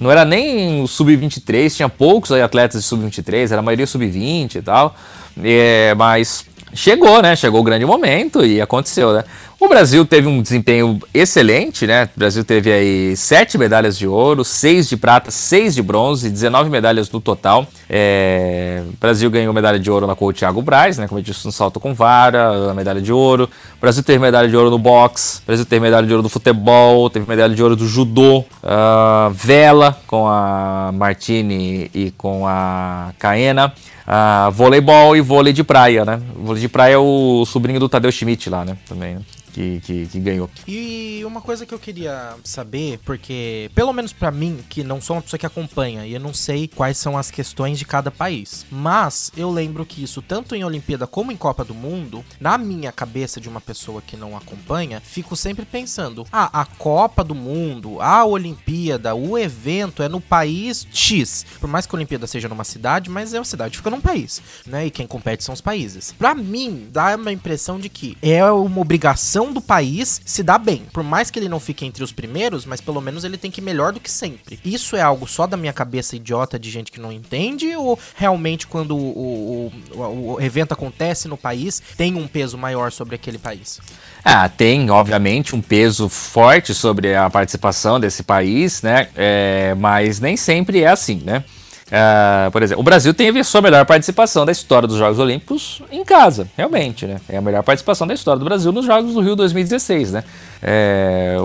não 0.00 0.10
era 0.10 0.24
nem 0.24 0.82
o 0.82 0.88
sub-23, 0.88 1.76
tinha 1.76 1.88
poucos 1.88 2.32
atletas 2.32 2.80
de 2.82 2.86
sub-23, 2.88 3.52
era 3.52 3.60
a 3.60 3.62
maioria 3.62 3.86
sub-20 3.86 4.56
e 4.56 4.62
tal. 4.62 4.96
É, 5.42 5.94
mas 5.94 6.44
chegou, 6.72 7.22
né? 7.22 7.36
Chegou 7.36 7.60
o 7.60 7.64
grande 7.64 7.84
momento 7.86 8.44
e 8.44 8.60
aconteceu, 8.60 9.12
né? 9.14 9.24
O 9.64 9.68
Brasil 9.68 10.04
teve 10.04 10.28
um 10.28 10.42
desempenho 10.42 11.00
excelente, 11.12 11.86
né? 11.86 12.04
O 12.14 12.18
Brasil 12.18 12.44
teve 12.44 12.70
aí 12.70 13.16
sete 13.16 13.56
medalhas 13.56 13.96
de 13.96 14.06
ouro, 14.06 14.44
seis 14.44 14.86
de 14.86 14.96
prata, 14.96 15.30
seis 15.30 15.74
de 15.74 15.82
bronze, 15.82 16.28
19 16.28 16.68
medalhas 16.68 17.10
no 17.10 17.18
total. 17.18 17.66
É, 17.88 18.82
O 18.86 18.96
Brasil 19.00 19.30
ganhou 19.30 19.54
medalha 19.54 19.78
de 19.78 19.90
ouro 19.90 20.06
na 20.06 20.14
com 20.14 20.26
o 20.26 20.32
Thiago 20.34 20.60
Braz, 20.60 20.98
né? 20.98 21.08
Como 21.08 21.18
eu 21.18 21.24
disse, 21.24 21.46
no 21.46 21.50
salto 21.50 21.80
com 21.80 21.94
vara, 21.94 22.70
a 22.70 22.74
medalha 22.74 23.00
de 23.00 23.10
ouro. 23.10 23.48
O 23.78 23.80
Brasil 23.80 24.02
teve 24.02 24.18
medalha 24.18 24.48
de 24.48 24.54
ouro 24.54 24.70
no 24.70 24.78
boxe, 24.78 25.38
o 25.38 25.46
Brasil 25.46 25.64
teve 25.64 25.80
medalha 25.80 26.06
de 26.06 26.12
ouro 26.12 26.22
no 26.22 26.28
futebol, 26.28 27.08
teve 27.08 27.26
medalha 27.26 27.54
de 27.54 27.62
ouro 27.62 27.74
do 27.74 27.88
judô, 27.88 28.44
ah, 28.62 29.30
vela 29.32 29.98
com 30.06 30.28
a 30.28 30.92
Martini 30.92 31.90
e 31.94 32.10
com 32.18 32.46
a 32.46 33.12
Caena. 33.18 33.72
Ah, 34.06 34.50
voleibol 34.52 35.16
e 35.16 35.22
vôlei 35.22 35.54
de 35.54 35.64
praia, 35.64 36.04
né? 36.04 36.20
Vôlei 36.36 36.60
de 36.60 36.68
praia 36.68 36.94
é 36.94 36.98
o 36.98 37.46
sobrinho 37.46 37.80
do 37.80 37.88
Tadeu 37.88 38.12
Schmidt 38.12 38.50
lá, 38.50 38.62
né? 38.62 38.76
Também, 38.86 39.14
né? 39.14 39.20
Que, 39.54 39.80
que, 39.80 40.06
que 40.06 40.18
ganhou. 40.18 40.50
E 40.66 41.22
uma 41.24 41.40
coisa 41.40 41.64
que 41.64 41.72
eu 41.72 41.78
queria 41.78 42.34
saber, 42.42 42.98
porque, 43.04 43.70
pelo 43.72 43.92
menos 43.92 44.12
pra 44.12 44.32
mim, 44.32 44.58
que 44.68 44.82
não 44.82 45.00
sou 45.00 45.14
uma 45.14 45.22
pessoa 45.22 45.38
que 45.38 45.46
acompanha, 45.46 46.04
e 46.04 46.12
eu 46.12 46.18
não 46.18 46.34
sei 46.34 46.66
quais 46.66 46.96
são 46.96 47.16
as 47.16 47.30
questões 47.30 47.78
de 47.78 47.84
cada 47.84 48.10
país, 48.10 48.66
mas 48.68 49.30
eu 49.36 49.48
lembro 49.50 49.86
que 49.86 50.02
isso, 50.02 50.20
tanto 50.20 50.56
em 50.56 50.64
Olimpíada 50.64 51.06
como 51.06 51.30
em 51.30 51.36
Copa 51.36 51.64
do 51.64 51.72
Mundo, 51.72 52.24
na 52.40 52.58
minha 52.58 52.90
cabeça 52.90 53.40
de 53.40 53.48
uma 53.48 53.60
pessoa 53.60 54.02
que 54.02 54.16
não 54.16 54.36
acompanha, 54.36 55.00
fico 55.00 55.36
sempre 55.36 55.64
pensando: 55.64 56.26
ah, 56.32 56.50
a 56.60 56.64
Copa 56.64 57.22
do 57.22 57.34
Mundo, 57.34 58.00
a 58.00 58.24
Olimpíada, 58.24 59.14
o 59.14 59.38
evento 59.38 60.02
é 60.02 60.08
no 60.08 60.20
país 60.20 60.84
X. 60.92 61.46
Por 61.60 61.68
mais 61.68 61.86
que 61.86 61.94
a 61.94 61.98
Olimpíada 61.98 62.26
seja 62.26 62.48
numa 62.48 62.64
cidade, 62.64 63.08
mas 63.08 63.32
é 63.32 63.38
uma 63.38 63.44
cidade 63.44 63.76
fica 63.76 63.90
num 63.90 64.00
país, 64.00 64.42
né? 64.66 64.86
E 64.86 64.90
quem 64.90 65.06
compete 65.06 65.44
são 65.44 65.52
os 65.52 65.60
países. 65.60 66.12
Pra 66.12 66.34
mim, 66.34 66.88
dá 66.90 67.14
uma 67.14 67.30
impressão 67.30 67.78
de 67.78 67.88
que 67.88 68.16
é 68.20 68.44
uma 68.50 68.80
obrigação 68.80 69.43
do 69.52 69.60
país 69.60 70.20
se 70.24 70.42
dar 70.42 70.58
bem. 70.58 70.82
Por 70.92 71.02
mais 71.02 71.30
que 71.30 71.38
ele 71.38 71.48
não 71.48 71.60
fique 71.60 71.84
entre 71.84 72.02
os 72.02 72.12
primeiros, 72.12 72.64
mas 72.66 72.80
pelo 72.80 73.00
menos 73.00 73.24
ele 73.24 73.36
tem 73.36 73.50
que 73.50 73.60
ir 73.60 73.64
melhor 73.64 73.92
do 73.92 74.00
que 74.00 74.10
sempre. 74.10 74.58
Isso 74.64 74.96
é 74.96 75.00
algo 75.02 75.26
só 75.26 75.46
da 75.46 75.56
minha 75.56 75.72
cabeça 75.72 76.16
idiota 76.16 76.58
de 76.58 76.70
gente 76.70 76.90
que 76.92 77.00
não 77.00 77.12
entende? 77.12 77.74
Ou 77.76 77.98
realmente 78.16 78.66
quando 78.66 78.96
o, 78.96 79.70
o, 79.92 79.96
o- 79.96 80.34
o 80.34 80.40
evento 80.40 80.72
acontece 80.72 81.28
no 81.28 81.36
país, 81.36 81.82
tem 81.96 82.14
um 82.14 82.26
peso 82.26 82.56
maior 82.56 82.90
sobre 82.92 83.14
aquele 83.14 83.38
país? 83.38 83.80
Ah, 84.24 84.48
tem, 84.48 84.88
obviamente, 84.90 85.54
um 85.54 85.60
peso 85.60 86.08
forte 86.08 86.72
sobre 86.74 87.14
a 87.14 87.28
participação 87.28 88.00
desse 88.00 88.22
país, 88.22 88.80
né? 88.82 89.08
É, 89.14 89.74
mas 89.78 90.20
nem 90.20 90.36
sempre 90.36 90.82
é 90.82 90.88
assim, 90.88 91.20
né? 91.24 91.44
Uh, 91.84 92.50
por 92.50 92.62
exemplo, 92.62 92.80
o 92.80 92.84
Brasil 92.84 93.12
teve 93.12 93.38
a 93.38 93.44
sua 93.44 93.60
melhor 93.60 93.84
participação 93.84 94.46
da 94.46 94.52
história 94.52 94.88
dos 94.88 94.96
Jogos 94.96 95.18
Olímpicos 95.18 95.82
em 95.92 96.02
casa, 96.02 96.48
realmente, 96.56 97.06
né? 97.06 97.20
É 97.28 97.36
a 97.36 97.42
melhor 97.42 97.62
participação 97.62 98.06
da 98.06 98.14
história 98.14 98.38
do 98.38 98.44
Brasil 98.44 98.72
nos 98.72 98.86
Jogos 98.86 99.12
do 99.12 99.20
Rio 99.20 99.36
2016, 99.36 100.12
né? 100.12 100.24
É, 100.62 101.36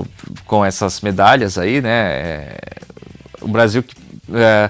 com 0.46 0.64
essas 0.64 1.02
medalhas 1.02 1.58
aí, 1.58 1.82
né? 1.82 1.90
É, 1.90 2.58
o 3.42 3.50
Brasil 3.50 3.84
é, 4.34 4.70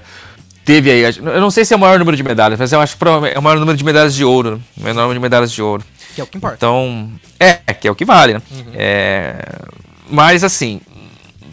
teve 0.65 0.89
aí, 0.89 1.15
eu 1.17 1.41
não 1.41 1.51
sei 1.51 1.63
se 1.63 1.73
é 1.73 1.77
o 1.77 1.79
maior 1.79 1.99
número 1.99 2.17
de 2.17 2.23
medalhas, 2.23 2.57
mas 2.57 2.71
eu 2.71 2.81
acho 2.81 2.97
que 2.97 3.05
é 3.05 3.37
o 3.37 3.41
maior 3.41 3.59
número 3.59 3.77
de 3.77 3.83
medalhas 3.83 4.15
de 4.15 4.25
ouro, 4.25 4.57
né? 4.57 4.61
o 4.77 4.83
menor 4.83 5.01
número 5.03 5.19
de 5.19 5.21
medalhas 5.21 5.51
de 5.51 5.61
ouro. 5.61 5.83
Que 6.15 6.21
é 6.21 6.23
o 6.23 6.27
que 6.27 6.37
importa. 6.37 6.55
Então, 6.57 7.11
é, 7.39 7.53
que 7.73 7.87
é 7.87 7.91
o 7.91 7.95
que 7.95 8.05
vale, 8.05 8.33
né? 8.33 8.41
Uhum. 8.51 8.71
É, 8.73 9.35
mas 10.09 10.43
assim, 10.43 10.81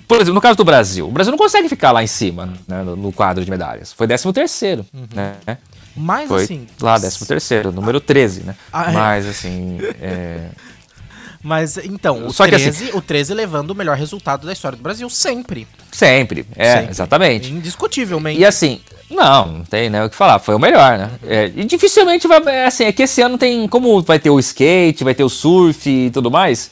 por 0.07 0.17
exemplo, 0.17 0.35
no 0.35 0.41
caso 0.41 0.57
do 0.57 0.65
Brasil, 0.65 1.09
o 1.09 1.11
Brasil 1.11 1.31
não 1.31 1.39
consegue 1.39 1.69
ficar 1.69 1.91
lá 1.91 2.03
em 2.03 2.07
cima, 2.07 2.53
né, 2.67 2.83
no 2.83 3.13
quadro 3.13 3.45
de 3.45 3.51
medalhas. 3.51 3.93
Foi 3.93 4.07
13 4.07 4.33
terceiro, 4.33 4.87
uhum. 4.95 5.07
né? 5.13 5.59
Mas 5.97 6.29
Foi 6.29 6.45
assim. 6.45 6.67
Lá, 6.81 6.99
13 6.99 7.27
terceiro, 7.27 7.73
número 7.73 8.01
13, 8.01 8.43
né? 8.43 8.55
Ah, 8.73 8.91
é. 8.91 8.95
Mas 8.95 9.27
assim. 9.27 9.79
É... 10.01 10.49
Mas 11.43 11.77
então, 11.77 12.27
o, 12.27 12.33
Só 12.33 12.45
13, 12.45 12.65
que, 12.65 12.69
assim, 12.71 12.99
o 12.99 13.01
13 13.01 13.33
levando 13.33 13.71
o 13.71 13.75
melhor 13.75 13.97
resultado 13.97 14.45
da 14.45 14.53
história 14.53 14.77
do 14.77 14.83
Brasil, 14.83 15.09
sempre. 15.09 15.69
Sempre, 15.93 16.45
é, 16.57 16.73
sempre. 16.73 16.91
exatamente. 16.91 17.53
Indiscutivelmente. 17.53 18.41
E 18.41 18.45
assim, 18.45 18.81
não, 19.09 19.47
não 19.47 19.65
tem 19.65 19.89
né, 19.89 20.05
o 20.05 20.11
que 20.11 20.17
falar, 20.17 20.41
foi 20.41 20.57
o 20.57 20.59
melhor, 20.59 20.99
né? 20.99 21.11
É, 21.25 21.53
e 21.55 21.65
dificilmente 21.65 22.27
vai. 22.27 22.43
É, 22.49 22.67
assim, 22.67 22.85
é 22.85 22.91
que 22.91 23.05
esse 23.05 23.23
ano 23.23 23.39
tem. 23.39 23.69
Como 23.69 24.03
vai 24.03 24.19
ter 24.19 24.31
o 24.31 24.41
skate, 24.41 25.05
vai 25.05 25.15
ter 25.15 25.23
o 25.23 25.29
surf 25.29 25.89
e 25.89 26.11
tudo 26.11 26.33
mais 26.33 26.69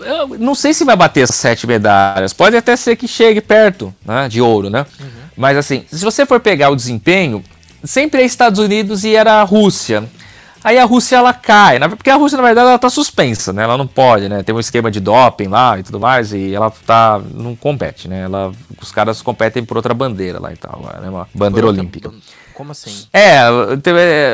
eu 0.00 0.38
não 0.38 0.54
sei 0.54 0.74
se 0.74 0.84
vai 0.84 0.96
bater 0.96 1.26
sete 1.28 1.66
medalhas. 1.66 2.32
Pode 2.32 2.56
até 2.56 2.76
ser 2.76 2.96
que 2.96 3.08
chegue 3.08 3.40
perto 3.40 3.94
né, 4.04 4.28
de 4.28 4.40
ouro, 4.40 4.70
né? 4.70 4.86
Uhum. 5.00 5.06
Mas 5.36 5.56
assim, 5.56 5.84
se 5.90 6.04
você 6.04 6.24
for 6.24 6.40
pegar 6.40 6.70
o 6.70 6.76
desempenho, 6.76 7.42
sempre 7.84 8.22
é 8.22 8.24
Estados 8.24 8.58
Unidos 8.58 9.04
e 9.04 9.14
era 9.14 9.40
a 9.40 9.42
Rússia. 9.42 10.04
Aí 10.64 10.78
a 10.78 10.84
Rússia 10.84 11.16
ela 11.16 11.32
cai, 11.32 11.78
porque 11.90 12.10
a 12.10 12.16
Rússia 12.16 12.36
na 12.36 12.42
verdade 12.42 12.68
ela 12.68 12.78
tá 12.78 12.90
suspensa, 12.90 13.52
né? 13.52 13.62
Ela 13.62 13.78
não 13.78 13.86
pode, 13.86 14.28
né? 14.28 14.42
Tem 14.42 14.52
um 14.52 14.58
esquema 14.58 14.90
de 14.90 14.98
doping 14.98 15.46
lá 15.46 15.78
e 15.78 15.84
tudo 15.84 16.00
mais 16.00 16.32
e 16.32 16.54
ela 16.54 16.72
tá 16.84 17.20
não 17.32 17.54
compete, 17.54 18.08
né? 18.08 18.22
Ela 18.22 18.50
os 18.82 18.90
caras 18.90 19.22
competem 19.22 19.64
por 19.64 19.76
outra 19.76 19.94
bandeira 19.94 20.40
lá 20.40 20.52
e 20.52 20.56
tal, 20.56 20.82
né? 21.00 21.08
Uma 21.08 21.28
bandeira 21.32 21.68
olímpica. 21.68 22.10
Como 22.56 22.72
assim? 22.72 23.06
É, 23.12 23.38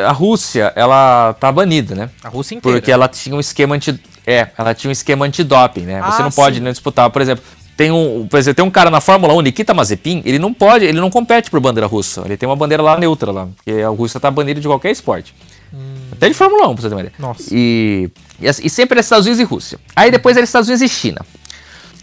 a 0.07 0.13
Rússia, 0.13 0.73
ela 0.77 1.35
tá 1.41 1.51
banida, 1.51 1.97
né? 1.97 2.09
A 2.23 2.29
Rússia 2.29 2.55
inteira. 2.55 2.79
Porque 2.79 2.93
ela 2.93 3.09
tinha 3.09 3.35
um 3.35 3.41
esquema 3.41 3.75
anti 3.75 4.01
é, 4.25 4.49
ela 4.57 4.73
tinha 4.73 4.89
um 4.89 4.93
esquema 4.93 5.27
antidoping, 5.27 5.81
né? 5.81 6.01
Você 6.03 6.23
ah, 6.23 6.25
não 6.25 6.31
pode 6.31 6.61
né, 6.61 6.71
disputar, 6.71 7.11
por 7.11 7.21
exemplo, 7.21 7.43
tem 7.77 7.91
um, 7.91 8.29
por 8.29 8.39
exemplo, 8.39 8.55
tem 8.55 8.65
um 8.65 8.71
cara 8.71 8.91
na 8.91 9.01
Fórmula 9.01 9.35
1, 9.35 9.41
Nikita 9.41 9.75
Mazepin, 9.75 10.23
ele 10.25 10.39
não 10.39 10.55
pode, 10.55 10.85
ele 10.85 11.01
não 11.01 11.11
compete 11.11 11.51
por 11.51 11.59
bandeira 11.59 11.89
russa. 11.89 12.23
Ele 12.25 12.37
tem 12.37 12.49
uma 12.49 12.55
bandeira 12.55 12.81
lá 12.81 12.97
neutra 12.97 13.33
lá, 13.33 13.49
porque 13.57 13.83
a 13.83 13.89
Rússia 13.89 14.21
tá 14.21 14.31
banida 14.31 14.61
de 14.61 14.69
qualquer 14.69 14.93
esporte. 14.93 15.35
Hum. 15.75 15.95
Até 16.13 16.29
de 16.29 16.35
Fórmula 16.35 16.69
1, 16.69 16.75
pra 16.75 16.83
você 16.83 16.89
ter 16.89 16.95
uma 16.95 17.01
ideia. 17.01 17.15
Nossa. 17.19 17.49
E, 17.51 18.09
e, 18.41 18.47
e 18.47 18.71
sempre 18.71 18.95
era 18.95 19.01
Estados 19.01 19.27
Unidos 19.27 19.41
e 19.41 19.45
Rússia. 19.45 19.81
Aí 19.97 20.13
depois 20.13 20.37
era 20.37 20.45
Estados 20.45 20.69
Unidos 20.69 20.83
e 20.83 20.89
China. 20.89 21.27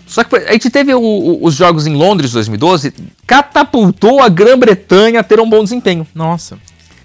Só 0.09 0.23
que 0.23 0.35
a 0.35 0.51
gente 0.53 0.71
teve 0.71 0.91
o, 0.93 0.99
o, 0.99 1.45
os 1.45 1.53
jogos 1.53 1.85
em 1.85 1.95
Londres 1.95 2.31
2012, 2.31 2.93
catapultou 3.27 4.19
a 4.19 4.27
Grã-Bretanha 4.27 5.19
a 5.19 5.23
ter 5.23 5.39
um 5.39 5.47
bom 5.47 5.63
desempenho. 5.63 6.05
Nossa. 6.15 6.57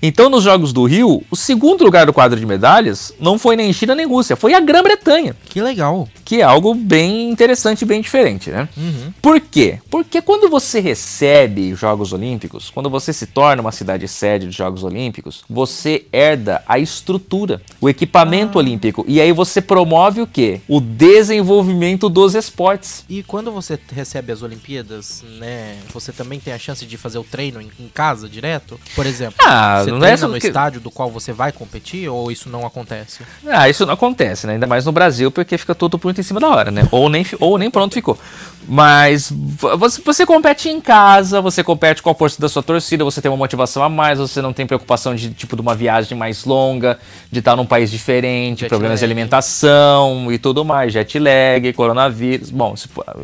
Então, 0.07 0.29
nos 0.29 0.45
Jogos 0.45 0.71
do 0.71 0.85
Rio, 0.85 1.23
o 1.31 1.35
segundo 1.35 1.83
lugar 1.83 2.05
do 2.05 2.13
quadro 2.13 2.39
de 2.39 2.45
medalhas 2.45 3.15
não 3.19 3.39
foi 3.39 3.57
nem 3.57 3.73
China 3.73 3.95
nem 3.95 4.07
Rússia, 4.07 4.37
foi 4.37 4.53
a 4.53 4.61
Grã-Bretanha. 4.61 5.35
Que 5.49 5.63
legal. 5.63 6.07
Que 6.23 6.43
é 6.43 6.43
algo 6.43 6.75
bem 6.75 7.31
interessante 7.31 7.81
e 7.81 7.85
bem 7.87 8.03
diferente, 8.03 8.51
né? 8.51 8.69
Uhum. 8.77 9.15
Por 9.23 9.41
quê? 9.41 9.79
Porque 9.91 10.21
quando 10.21 10.51
você 10.51 10.79
recebe 10.79 11.75
Jogos 11.75 12.13
Olímpicos, 12.13 12.69
quando 12.69 12.91
você 12.91 13.15
se 13.15 13.27
torna 13.29 13.63
uma 13.63 13.73
cidade 13.73 14.07
sede 14.07 14.47
de 14.49 14.53
Jogos 14.53 14.85
Olímpicos, 14.85 15.43
você 15.49 16.05
herda 16.13 16.63
a 16.69 16.79
estrutura, 16.79 17.63
o 17.81 17.89
equipamento 17.89 18.59
ah. 18.59 18.61
olímpico. 18.61 19.07
E 19.09 19.23
aí 19.23 19.33
você 19.33 19.63
promove 19.63 20.21
o 20.21 20.27
quê? 20.27 20.61
O 20.69 20.83
desenvolvimento 20.83 22.11
dos 22.11 22.35
esportes. 22.35 23.07
E 23.09 23.23
quando 23.23 23.51
você 23.51 23.79
recebe 23.91 24.33
as 24.33 24.43
Olimpíadas, 24.43 25.25
né? 25.39 25.79
Você 25.95 26.13
também 26.13 26.39
tem 26.39 26.53
a 26.53 26.59
chance 26.59 26.85
de 26.85 26.99
fazer 26.99 27.17
o 27.17 27.25
treino 27.25 27.59
em, 27.59 27.71
em 27.81 27.89
casa 27.89 28.29
direto? 28.29 28.79
Por 28.95 29.07
exemplo, 29.07 29.37
ah, 29.43 29.83
você 29.83 29.94
não 29.99 30.07
é 30.07 30.17
no 30.17 30.41
que... 30.41 30.47
estádio 30.47 30.81
do 30.81 30.91
qual 30.91 31.11
você 31.11 31.33
vai 31.33 31.53
competir 31.53 32.09
ou 32.09 32.31
isso 32.31 32.49
não 32.49 32.67
acontece? 32.67 33.23
Ah, 33.47 33.69
isso 33.69 33.85
não 33.87 33.95
acontece, 33.95 34.47
né? 34.47 34.55
Ainda 34.55 34.67
mais 34.67 34.85
no 34.85 34.93
Brasil, 34.93 35.31
porque 35.31 35.59
fica 35.59 35.75
tudo 35.75 36.01
muito 36.03 36.21
em 36.21 36.25
cima 36.25 36.41
da 36.41 36.49
hora, 36.49 36.71
né? 36.71 36.87
Ou 36.91 37.09
nem, 37.09 37.27
ou 37.41 37.59
nem 37.59 37.71
pronto 37.71 37.95
ficou. 37.95 38.19
Mas 38.67 39.31
você, 39.31 40.01
você 40.03 40.27
compete 40.27 40.69
em 40.69 40.81
casa, 40.81 41.41
você 41.41 41.63
compete 41.63 42.03
com 42.03 42.11
a 42.11 42.15
força 42.15 42.41
da 42.41 42.49
sua 42.49 42.63
torcida, 42.63 43.05
você 43.05 43.21
tem 43.21 43.31
uma 43.31 43.37
motivação 43.37 43.83
a 43.83 43.89
mais, 43.89 44.19
você 44.19 44.41
não 44.41 44.53
tem 44.53 44.67
preocupação 44.67 45.15
de 45.15 45.31
tipo 45.31 45.55
de 45.55 45.61
uma 45.61 45.75
viagem 45.75 46.17
mais 46.17 46.45
longa, 46.45 46.99
de 47.31 47.41
estar 47.41 47.57
num 47.57 47.67
país 47.67 47.91
diferente, 47.91 48.61
jet 48.61 48.69
problemas 48.69 49.01
lag. 49.01 49.01
de 49.01 49.05
alimentação 49.05 50.33
e 50.33 50.39
tudo 50.39 50.65
mais, 50.65 50.93
jet 50.93 51.19
lag, 51.19 51.73
coronavírus. 51.75 52.51
Bom, 52.51 52.75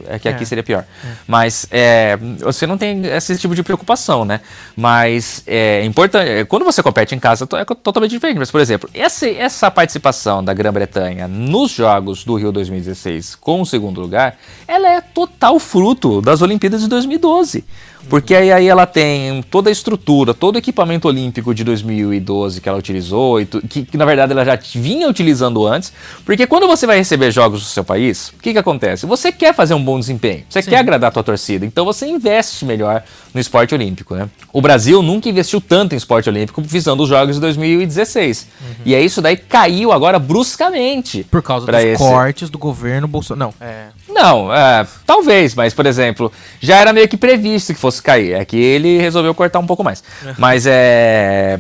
é 0.09 0.19
que 0.19 0.29
aqui 0.29 0.43
é. 0.43 0.47
seria 0.47 0.63
pior. 0.63 0.85
É. 1.03 1.09
Mas 1.27 1.67
é, 1.71 2.19
você 2.41 2.67
não 2.67 2.77
tem 2.77 3.07
esse 3.07 3.37
tipo 3.39 3.55
de 3.55 3.63
preocupação, 3.63 4.25
né? 4.25 4.41
Mas 4.77 5.43
é 5.47 5.85
importante. 5.85 6.29
É, 6.29 6.45
quando 6.61 6.75
você 6.75 6.83
compete 6.83 7.15
em 7.15 7.19
casa, 7.19 7.49
é 7.55 7.65
totalmente 7.65 8.11
diferente. 8.11 8.39
Mas, 8.39 8.51
por 8.51 8.61
exemplo, 8.61 8.89
essa, 8.93 9.27
essa 9.27 9.71
participação 9.71 10.45
da 10.45 10.53
Grã-Bretanha 10.53 11.27
nos 11.27 11.71
Jogos 11.71 12.23
do 12.23 12.35
Rio 12.35 12.53
2016 12.53 13.35
com 13.35 13.63
o 13.63 13.67
segundo 13.67 14.01
lugar, 14.01 14.37
ela 14.69 14.89
é 14.89 15.01
total 15.01 15.59
fruto 15.59 16.21
das 16.21 16.43
Olimpíadas 16.43 16.83
de 16.83 16.89
2012. 16.89 17.65
Porque 18.11 18.35
aí, 18.35 18.51
aí 18.51 18.67
ela 18.67 18.87
tem 18.87 19.41
toda 19.45 19.71
a 19.71 19.73
estrutura, 19.73 20.35
todo 20.35 20.57
o 20.57 20.59
equipamento 20.59 21.07
olímpico 21.07 21.55
de 21.55 21.63
2012 21.63 22.61
que 22.61 22.69
ela 22.69 22.77
utilizou, 22.77 23.39
que, 23.47 23.85
que, 23.85 23.97
na 23.97 24.05
verdade 24.05 24.33
ela 24.33 24.45
já 24.45 24.59
vinha 24.75 25.09
utilizando 25.09 25.65
antes. 25.65 25.93
Porque 26.25 26.45
quando 26.47 26.67
você 26.67 26.87
vai 26.87 26.99
receber 26.99 27.31
jogos 27.31 27.61
do 27.61 27.67
seu 27.67 27.85
país, 27.85 28.31
o 28.31 28.43
que, 28.43 28.53
que 28.53 28.59
acontece? 28.59 29.07
Você 29.07 29.31
quer 29.31 29.55
fazer 29.55 29.75
um 29.75 29.83
bom 29.83 29.99
desempenho, 29.99 30.45
você 30.49 30.61
Sim. 30.61 30.71
quer 30.71 30.79
agradar 30.79 31.09
a 31.09 31.13
tua 31.13 31.23
torcida, 31.23 31.65
então 31.65 31.85
você 31.85 32.07
investe 32.07 32.65
melhor 32.65 33.05
no 33.33 33.41
esporte 33.41 33.75
olímpico. 33.75 34.15
Né? 34.15 34.29
O 34.53 34.61
Brasil 34.61 35.01
nunca 35.03 35.29
investiu 35.29 35.61
tanto 35.61 35.95
em 35.95 35.97
esporte 35.97 36.29
olímpico 36.29 36.61
visando 36.61 37.05
os 37.05 37.09
Jogos 37.09 37.37
de 37.37 37.41
2016. 37.41 38.47
Uhum. 38.61 38.75
E 38.85 38.95
aí 38.95 39.05
isso 39.05 39.23
daí 39.23 39.37
caiu 39.37 39.93
agora 39.93 40.19
bruscamente. 40.19 41.25
Por 41.31 41.43
causa 41.43 41.67
dos 41.67 41.75
esse... 41.77 41.97
cortes 41.97 42.51
do 42.51 42.59
governo 42.59 43.07
Bolsonaro. 43.07 43.55
Não, 43.61 43.67
é. 43.67 43.87
Não, 44.09 44.55
é, 44.55 44.87
talvez, 45.07 45.55
mas 45.55 45.73
por 45.73 45.87
exemplo, 45.87 46.33
já 46.61 46.77
era 46.77 46.93
meio 46.93 47.09
que 47.09 47.17
previsto 47.17 47.73
que 47.73 47.81
fosse 47.81 48.00
cair. 48.03 48.35
É 48.35 48.45
que 48.45 48.57
ele 48.57 48.99
resolveu 48.99 49.35
cortar 49.35 49.59
um 49.59 49.67
pouco 49.67 49.85
mais. 49.85 50.03
Mas 50.39 50.67
é. 50.67 51.59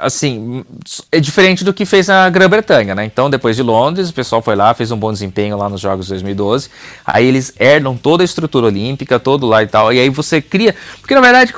Assim, 0.00 0.64
é 1.10 1.20
diferente 1.20 1.64
do 1.64 1.72
que 1.72 1.84
fez 1.84 2.08
na 2.08 2.28
Grã-Bretanha, 2.28 2.94
né? 2.94 3.04
Então, 3.04 3.28
depois 3.28 3.56
de 3.56 3.62
Londres, 3.62 4.10
o 4.10 4.14
pessoal 4.14 4.42
foi 4.42 4.56
lá, 4.56 4.72
fez 4.74 4.90
um 4.90 4.96
bom 4.96 5.12
desempenho 5.12 5.56
lá 5.56 5.68
nos 5.68 5.80
Jogos 5.80 6.06
de 6.06 6.12
2012. 6.12 6.70
Aí 7.04 7.26
eles 7.26 7.52
herdam 7.58 7.96
toda 7.96 8.22
a 8.22 8.26
estrutura 8.26 8.66
olímpica, 8.66 9.18
todo 9.18 9.46
lá 9.46 9.62
e 9.62 9.66
tal. 9.66 9.92
E 9.92 9.98
aí 9.98 10.08
você 10.08 10.40
cria. 10.40 10.74
Porque 11.00 11.14
na 11.14 11.20
verdade, 11.20 11.52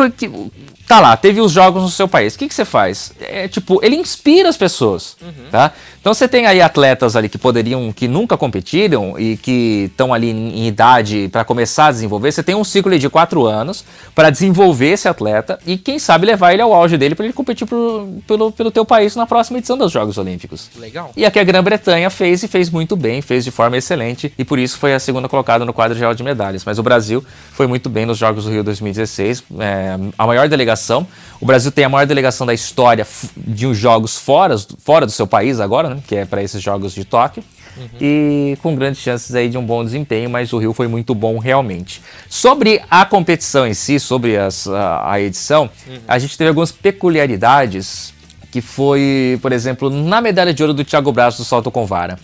tá 0.90 0.98
lá, 0.98 1.16
teve 1.16 1.40
os 1.40 1.52
jogos 1.52 1.84
no 1.84 1.88
seu 1.88 2.08
país. 2.08 2.34
O 2.34 2.38
que, 2.38 2.48
que 2.48 2.54
você 2.54 2.64
faz? 2.64 3.12
É 3.20 3.46
tipo, 3.46 3.78
ele 3.80 3.94
inspira 3.94 4.48
as 4.48 4.56
pessoas, 4.56 5.16
uhum. 5.22 5.48
tá? 5.48 5.72
Então 6.00 6.12
você 6.12 6.26
tem 6.26 6.46
aí 6.46 6.60
atletas 6.60 7.14
ali 7.14 7.28
que 7.28 7.38
poderiam, 7.38 7.92
que 7.92 8.08
nunca 8.08 8.36
competiram 8.36 9.16
e 9.16 9.36
que 9.36 9.88
estão 9.90 10.12
ali 10.12 10.30
em, 10.30 10.62
em 10.62 10.66
idade 10.66 11.28
para 11.30 11.44
começar 11.44 11.86
a 11.86 11.92
desenvolver. 11.92 12.32
Você 12.32 12.42
tem 12.42 12.56
um 12.56 12.64
ciclo 12.64 12.98
de 12.98 13.08
quatro 13.08 13.46
anos 13.46 13.84
para 14.16 14.30
desenvolver 14.30 14.88
esse 14.88 15.06
atleta 15.06 15.60
e 15.64 15.78
quem 15.78 16.00
sabe 16.00 16.26
levar 16.26 16.54
ele 16.54 16.62
ao 16.62 16.74
auge 16.74 16.98
dele 16.98 17.14
para 17.14 17.24
ele 17.24 17.34
competir 17.34 17.68
pro, 17.68 18.20
pelo, 18.30 18.52
pelo 18.52 18.70
teu 18.70 18.84
país 18.84 19.16
na 19.16 19.26
próxima 19.26 19.58
edição 19.58 19.76
dos 19.76 19.90
Jogos 19.90 20.16
Olímpicos. 20.16 20.70
Legal. 20.76 21.10
E 21.16 21.26
aqui 21.26 21.40
a 21.40 21.42
Grã-Bretanha 21.42 22.08
fez 22.10 22.44
e 22.44 22.48
fez 22.48 22.70
muito 22.70 22.94
bem, 22.94 23.20
fez 23.20 23.44
de 23.44 23.50
forma 23.50 23.76
excelente 23.76 24.32
e 24.38 24.44
por 24.44 24.56
isso 24.56 24.78
foi 24.78 24.94
a 24.94 25.00
segunda 25.00 25.28
colocada 25.28 25.64
no 25.64 25.72
quadro 25.72 25.98
geral 25.98 26.14
de 26.14 26.22
medalhas. 26.22 26.64
Mas 26.64 26.78
o 26.78 26.82
Brasil 26.82 27.24
foi 27.50 27.66
muito 27.66 27.88
bem 27.90 28.06
nos 28.06 28.18
Jogos 28.18 28.44
do 28.44 28.50
Rio 28.50 28.62
2016. 28.62 29.42
É, 29.58 29.96
a 30.16 30.26
maior 30.28 30.48
delegação. 30.48 31.04
O 31.40 31.46
Brasil 31.46 31.72
tem 31.72 31.84
a 31.84 31.88
maior 31.88 32.06
delegação 32.06 32.46
da 32.46 32.54
história 32.54 33.04
de 33.36 33.66
uns 33.66 33.76
jogos 33.76 34.16
fora, 34.16 34.56
fora 34.78 35.06
do 35.06 35.12
seu 35.12 35.26
país 35.26 35.58
agora, 35.58 35.88
né? 35.88 36.02
que 36.06 36.14
é 36.14 36.24
para 36.24 36.40
esses 36.40 36.62
jogos 36.62 36.94
de 36.94 37.04
Tóquio. 37.04 37.42
Uhum. 37.76 37.88
E 38.00 38.58
com 38.62 38.74
grandes 38.74 39.00
chances 39.00 39.34
aí 39.34 39.48
de 39.48 39.56
um 39.56 39.64
bom 39.64 39.84
desempenho, 39.84 40.28
mas 40.28 40.52
o 40.52 40.58
Rio 40.58 40.72
foi 40.72 40.86
muito 40.86 41.14
bom 41.14 41.38
realmente. 41.38 42.02
Sobre 42.28 42.80
a 42.90 43.04
competição 43.04 43.66
em 43.66 43.74
si, 43.74 43.98
sobre 43.98 44.36
as, 44.36 44.68
a, 44.68 45.12
a, 45.12 45.20
edição, 45.20 45.70
uhum. 45.88 45.98
a 46.06 46.18
gente 46.18 46.36
teve 46.36 46.48
algumas 46.48 46.72
peculiaridades 46.72 48.12
que 48.50 48.60
foi, 48.60 49.38
por 49.40 49.52
exemplo, 49.52 49.88
na 49.90 50.20
medalha 50.20 50.52
de 50.52 50.62
ouro 50.62 50.74
do 50.74 50.84
Thiago 50.84 51.12
Braz 51.12 51.36
do 51.36 51.44
salto 51.44 51.70
com 51.70 51.86
vara. 51.86 52.18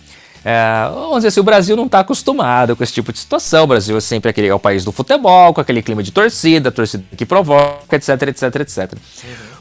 É, 0.49 0.89
vamos 0.93 1.17
dizer 1.17 1.27
assim, 1.27 1.41
o 1.41 1.43
Brasil 1.43 1.75
não 1.75 1.87
está 1.87 1.99
acostumado 1.99 2.73
com 2.73 2.81
esse 2.81 2.93
tipo 2.93 3.11
de 3.11 3.19
situação. 3.19 3.65
O 3.65 3.67
Brasil 3.67 3.97
é 3.97 3.99
sempre 3.99 4.29
aquele, 4.29 4.47
é 4.47 4.53
o 4.53 4.59
país 4.59 4.85
do 4.85 4.93
futebol, 4.93 5.53
com 5.53 5.59
aquele 5.59 5.81
clima 5.81 6.01
de 6.01 6.09
torcida, 6.09 6.71
torcida 6.71 7.03
que 7.17 7.25
provoca, 7.25 7.97
etc, 7.97 8.09
etc, 8.29 8.55
etc. 8.61 8.93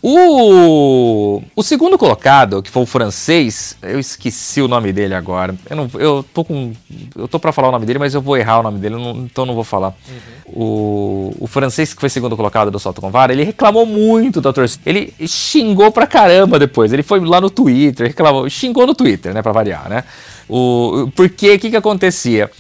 O, 0.01 1.43
o 1.57 1.63
segundo 1.65 1.99
colocado, 1.99 2.63
que 2.63 2.71
foi 2.71 2.85
o 2.85 2.87
francês, 2.87 3.77
eu 3.83 3.99
esqueci 3.99 4.63
o 4.63 4.69
nome 4.69 4.93
dele 4.93 5.15
agora. 5.15 5.57
Eu, 5.69 5.77
não, 5.77 5.91
eu 5.95 6.25
tô 6.33 6.45
com. 6.45 6.73
Eu 7.17 7.27
tô 7.27 7.41
pra 7.41 7.51
falar 7.51 7.71
o 7.71 7.73
nome 7.73 7.85
dele, 7.85 7.99
mas 7.99 8.15
eu 8.15 8.23
vou 8.23 8.37
errar 8.37 8.61
o 8.61 8.63
nome 8.63 8.79
dele, 8.79 8.95
não, 8.95 9.11
então 9.25 9.45
não 9.45 9.57
vou 9.57 9.65
falar. 9.65 9.93
Uhum. 10.09 10.53
O, 10.55 11.35
o 11.41 11.47
francês 11.49 11.93
que 11.93 12.01
foi 12.01 12.09
segundo 12.09 12.37
colocado 12.37 12.71
do 12.71 12.79
Salto 12.79 13.01
com 13.01 13.11
Vara, 13.11 13.33
ele 13.33 13.43
reclamou 13.43 13.85
muito 13.85 14.41
da 14.41 14.53
torcida. 14.53 14.85
Ele 14.87 15.13
xingou 15.27 15.91
pra 15.91 16.07
caramba 16.07 16.61
depois. 16.61 16.93
Ele 16.93 17.03
foi 17.03 17.19
lá 17.19 17.41
no 17.41 17.51
Twitter, 17.51 18.07
reclamou, 18.07 18.49
xingou 18.49 18.87
no 18.87 18.95
Twitter, 18.95 19.35
né, 19.35 19.43
pra 19.43 19.51
variar, 19.51 19.89
né? 19.89 20.05
O, 20.49 21.11
porque 21.15 21.55
o 21.55 21.59
que, 21.59 21.71
que 21.71 21.77
acontecia? 21.77 22.51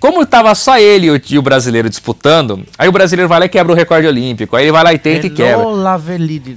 como 0.00 0.24
tava 0.24 0.54
só 0.54 0.78
ele 0.78 1.08
e 1.28 1.38
o, 1.38 1.42
brasileiro 1.42 1.88
disputando, 1.88 2.64
aí 2.78 2.88
o 2.88 2.92
brasileiro 2.92 3.28
vai 3.28 3.40
lá 3.40 3.46
e 3.46 3.48
quebra 3.48 3.72
o 3.72 3.76
recorde 3.76 4.06
olímpico. 4.06 4.56
Aí 4.56 4.64
ele 4.64 4.72
vai 4.72 4.82
lá 4.82 4.94
e 4.94 4.98
tenta 4.98 5.26
e 5.26 5.30
quebra. 5.30 5.66
Lavellini, 5.66 6.56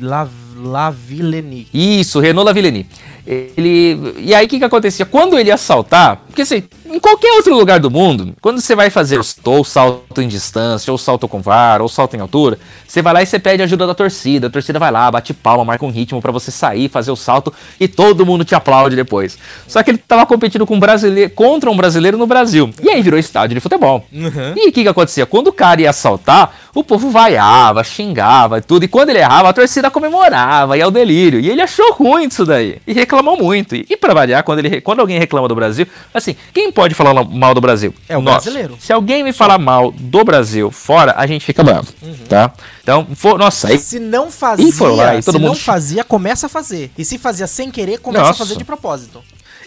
Lavillenie. 0.58 1.68
Isso, 1.74 2.20
Renault 2.20 2.46
Lavillenie. 2.46 2.88
Ele. 3.28 4.14
E 4.18 4.36
aí 4.36 4.46
o 4.46 4.50
que, 4.50 4.60
que 4.60 4.66
acontecia? 4.66 5.06
Quando 5.06 5.38
ele 5.38 5.50
ia 5.50 5.58
saltar, 5.58 6.18
porque 6.28 6.44
assim, 6.44 6.64
em 6.86 7.00
qualquer 7.00 7.34
outro 7.34 7.56
lugar 7.56 7.80
do 7.80 7.90
mundo, 7.90 8.36
quando 8.40 8.62
você 8.62 8.76
vai 8.76 8.90
fazer 8.90 9.20
ou 9.44 9.64
salto 9.64 10.22
em 10.22 10.28
distância, 10.28 10.92
ou 10.92 10.98
salto 10.98 11.28
com 11.28 11.42
vara, 11.42 11.82
ou 11.82 11.90
salto 11.90 12.16
em 12.16 12.20
altura, 12.20 12.60
você 12.88 13.02
vai 13.02 13.14
lá 13.14 13.24
e 13.24 13.26
você 13.26 13.40
pede 13.40 13.64
ajuda 13.64 13.88
da 13.88 13.96
torcida. 13.96 14.48
A 14.48 14.50
torcida 14.50 14.78
vai 14.78 14.92
lá, 14.92 15.10
bate 15.10 15.34
palma, 15.34 15.66
marca 15.66 15.86
um 15.86 15.92
ritmo 15.92 16.22
para 16.22 16.32
você 16.32 16.52
sair, 16.52 16.88
fazer 16.88 17.12
o 17.12 17.16
salto 17.16 17.54
e 17.80 17.88
todo 17.88 18.26
mundo 18.26 18.46
te 18.46 18.54
aplaude 18.54 18.96
depois. 18.96 19.38
Só 19.68 19.82
que 19.82 19.92
ele 19.92 19.98
tava 19.98 20.26
competindo 20.26 20.66
com 20.66 20.76
um 20.76 20.80
brasileiro, 20.80 21.32
contra 21.32 21.72
um 21.72 21.76
brasileiro 21.76 22.18
no 22.18 22.28
Brasil. 22.28 22.70
E 22.82 22.90
aí 22.90 23.02
virou 23.02 23.20
estádio 23.20 23.56
de 23.56 23.60
futebol. 23.60 24.06
Uhum. 24.14 24.54
E 24.56 24.70
o 24.70 24.72
que, 24.72 24.84
que 24.84 24.88
acontecia? 24.88 25.26
Quando 25.26 25.48
o 25.48 25.54
cara 25.54 25.82
ia 25.82 25.92
saltar, 25.92 26.56
o 26.76 26.84
povo 26.84 27.10
vaiava, 27.10 27.84
xingava 27.84 28.62
tudo. 28.62 28.84
E 28.84 28.88
quando 28.88 29.10
ele 29.10 29.20
errava, 29.20 29.50
a 29.50 29.54
torcida 29.54 29.90
comemorava, 29.90 30.78
e 30.78 30.82
é 30.82 30.86
o 30.86 30.92
delírio. 30.92 31.40
E 31.40 31.50
ele 31.50 31.62
achou 31.62 31.94
ruim 31.94 32.28
disso 32.28 32.46
daí. 32.46 32.80
E 32.86 32.94
reclamou 32.94 33.38
muito. 33.38 33.76
E, 33.76 33.86
e 33.90 33.96
pra 33.96 34.14
variar, 34.14 34.44
quando, 34.44 34.60
ele, 34.60 34.82
quando 34.82 35.00
alguém 35.00 35.18
reclama 35.18 35.48
do 35.48 35.56
Brasil, 35.56 35.88
assim, 36.14 36.36
quem 36.54 36.72
pode 36.72 36.94
falar 36.94 37.24
mal 37.24 37.54
do 37.54 37.62
Brasil? 37.62 37.94
É 38.10 38.18
o 38.18 38.22
Nós. 38.22 38.44
brasileiro. 38.44 38.78
Se 38.80 38.92
alguém 38.92 39.24
me 39.24 39.32
falar 39.32 39.58
mal 39.58 39.92
do 39.92 40.24
Brasil 40.26 40.70
fora, 40.70 41.14
a 41.18 41.26
gente 41.26 41.46
fica 41.46 41.64
bravo, 41.64 41.88
uhum. 42.02 42.14
tá? 42.28 42.52
Então, 42.84 43.08
for, 43.16 43.40
nossa, 43.40 43.70
aí... 43.70 43.80
Se 43.80 43.98
não 43.98 44.30
fazia, 44.30 44.66
lá, 44.90 45.22
se 45.22 45.32
mundo... 45.32 45.42
não 45.42 45.56
fazia, 45.56 46.04
começa 46.04 46.48
a 46.48 46.50
fazer. 46.50 46.92
E 46.98 47.06
se 47.06 47.18
fazia 47.18 47.48
sem 47.48 47.72
querer, 47.72 48.00
começa 48.00 48.26
nossa. 48.26 48.44
a 48.44 48.46
fazer 48.46 48.58
de 48.58 48.66
propósito. 48.66 49.24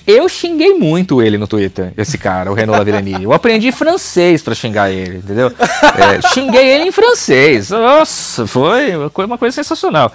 Eu 0.07 0.27
xinguei 0.29 0.73
muito 0.73 1.21
ele 1.21 1.37
no 1.37 1.47
Twitter, 1.47 1.93
esse 1.97 2.17
cara, 2.17 2.51
o 2.51 2.55
Renault 2.55 2.79
Lavillenie. 2.79 3.25
Eu 3.25 3.33
aprendi 3.33 3.71
francês 3.71 4.41
para 4.41 4.55
xingar 4.55 4.91
ele, 4.91 5.19
entendeu? 5.19 5.53
É, 5.59 6.27
xinguei 6.33 6.67
ele 6.67 6.85
em 6.85 6.93
francês. 6.93 7.69
Nossa, 7.69 8.47
foi 8.47 8.93
uma 8.97 9.37
coisa 9.37 9.55
sensacional. 9.55 10.11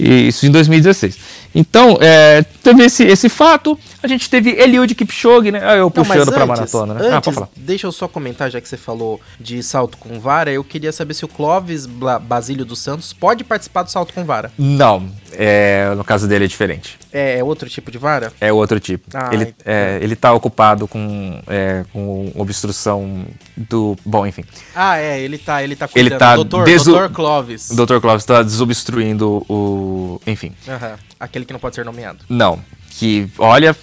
E 0.00 0.28
isso 0.28 0.46
em 0.46 0.50
2016. 0.50 1.16
Então, 1.54 1.98
é, 2.00 2.42
teve 2.62 2.84
esse, 2.84 3.04
esse 3.04 3.28
fato. 3.28 3.78
A 4.02 4.08
gente 4.08 4.30
teve 4.30 4.50
Eliud 4.50 4.94
Kipchoge, 4.94 5.50
né? 5.50 5.60
Ah, 5.62 5.76
eu 5.76 5.90
puxando 5.90 6.32
pra 6.32 6.46
maratona, 6.46 6.94
né? 6.94 7.08
Antes, 7.08 7.28
ah, 7.28 7.32
falar. 7.32 7.48
Deixa 7.56 7.86
eu 7.86 7.92
só 7.92 8.08
comentar, 8.08 8.50
já 8.50 8.60
que 8.60 8.68
você 8.68 8.76
falou 8.76 9.20
de 9.38 9.62
salto 9.62 9.98
com 9.98 10.18
vara, 10.18 10.50
eu 10.50 10.64
queria 10.64 10.92
saber 10.92 11.14
se 11.14 11.24
o 11.24 11.28
Clóvis 11.28 11.86
Basílio 11.86 12.64
dos 12.64 12.78
Santos 12.78 13.12
pode 13.12 13.44
participar 13.44 13.82
do 13.82 13.90
salto 13.90 14.14
com 14.14 14.24
vara. 14.24 14.50
Não, 14.56 15.10
é, 15.32 15.92
no 15.94 16.04
caso 16.04 16.26
dele 16.26 16.44
é 16.46 16.48
diferente. 16.48 16.98
É, 17.12 17.38
é 17.38 17.44
outro 17.44 17.68
tipo 17.68 17.90
de 17.90 17.98
vara? 17.98 18.32
É 18.40 18.52
outro 18.52 18.78
tipo. 18.80 19.08
Ah, 19.12 19.30
ele, 19.32 19.54
é, 19.64 19.98
ele 20.00 20.16
tá 20.16 20.32
ocupado 20.32 20.86
com, 20.86 21.42
é, 21.46 21.84
com 21.92 22.32
obstrução 22.34 23.26
do. 23.56 23.96
Bom, 24.04 24.26
enfim. 24.26 24.44
Ah, 24.74 24.98
é, 24.98 25.20
ele 25.20 25.36
tá, 25.36 25.62
ele 25.62 25.76
tá 25.76 25.88
cuidando. 25.88 26.12
Ele 26.12 26.18
tá 26.18 26.36
doutor, 26.36 26.64
deso... 26.64 26.92
doutor 26.92 27.10
Clóvis. 27.10 27.68
Doutor 27.70 28.00
Clóvis 28.00 28.24
tá 28.24 28.42
desobstruindo 28.42 29.44
o. 29.48 30.20
Enfim. 30.26 30.52
Aham. 30.68 30.98
Aquele 31.18 31.39
que 31.44 31.52
não 31.52 31.60
pode 31.60 31.74
ser 31.74 31.84
nomeado. 31.84 32.20
Não. 32.28 32.60
Que, 32.90 33.28
olha, 33.38 33.76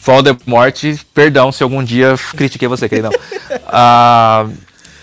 Voldemort, 0.00 0.82
perdão 1.14 1.52
se 1.52 1.62
algum 1.62 1.82
dia 1.82 2.14
critiquei 2.36 2.68
você, 2.68 2.88
queridão. 2.88 3.12
Ah. 3.74 4.46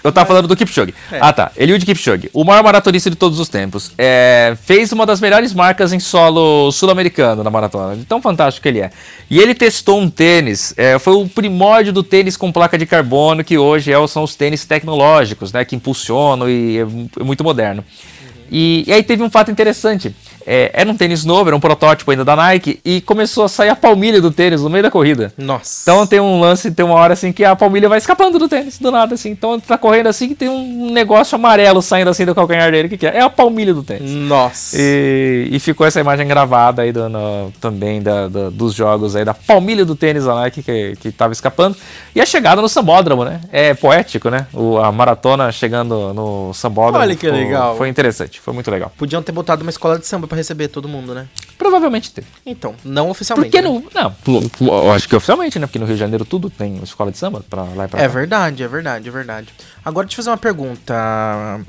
Eu 0.04 0.12
tava 0.12 0.28
falando 0.28 0.48
do 0.48 0.56
Kipchoge. 0.56 0.94
É. 1.12 1.20
Ah, 1.20 1.34
tá. 1.34 1.52
Eliud 1.58 1.86
Kipchoge, 1.86 2.30
o 2.34 2.44
maior 2.44 2.64
maratonista 2.64 3.10
de 3.10 3.16
todos 3.16 3.40
os 3.40 3.50
tempos. 3.50 3.92
É, 3.98 4.56
fez 4.64 4.92
uma 4.92 5.06
das 5.06 5.20
melhores 5.20 5.54
marcas 5.54 5.92
em 5.92 6.00
solo 6.00 6.72
sul-americano 6.72 7.44
na 7.44 7.50
maratona. 7.50 7.96
De 7.96 8.06
tão 8.06 8.22
fantástico 8.22 8.64
que 8.64 8.70
ele 8.70 8.80
é. 8.80 8.92
E 9.30 9.40
ele 9.40 9.54
testou 9.54 10.00
um 10.00 10.10
tênis. 10.10 10.74
É, 10.78 10.98
foi 10.98 11.14
o 11.14 11.28
primórdio 11.28 11.92
do 11.92 12.02
tênis 12.02 12.38
com 12.38 12.52
placa 12.52 12.78
de 12.78 12.86
carbono, 12.86 13.44
que 13.44 13.58
hoje 13.58 13.92
é, 13.92 14.08
são 14.08 14.24
os 14.24 14.36
tênis 14.36 14.64
tecnológicos, 14.64 15.52
né? 15.52 15.66
Que 15.66 15.76
impulsionam 15.76 16.50
e 16.50 16.78
é, 16.78 16.82
é 17.20 17.24
muito 17.24 17.44
moderno. 17.44 17.84
Uhum. 17.84 18.48
E, 18.52 18.84
e 18.88 18.94
aí 18.94 19.04
teve 19.04 19.22
um 19.22 19.30
fato 19.30 19.52
interessante. 19.52 20.16
É, 20.46 20.72
era 20.74 20.90
um 20.90 20.96
tênis 20.96 21.26
novo, 21.26 21.50
era 21.50 21.56
um 21.56 21.60
protótipo 21.60 22.10
ainda 22.12 22.26
da 22.26 22.36
Nike, 22.36 22.80
e 22.84 23.02
começou 23.02 23.44
a 23.44 23.50
sair 23.50 23.70
a 23.70 23.76
palmilha 23.76 24.22
do 24.22 24.32
tênis 24.32 24.62
no 24.62 24.70
meio 24.70 24.84
da 24.84 24.92
corrida. 24.92 25.34
Nossa. 25.38 25.82
Então 25.84 26.08
tem 26.08 26.20
um 26.20 26.40
lance, 26.40 26.72
tem 26.72 26.86
uma 26.86 26.96
hora 26.96 27.14
assim 27.14 27.32
que 27.32 27.44
a 27.44 27.56
palmilha 27.56 27.90
vai 27.90 27.98
escapando 27.98 28.40
do 28.40 28.48
tênis, 28.48 28.80
do 28.80 28.92
nada, 28.92 29.16
assim. 29.16 29.30
Então 29.30 29.60
tá 29.60 29.78
correndo 29.78 30.08
assim 30.08 30.32
e 30.32 30.36
tem 30.36 30.50
um 30.50 30.92
negócio 30.92 31.36
amarelo 31.36 31.82
saindo 31.82 32.10
assim 32.10 32.26
do 32.26 32.34
calcanhar 32.34 32.72
dele. 32.72 32.88
O 32.88 32.90
que, 32.90 32.98
que 32.98 33.08
é? 33.08 33.18
É 33.18 33.22
a 33.22 33.30
palmilha 33.30 33.74
do 33.74 33.84
tênis. 33.84 34.10
Nossa. 34.10 34.78
E, 34.80 35.50
e 35.52 35.60
ficou 35.60 35.86
essa 35.86 36.00
imagem 36.00 36.28
gravada 36.28 36.82
aí 36.82 36.92
do, 36.92 37.10
no, 37.10 37.52
também 37.60 38.02
da, 38.02 38.28
da, 38.28 38.50
dos 38.50 38.74
jogos 38.74 39.16
aí, 39.16 39.26
da 39.26 39.34
palmilha 39.34 39.86
do 39.86 39.96
tênis 39.96 40.26
da 40.26 40.36
Nike 40.36 40.64
que, 40.64 40.96
que 41.00 41.12
tava 41.12 41.34
escapando. 41.34 41.76
E 42.16 42.22
a 42.22 42.26
chegada 42.26 42.62
no 42.62 42.70
sambódromo, 42.70 43.26
né? 43.26 43.42
É 43.52 43.74
poético, 43.74 44.30
né? 44.30 44.48
O, 44.54 44.78
a 44.78 44.92
maratona 44.92 45.52
chegando 45.52 46.14
no 46.14 46.54
sambódromo. 46.54 47.00
Olha 47.00 47.16
que 47.16 47.30
legal. 47.30 47.76
Foi 47.76 47.90
interessante, 47.90 48.40
foi 48.40 48.54
muito 48.54 48.70
legal. 48.72 48.92
Podiam 48.98 49.22
ter 49.22 49.32
botado 49.32 49.62
uma 49.62 49.70
escola 49.70 50.00
de 50.00 50.08
samba 50.08 50.28
para 50.30 50.38
receber 50.38 50.70
todo 50.70 50.88
mundo, 50.88 51.14
né? 51.14 51.28
Provavelmente 51.58 52.12
teve. 52.14 52.28
Então, 52.46 52.74
não 52.86 53.10
oficialmente. 53.10 53.52
Porque 53.52 53.62
né? 53.62 53.68
não, 53.68 53.84
não, 53.94 54.50
eu 54.62 54.92
acho 54.94 55.10
que 55.10 55.16
oficialmente, 55.16 55.60
né? 55.60 55.68
Porque 55.68 55.78
no 55.78 55.86
Rio 55.86 55.96
de 55.96 56.00
Janeiro 56.00 56.24
tudo 56.24 56.50
tem 56.50 56.78
escola 56.82 57.12
de 57.12 57.18
samba 57.18 57.44
pra 57.50 57.64
lá 57.64 57.86
e 57.86 57.88
pra 57.90 58.00
É 58.00 58.04
cá. 58.04 58.08
verdade, 58.08 58.64
é 58.64 58.68
verdade, 58.68 59.10
é 59.10 59.12
verdade. 59.12 59.50
Agora 59.84 60.06
deixa 60.06 60.22
eu 60.22 60.24
fazer 60.24 60.30
uma 60.32 60.38
pergunta, 60.38 60.94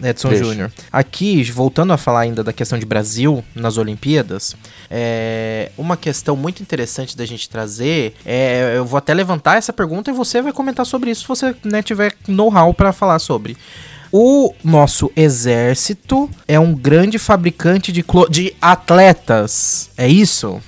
Edson 0.02 0.34
Júnior. 0.34 0.70
Aqui, 0.92 1.42
voltando 1.50 1.92
a 1.92 1.96
falar 1.96 2.20
ainda 2.20 2.44
da 2.44 2.52
questão 2.52 2.78
de 2.78 2.86
Brasil 2.86 3.42
nas 3.54 3.78
Olimpíadas, 3.78 4.54
é 4.90 5.72
uma 5.76 5.96
questão 5.96 6.36
muito 6.36 6.62
interessante 6.62 7.16
da 7.16 7.24
gente 7.24 7.48
trazer. 7.48 8.14
É, 8.24 8.74
eu 8.76 8.84
vou 8.84 8.98
até 8.98 9.14
levantar 9.14 9.56
essa 9.56 9.72
pergunta 9.72 10.10
e 10.10 10.14
você 10.14 10.42
vai 10.42 10.52
comentar 10.52 10.84
sobre 10.86 11.10
isso 11.10 11.22
se 11.22 11.28
você 11.28 11.54
né, 11.64 11.82
tiver 11.82 12.14
know-how 12.28 12.72
para 12.74 12.92
falar 12.92 13.18
sobre. 13.18 13.56
O 14.12 14.54
nosso 14.64 15.10
exército 15.14 16.28
é 16.48 16.58
um 16.58 16.74
grande 16.74 17.18
fabricante 17.18 17.92
de, 17.92 18.04
de 18.28 18.54
atletas. 18.60 19.90
É 19.96 20.08
isso? 20.08 20.60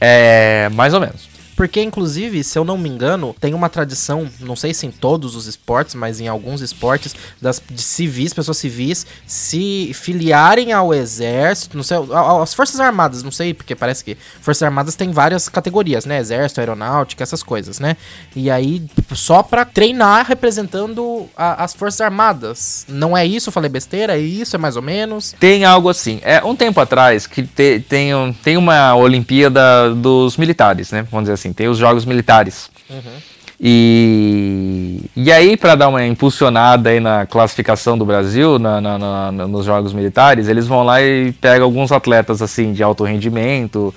É, 0.00 0.68
mais 0.70 0.92
ou 0.94 1.00
menos. 1.00 1.33
Porque, 1.64 1.80
inclusive, 1.80 2.44
se 2.44 2.58
eu 2.58 2.62
não 2.62 2.76
me 2.76 2.90
engano, 2.90 3.34
tem 3.40 3.54
uma 3.54 3.70
tradição, 3.70 4.28
não 4.38 4.54
sei 4.54 4.74
se 4.74 4.84
em 4.84 4.90
todos 4.90 5.34
os 5.34 5.46
esportes, 5.46 5.94
mas 5.94 6.20
em 6.20 6.28
alguns 6.28 6.60
esportes, 6.60 7.16
das, 7.40 7.58
de 7.70 7.80
civis, 7.80 8.34
pessoas 8.34 8.58
civis, 8.58 9.06
se 9.26 9.90
filiarem 9.94 10.74
ao 10.74 10.92
exército, 10.92 11.74
não 11.74 11.82
sei, 11.82 11.96
às 12.42 12.52
Forças 12.52 12.78
Armadas, 12.80 13.22
não 13.22 13.30
sei, 13.30 13.54
porque 13.54 13.74
parece 13.74 14.04
que 14.04 14.14
Forças 14.42 14.62
Armadas 14.62 14.94
tem 14.94 15.10
várias 15.10 15.48
categorias, 15.48 16.04
né? 16.04 16.18
Exército, 16.18 16.60
aeronáutica, 16.60 17.22
essas 17.22 17.42
coisas, 17.42 17.80
né? 17.80 17.96
E 18.36 18.50
aí, 18.50 18.84
só 19.14 19.42
pra 19.42 19.64
treinar 19.64 20.26
representando 20.26 21.26
a, 21.34 21.64
as 21.64 21.72
Forças 21.72 22.02
Armadas. 22.02 22.84
Não 22.86 23.16
é 23.16 23.24
isso? 23.24 23.50
Falei 23.50 23.70
besteira? 23.70 24.18
É 24.18 24.20
isso? 24.20 24.54
É 24.54 24.58
mais 24.58 24.76
ou 24.76 24.82
menos? 24.82 25.34
Tem 25.40 25.64
algo 25.64 25.88
assim. 25.88 26.20
É, 26.24 26.44
um 26.44 26.54
tempo 26.54 26.78
atrás, 26.78 27.26
que 27.26 27.42
te, 27.42 27.80
tem, 27.80 28.12
tem 28.42 28.58
uma 28.58 28.94
Olimpíada 28.94 29.94
dos 29.94 30.36
militares, 30.36 30.90
né? 30.90 31.06
Vamos 31.10 31.24
dizer 31.24 31.32
assim, 31.32 31.53
tem 31.54 31.68
os 31.68 31.78
jogos 31.78 32.04
militares. 32.04 32.70
Uhum. 32.90 33.34
E, 33.60 35.00
e 35.16 35.32
aí, 35.32 35.56
para 35.56 35.74
dar 35.74 35.88
uma 35.88 36.04
impulsionada 36.04 36.90
aí 36.90 37.00
na 37.00 37.24
classificação 37.24 37.96
do 37.96 38.04
Brasil 38.04 38.58
na, 38.58 38.80
na, 38.80 38.98
na, 38.98 39.32
nos 39.32 39.64
jogos 39.64 39.92
militares, 39.92 40.48
eles 40.48 40.66
vão 40.66 40.82
lá 40.82 41.00
e 41.00 41.32
pegam 41.32 41.64
alguns 41.64 41.92
atletas 41.92 42.42
assim 42.42 42.72
de 42.72 42.82
alto 42.82 43.04
rendimento. 43.04 43.94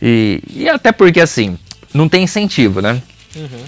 E, 0.00 0.42
e 0.50 0.68
até 0.68 0.90
porque 0.90 1.20
assim, 1.20 1.58
não 1.92 2.08
tem 2.08 2.24
incentivo, 2.24 2.80
né? 2.80 3.00
Uhum. 3.36 3.64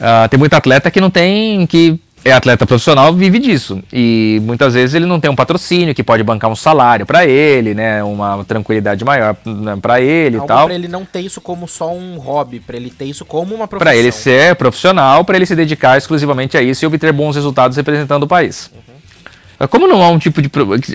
Uh, 0.00 0.28
tem 0.28 0.38
muito 0.38 0.54
atleta 0.54 0.90
que 0.90 1.00
não 1.00 1.10
tem. 1.10 1.66
que 1.66 2.00
é 2.24 2.32
atleta 2.32 2.66
profissional, 2.66 3.12
vive 3.14 3.38
disso. 3.38 3.82
E 3.92 4.40
muitas 4.42 4.74
vezes 4.74 4.94
ele 4.94 5.06
não 5.06 5.18
tem 5.18 5.30
um 5.30 5.34
patrocínio 5.34 5.94
que 5.94 6.02
pode 6.02 6.22
bancar 6.22 6.50
um 6.50 6.56
salário 6.56 7.06
para 7.06 7.26
ele, 7.26 7.74
né? 7.74 8.02
Uma 8.02 8.44
tranquilidade 8.44 9.04
maior 9.04 9.36
né, 9.44 9.76
para 9.80 10.00
ele 10.00 10.36
Algo 10.36 10.46
e 10.46 10.48
tal. 10.48 10.66
Para 10.66 10.74
ele 10.74 10.88
não 10.88 11.04
ter 11.04 11.20
isso 11.20 11.40
como 11.40 11.66
só 11.66 11.92
um 11.92 12.18
hobby, 12.18 12.60
para 12.60 12.76
ele 12.76 12.90
ter 12.90 13.06
isso 13.06 13.24
como 13.24 13.54
uma 13.54 13.66
profissão. 13.66 13.92
Para 13.92 13.96
ele 13.96 14.12
ser 14.12 14.54
profissional, 14.56 15.24
para 15.24 15.36
ele 15.36 15.46
se 15.46 15.56
dedicar 15.56 15.96
exclusivamente 15.96 16.56
a 16.56 16.62
isso 16.62 16.84
e 16.84 16.86
obter 16.86 17.12
bons 17.12 17.36
resultados 17.36 17.76
representando 17.76 18.24
o 18.24 18.28
país. 18.28 18.70
Uhum. 18.74 19.68
Como 19.68 19.86
não 19.86 20.02
há 20.02 20.08
um 20.08 20.18
tipo 20.18 20.40
de. 20.40 20.50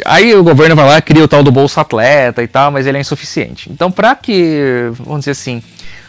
Aí 0.06 0.34
o 0.34 0.44
governo 0.44 0.76
vai 0.76 0.88
lá, 0.88 1.02
cria 1.02 1.24
o 1.24 1.28
tal 1.28 1.44
do 1.44 1.52
Bolsa 1.52 1.82
Atleta 1.82 2.42
e 2.42 2.48
tal, 2.48 2.72
mas 2.72 2.88
ele 2.88 2.98
é 2.98 3.02
insuficiente. 3.02 3.70
Então, 3.72 3.92
para 3.92 4.16
que. 4.16 4.90
Vamos 5.00 5.20
dizer 5.20 5.32
assim. 5.32 5.62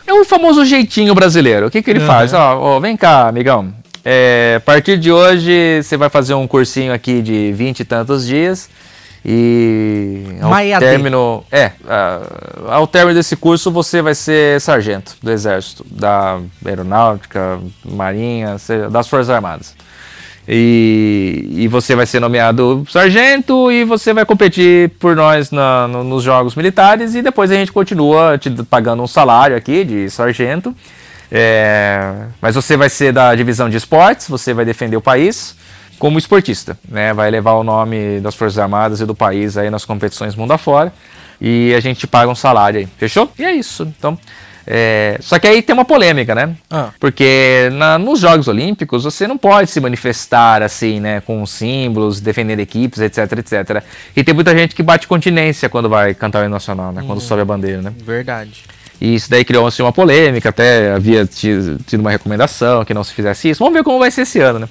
É 0.07 0.12
o 0.12 0.25
famoso 0.25 0.64
jeitinho 0.64 1.14
brasileiro. 1.14 1.67
O 1.67 1.71
que, 1.71 1.83
que 1.83 1.91
ele 1.91 1.99
uhum. 1.99 2.07
faz? 2.07 2.33
Ó, 2.33 2.59
ó, 2.61 2.81
vem 2.81 2.97
cá, 2.97 3.27
amigão. 3.29 3.75
É, 4.09 4.55
a 4.59 4.61
partir 4.61 4.97
de 4.99 5.11
hoje, 5.11 5.83
você 5.83 5.97
vai 5.97 6.09
fazer 6.09 6.33
um 6.35 6.47
cursinho 6.47 6.93
aqui 6.93 7.21
de 7.21 7.51
20 7.53 7.81
e 7.81 7.85
tantos 7.85 8.25
dias. 8.25 8.69
E 9.25 10.23
ao 10.41 10.49
término, 10.79 11.45
é, 11.51 11.73
ao 12.69 12.87
término 12.87 13.17
desse 13.19 13.35
curso 13.35 13.73
você 13.73 14.01
vai 14.01 14.15
ser 14.15 14.61
sargento 14.61 15.17
do 15.21 15.33
exército, 15.33 15.85
da 15.91 16.39
aeronáutica, 16.65 17.59
marinha, 17.85 18.55
das 18.89 19.09
forças 19.09 19.29
armadas. 19.31 19.75
E, 20.49 21.49
e 21.57 21.67
você 21.67 21.97
vai 21.97 22.07
ser 22.07 22.21
nomeado 22.21 22.87
sargento 22.89 23.73
e 23.73 23.83
você 23.83 24.15
vai 24.15 24.25
competir 24.25 24.91
por 25.01 25.17
nós 25.17 25.51
na- 25.51 25.89
no- 25.89 26.05
nos 26.05 26.23
jogos 26.23 26.55
militares 26.55 27.17
e 27.17 27.23
depois 27.23 27.51
a 27.51 27.55
gente 27.55 27.73
continua 27.73 28.39
te 28.39 28.49
pagando 28.71 29.03
um 29.03 29.09
salário 29.09 29.57
aqui 29.57 29.83
de 29.85 30.09
sargento. 30.09 30.73
É, 31.31 32.12
mas 32.41 32.55
você 32.55 32.77
vai 32.77 32.89
ser 32.89 33.12
da 33.12 33.35
divisão 33.35 33.68
de 33.68 33.77
esportes, 33.77 34.29
você 34.29 34.55
vai 34.55 34.64
defender 34.64 34.97
o 34.97 35.01
país 35.01 35.57
como 35.99 36.18
esportista, 36.18 36.79
né? 36.89 37.12
Vai 37.12 37.31
levar 37.31 37.53
o 37.55 37.64
nome 37.64 38.20
das 38.20 38.35
Forças 38.35 38.59
Armadas 38.59 39.01
e 39.01 39.07
do 39.07 39.14
país 39.14 39.57
aí 39.57 39.70
nas 39.70 39.85
competições 39.85 40.37
mundo 40.37 40.53
afora 40.53 40.93
e 41.41 41.74
a 41.74 41.81
gente 41.81 42.01
te 42.01 42.07
paga 42.07 42.31
um 42.31 42.35
salário 42.35 42.81
aí, 42.81 42.89
fechou? 42.99 43.31
E 43.39 43.45
é 43.45 43.53
isso. 43.53 43.83
Então, 43.99 44.18
é, 44.66 45.16
só 45.20 45.39
que 45.39 45.47
aí 45.47 45.62
tem 45.62 45.72
uma 45.74 45.85
polêmica, 45.85 46.35
né? 46.35 46.55
Ah. 46.70 46.91
Porque 47.01 47.70
na- 47.72 47.99
nos 47.99 48.20
Jogos 48.20 48.47
Olímpicos 48.49 49.05
você 49.05 49.27
não 49.27 49.39
pode 49.39 49.70
se 49.70 49.81
manifestar 49.81 50.62
assim, 50.62 51.01
né? 51.01 51.20
Com 51.22 51.45
símbolos, 51.47 52.20
defendendo 52.20 52.61
equipes, 52.61 53.01
etc, 53.01 53.33
etc. 53.39 53.83
E 54.14 54.22
tem 54.22 54.35
muita 54.35 54.57
gente 54.57 54.74
que 54.74 54.83
bate 54.83 55.07
continência 55.09 55.68
quando 55.68 55.89
vai 55.89 56.14
cantar 56.14 56.41
o 56.41 56.45
hino 56.45 56.51
nacional, 56.55 56.93
né? 56.93 57.03
Quando 57.07 57.20
sobe 57.20 57.43
a 57.43 57.45
bandeira, 57.45 57.81
né? 57.83 57.93
Verdade. 58.05 58.64
E 59.01 59.15
isso 59.15 59.29
daí 59.31 59.45
criou 59.45 59.67
assim, 59.67 59.83
uma 59.83 59.93
polêmica, 59.93 60.49
até 60.49 60.93
havia 60.93 61.27
ti- 61.27 61.77
tido 61.87 62.01
uma 62.01 62.11
recomendação 62.11 62.85
que 62.85 62.95
não 62.95 63.05
se 63.05 63.13
fizesse 63.13 63.51
isso. 63.51 63.59
Vamos 63.59 63.75
ver 63.75 63.85
como 63.85 63.99
vai 63.99 64.11
ser 64.11 64.23
esse 64.23 64.41
ano, 64.41 64.61
né? 64.61 64.69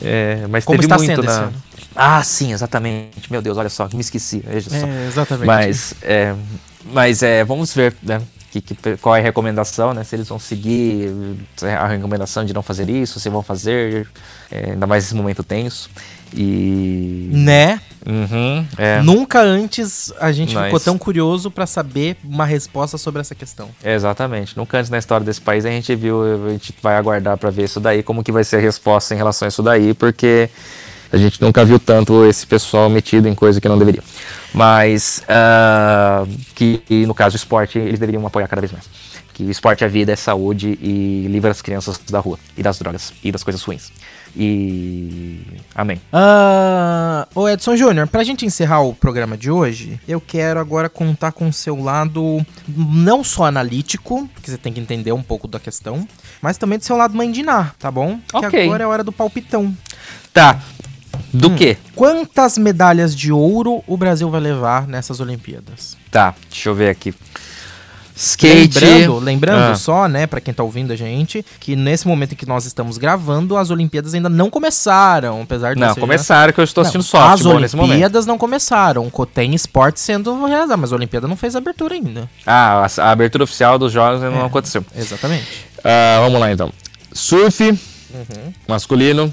É, 0.00 0.46
mas 0.48 0.64
Como 0.64 0.78
teve 0.78 0.86
está 0.86 0.96
muito 0.96 1.08
sendo 1.10 1.22
na... 1.24 1.30
esse 1.32 1.40
ano? 1.40 1.54
Ah, 1.96 2.22
sim, 2.22 2.52
exatamente. 2.52 3.30
Meu 3.30 3.42
Deus, 3.42 3.58
olha 3.58 3.68
só, 3.68 3.88
me 3.92 4.00
esqueci. 4.00 4.42
Veja 4.46 4.70
só. 4.70 4.86
É, 4.86 5.06
exatamente. 5.08 5.46
Mas, 5.46 5.94
é, 6.02 6.34
mas 6.92 7.22
é, 7.24 7.42
vamos 7.44 7.74
ver, 7.74 7.94
né? 8.02 8.20
Que, 8.50 8.60
que- 8.62 8.96
qual 8.96 9.14
é 9.14 9.20
a 9.20 9.22
recomendação, 9.22 9.92
né? 9.92 10.02
Se 10.04 10.16
eles 10.16 10.26
vão 10.28 10.38
seguir 10.38 11.12
eh, 11.62 11.74
a 11.74 11.86
recomendação 11.86 12.44
de 12.44 12.54
não 12.54 12.62
fazer 12.62 12.88
isso, 12.88 13.20
se 13.20 13.28
vão 13.28 13.42
fazer, 13.42 14.08
é, 14.50 14.70
ainda 14.70 14.86
mais 14.86 15.04
nesse 15.04 15.14
momento 15.14 15.42
tenso. 15.42 15.90
E. 16.34 17.28
Né? 17.32 17.80
Uhum, 18.06 18.66
é, 18.78 19.02
Nunca 19.02 19.40
antes 19.42 20.12
a 20.18 20.32
gente 20.32 20.56
ficou 20.56 20.80
tão 20.80 20.96
curioso 20.96 21.50
pra 21.50 21.66
saber 21.66 22.16
uma 22.24 22.46
resposta 22.46 22.96
sobre 22.96 23.20
essa 23.20 23.34
questão. 23.34 23.68
Exatamente. 23.84 24.56
Nunca 24.56 24.78
antes 24.78 24.88
na 24.90 24.96
história 24.98 25.26
desse 25.26 25.40
país 25.42 25.66
a 25.66 25.70
gente 25.70 25.94
viu, 25.94 26.46
a 26.46 26.50
gente 26.50 26.74
vai 26.82 26.96
aguardar 26.96 27.36
pra 27.36 27.50
ver 27.50 27.64
isso 27.64 27.80
daí, 27.80 28.02
como 28.02 28.24
que 28.24 28.32
vai 28.32 28.44
ser 28.44 28.56
a 28.56 28.60
resposta 28.60 29.12
em 29.14 29.16
relação 29.18 29.44
a 29.46 29.48
isso 29.50 29.62
daí, 29.62 29.92
porque 29.92 30.48
a 31.12 31.16
gente 31.16 31.40
nunca 31.40 31.64
viu 31.64 31.78
tanto 31.78 32.24
esse 32.26 32.46
pessoal 32.46 32.88
metido 32.88 33.28
em 33.28 33.34
coisa 33.34 33.60
que 33.60 33.68
não 33.68 33.78
deveria. 33.78 34.02
Mas 34.52 35.22
ah, 35.28 36.24
que 36.54 36.82
no 37.06 37.14
caso 37.14 37.34
o 37.34 37.36
esporte 37.36 37.78
eles 37.78 37.98
deveriam 37.98 38.26
apoiar 38.26 38.48
cada 38.48 38.60
vez 38.60 38.72
mais. 38.72 38.84
Que 39.32 39.44
o 39.44 39.50
esporte 39.50 39.84
é 39.84 39.88
vida, 39.88 40.12
é 40.12 40.16
saúde 40.16 40.76
e 40.82 41.26
livra 41.28 41.50
as 41.50 41.62
crianças 41.62 42.00
da 42.10 42.18
rua 42.18 42.38
e 42.56 42.62
das 42.62 42.78
drogas 42.78 43.12
e 43.22 43.30
das 43.30 43.44
coisas 43.44 43.62
ruins. 43.62 43.92
E 44.36 45.40
amém. 45.74 46.00
Ah, 46.12 47.26
ô 47.34 47.48
Edson 47.48 47.76
Júnior, 47.76 48.06
pra 48.08 48.24
gente 48.24 48.44
encerrar 48.44 48.80
o 48.82 48.92
programa 48.94 49.36
de 49.36 49.50
hoje, 49.50 50.00
eu 50.08 50.20
quero 50.20 50.60
agora 50.60 50.88
contar 50.88 51.32
com 51.32 51.48
o 51.48 51.52
seu 51.52 51.80
lado 51.80 52.44
não 52.66 53.22
só 53.22 53.44
analítico, 53.44 54.28
porque 54.34 54.50
você 54.50 54.58
tem 54.58 54.72
que 54.72 54.80
entender 54.80 55.12
um 55.12 55.22
pouco 55.22 55.46
da 55.46 55.58
questão, 55.58 56.06
mas 56.42 56.58
também 56.58 56.78
do 56.78 56.84
seu 56.84 56.96
lado 56.96 57.16
Ná, 57.16 57.72
tá 57.78 57.90
bom? 57.90 58.18
Que 58.28 58.36
Ok. 58.36 58.64
agora 58.64 58.82
é 58.82 58.86
a 58.86 58.88
hora 58.88 59.04
do 59.04 59.12
palpitão. 59.12 59.74
Tá. 60.32 60.60
Do 61.32 61.50
quê? 61.54 61.76
Quantas 61.94 62.56
medalhas 62.58 63.14
de 63.14 63.32
ouro 63.32 63.82
o 63.86 63.96
Brasil 63.96 64.30
vai 64.30 64.40
levar 64.40 64.86
nessas 64.86 65.20
Olimpíadas? 65.20 65.96
Tá, 66.10 66.34
deixa 66.50 66.68
eu 66.68 66.74
ver 66.74 66.88
aqui. 66.90 67.14
Skate. 68.16 68.80
Lembrando, 68.80 69.18
lembrando 69.20 69.72
Ah. 69.72 69.74
só, 69.76 70.08
né, 70.08 70.26
pra 70.26 70.40
quem 70.40 70.52
tá 70.52 70.64
ouvindo 70.64 70.92
a 70.92 70.96
gente, 70.96 71.44
que 71.60 71.76
nesse 71.76 72.08
momento 72.08 72.32
em 72.32 72.34
que 72.34 72.46
nós 72.46 72.66
estamos 72.66 72.98
gravando, 72.98 73.56
as 73.56 73.70
Olimpíadas 73.70 74.12
ainda 74.12 74.28
não 74.28 74.50
começaram, 74.50 75.42
apesar 75.42 75.74
de 75.74 75.80
Não, 75.80 75.94
já- 75.94 76.00
começaram 76.00 76.52
que 76.52 76.58
eu 76.58 76.64
estou 76.64 76.82
assistindo 76.82 77.02
Não, 77.02 77.06
softball 77.08 77.54
As 77.56 77.62
nesse 77.62 77.76
momento. 77.76 77.90
Olimpíadas 77.92 78.26
não 78.26 78.36
começaram. 78.36 79.08
Tem 79.32 79.54
esporte 79.54 80.00
sendo 80.00 80.44
realizado, 80.46 80.78
mas 80.78 80.92
a 80.92 80.96
Olimpíada 80.96 81.28
não 81.28 81.36
fez 81.36 81.54
abertura 81.54 81.94
ainda. 81.94 82.28
Ah, 82.44 82.84
a, 82.98 83.02
a 83.02 83.10
abertura 83.12 83.44
oficial 83.44 83.78
dos 83.78 83.92
jogos 83.92 84.20
ainda 84.20 84.34
não 84.34 84.42
É. 84.42 84.46
aconteceu. 84.46 84.84
Exatamente. 84.96 85.66
Ah, 85.84 86.18
vamos 86.20 86.40
lá 86.40 86.50
então. 86.50 86.72
Surf, 87.12 87.62
Uhum. 87.70 88.52
masculino. 88.66 89.32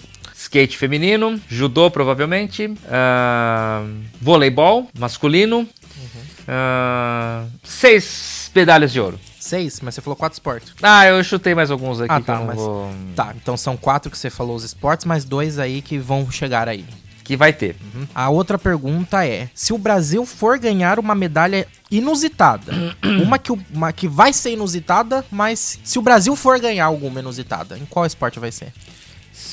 Skate 0.56 0.78
feminino. 0.78 1.40
Judô, 1.50 1.92
provavelmente. 1.92 2.74
ah, 2.90 3.84
voleibol, 4.22 4.88
masculino. 4.98 5.58
Uhum. 5.60 6.22
ah, 6.48 7.44
seis 7.62 8.50
medalhas 8.56 8.94
de 8.94 9.02
ouro. 9.02 9.20
Seis, 9.38 9.82
mas 9.82 9.94
você 9.96 10.02
falou 10.02 10.16
quatro 10.16 10.36
esportes. 10.36 10.74
Ah, 10.82 11.06
eu 11.06 11.22
chutei 11.26 11.54
mais 11.54 11.70
alguns 11.70 12.00
aqui 12.00 12.12
Ah, 12.12 12.22
tá, 12.22 12.40
mas- 12.40 12.56
vou... 12.56 12.90
Tá, 13.16 13.34
então 13.36 13.58
são 13.58 13.76
quatro 13.76 14.10
que 14.10 14.18
você 14.18 14.30
falou 14.30 14.56
os 14.56 14.64
esportes, 14.64 15.06
mais 15.06 15.26
dois 15.26 15.60
aí 15.60 15.82
que 15.82 16.00
vão 16.00 16.32
chegar 16.32 16.70
aí. 16.70 16.86
Que 17.24 17.36
vai 17.36 17.52
ter. 17.52 17.76
A 18.14 18.30
outra 18.30 18.58
pergunta 18.58 19.26
é: 19.26 19.50
se 19.54 19.74
o 19.74 19.78
Brasil 19.80 20.26
for 20.28 20.58
ganhar 20.60 21.00
uma 21.00 21.16
medalha 21.16 21.68
inusitada, 21.92 22.72
uma 23.24 23.38
que, 23.40 23.52
uma 23.74 23.92
que 23.92 24.08
vai 24.08 24.32
ser 24.32 24.52
inusitada, 24.52 25.26
mas 25.32 25.80
se 25.84 25.98
o 26.00 26.04
Brasil 26.04 26.36
for 26.36 26.60
ganhar 26.60 26.86
alguma 26.86 27.20
inusitada, 27.20 27.78
em 27.80 27.86
qual 27.86 28.06
esporte 28.06 28.40
vai 28.40 28.52
ser? 28.52 28.72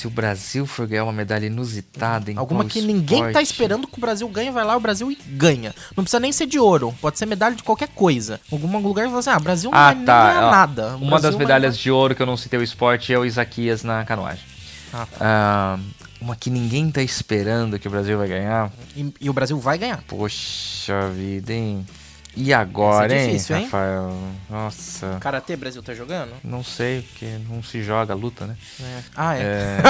Se 0.02 0.08
o 0.08 0.10
Brasil 0.10 0.66
for 0.66 0.84
ganhar 0.88 1.04
uma 1.04 1.12
medalha 1.12 1.46
inusitada 1.46 2.28
em 2.32 2.36
Alguma 2.36 2.64
qual 2.64 2.68
que 2.70 2.82
ninguém 2.82 3.20
tá 3.20 3.28
esporte? 3.28 3.44
esperando 3.52 3.86
que 3.86 3.96
o 3.96 4.00
Brasil 4.00 4.26
ganhe, 4.28 4.50
vai 4.50 4.64
lá, 4.64 4.76
o 4.76 4.80
Brasil 4.80 5.08
e 5.12 5.14
ganha. 5.14 5.72
Não 5.96 6.02
precisa 6.02 6.18
nem 6.18 6.32
ser 6.32 6.46
de 6.46 6.58
ouro, 6.58 6.92
pode 7.00 7.20
ser 7.20 7.26
medalha 7.26 7.54
de 7.54 7.62
qualquer 7.62 7.86
coisa. 7.86 8.40
Algum 8.50 8.78
lugar 8.80 9.04
que 9.04 9.10
fala 9.10 9.20
assim: 9.20 9.30
ah, 9.30 9.38
Brasil 9.38 9.70
não 9.70 9.78
Ah, 9.78 9.84
vai 9.86 9.94
nem 9.94 10.04
tá. 10.04 10.26
ganhar 10.32 10.48
ó, 10.48 10.50
nada. 10.50 10.82
O 10.82 10.96
Uma 10.96 11.10
Brasil 11.10 11.20
das 11.22 11.34
vai 11.34 11.38
medalhas 11.38 11.78
de 11.78 11.88
ouro 11.88 12.16
que 12.16 12.22
eu 12.22 12.26
não 12.26 12.36
citei 12.36 12.58
o 12.58 12.64
esporte 12.64 13.12
é 13.12 13.18
o 13.20 13.24
Isaquias 13.24 13.84
na 13.84 14.04
canoagem. 14.04 14.42
Ah, 14.92 15.06
tá. 15.06 15.16
Ah, 15.20 15.78
uma 16.20 16.34
que 16.34 16.50
ninguém 16.50 16.90
tá 16.90 17.00
esperando 17.00 17.78
que 17.78 17.86
o 17.86 17.90
Brasil 17.92 18.18
vai 18.18 18.26
ganhar. 18.26 18.72
E, 18.96 19.14
e 19.20 19.30
o 19.30 19.32
Brasil 19.32 19.56
vai 19.60 19.78
ganhar. 19.78 20.02
Poxa 20.08 21.08
vida, 21.10 21.52
hein? 21.52 21.86
E 22.34 22.52
agora, 22.54 23.12
é 23.14 23.18
hein, 23.24 23.26
difícil, 23.28 23.56
hein? 23.56 23.64
Rafael? 23.64 24.10
Nossa. 24.48 25.18
Karatê 25.20 25.54
Brasil 25.56 25.82
tá 25.82 25.92
jogando? 25.94 26.32
Não 26.42 26.64
sei, 26.64 27.02
porque 27.02 27.38
não 27.48 27.62
se 27.62 27.82
joga, 27.82 28.14
luta, 28.14 28.46
né? 28.46 28.56
Ah, 29.14 29.36
é. 29.36 29.42
É, 29.42 29.82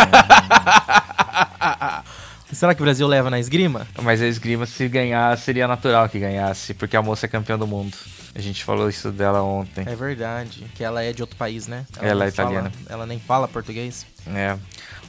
Será 2.53 2.75
que 2.75 2.83
o 2.83 2.85
Brasil 2.85 3.07
leva 3.07 3.31
na 3.31 3.39
esgrima? 3.41 3.87
mas 4.03 4.21
a 4.21 4.27
esgrima, 4.27 4.67
se 4.67 4.87
ganhar, 4.87 5.37
seria 5.39 5.67
natural 5.67 6.07
que 6.09 6.19
ganhasse, 6.19 6.75
porque 6.75 6.95
a 6.97 7.01
moça 7.03 7.25
é 7.25 7.29
campeã 7.29 7.57
do 7.59 7.67
mundo. 7.67 7.97
A 8.35 8.41
gente 8.41 8.63
falou 8.63 8.89
isso 8.91 9.11
dela 9.11 9.43
ontem. 9.43 9.85
É 9.87 9.95
verdade, 9.97 10.67
que 10.75 10.85
ela 10.85 11.03
é 11.03 11.13
de 11.15 11.23
outro 11.23 11.37
país, 11.37 11.67
né? 11.67 11.87
Ela 12.01 12.15
nem 12.17 12.25
é 12.25 12.29
italiana. 12.29 12.71
fala- 12.71 12.87
ela 12.91 13.07
nem 13.07 13.19
fala 13.19 13.49
português. 13.49 14.05
É. 14.27 14.57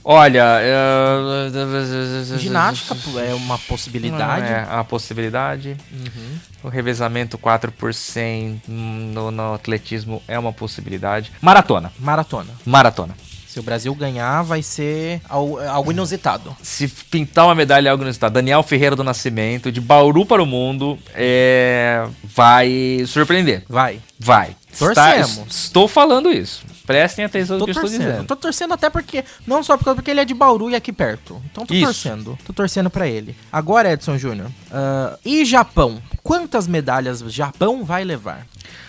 Olha, 0.05 0.59
é... 0.61 2.37
Ginástica 2.37 2.95
é 3.25 3.33
uma 3.33 3.57
possibilidade. 3.57 4.45
É, 4.47 4.67
a 4.69 4.83
possibilidade. 4.83 5.77
Uhum. 5.91 6.37
O 6.63 6.67
revezamento 6.69 7.37
4 7.37 7.71
por 7.71 7.93
100 7.93 8.61
no, 8.67 9.31
no 9.31 9.53
atletismo 9.53 10.21
é 10.27 10.37
uma 10.37 10.51
possibilidade. 10.53 11.31
Maratona. 11.41 11.91
Maratona. 11.99 12.49
Maratona. 12.65 13.15
Se 13.47 13.59
o 13.59 13.63
Brasil 13.63 13.93
ganhar, 13.93 14.41
vai 14.41 14.63
ser 14.63 15.21
al- 15.29 15.59
algo 15.69 15.91
inusitado. 15.91 16.55
Se 16.61 16.87
pintar 16.87 17.45
uma 17.45 17.53
medalha 17.53 17.87
é 17.87 17.91
algo 17.91 18.03
inusitado, 18.03 18.33
Daniel 18.33 18.63
Ferreira 18.63 18.95
do 18.95 19.03
Nascimento, 19.03 19.71
de 19.71 19.79
Bauru 19.79 20.25
para 20.25 20.41
o 20.41 20.45
mundo, 20.45 20.97
é, 21.13 22.03
vai 22.23 23.03
surpreender. 23.05 23.63
Vai. 23.69 23.99
Vai. 24.19 24.55
Torcemos. 24.79 25.29
Está- 25.29 25.43
estou 25.49 25.87
falando 25.87 26.31
isso. 26.31 26.65
Prestem 26.85 27.25
atenção 27.25 27.57
no 27.57 27.65
que 27.65 27.71
eu 27.71 27.73
estou 27.73 27.89
torcendo. 27.89 28.07
dizendo. 28.09 28.25
Tô 28.27 28.35
torcendo 28.35 28.73
até 28.73 28.89
porque. 28.89 29.23
Não 29.47 29.63
só 29.63 29.77
porque, 29.77 29.93
porque 29.95 30.11
ele 30.11 30.19
é 30.19 30.25
de 30.25 30.33
Bauru 30.33 30.69
e 30.69 30.75
aqui 30.75 30.91
perto. 30.91 31.41
Então 31.51 31.65
tô 31.65 31.73
Isso. 31.73 31.85
torcendo. 31.85 32.37
Tô 32.45 32.51
torcendo 32.53 32.89
pra 32.89 33.07
ele. 33.07 33.35
Agora, 33.51 33.91
Edson 33.93 34.17
Júnior. 34.17 34.49
ah, 34.71 35.17
e 35.23 35.45
Japão? 35.45 36.01
Quantas 36.21 36.67
medalhas 36.67 37.21
o 37.21 37.29
Japão 37.29 37.83
vai 37.83 38.03
levar? 38.03 38.45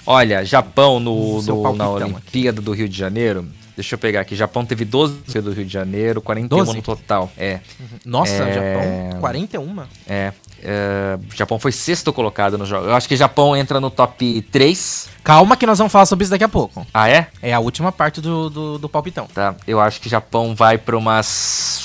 Olha, 0.06 0.44
Japão 0.44 0.98
no, 1.00 1.40
Seu 1.42 1.54
no- 1.56 1.62
na 1.62 1.68
palpitão 1.84 1.94
aqui. 1.96 2.14
Olimpíada 2.14 2.60
do 2.60 2.72
Rio 2.72 2.88
de 2.88 2.96
Janeiro. 2.98 3.46
Deixa 3.76 3.94
eu 3.96 3.98
pegar 3.98 4.20
aqui. 4.20 4.36
Japão 4.36 4.64
teve 4.64 4.84
12 4.84 5.16
do 5.40 5.50
Rio 5.52 5.64
de 5.64 5.72
Janeiro, 5.72 6.20
41 6.22 6.58
12? 6.64 6.76
no 6.76 6.82
total. 6.82 7.32
É. 7.36 7.58
Nossa, 8.04 8.32
É. 8.44 8.54
Japão, 8.54 9.20
41. 9.20 9.82
É, 10.06 10.32
é, 10.64 11.18
Japão 11.34 11.58
foi 11.58 11.70
sexto 11.70 12.12
colocado 12.12 12.56
no 12.56 12.64
jogo. 12.64 12.86
Eu 12.86 12.94
acho 12.94 13.06
que 13.06 13.16
Japão 13.16 13.54
entra 13.54 13.80
no 13.80 13.90
top 13.90 14.42
3. 14.50 15.08
Calma 15.22 15.56
que 15.56 15.66
nós 15.66 15.78
vamos 15.78 15.92
falar 15.92 16.06
sobre 16.06 16.24
isso 16.24 16.30
daqui 16.30 16.44
a 16.44 16.48
pouco. 16.48 16.86
Ah, 16.92 17.08
é? 17.08 17.28
É 17.42 17.52
a 17.52 17.60
última 17.60 17.92
parte 17.92 18.20
do, 18.20 18.48
do, 18.48 18.78
do 18.78 18.88
palpitão. 18.88 19.26
Tá. 19.32 19.54
Eu 19.66 19.80
acho 19.80 20.00
que 20.00 20.08
Japão 20.08 20.54
vai 20.54 20.78
pra 20.78 20.96
umas 20.96 21.84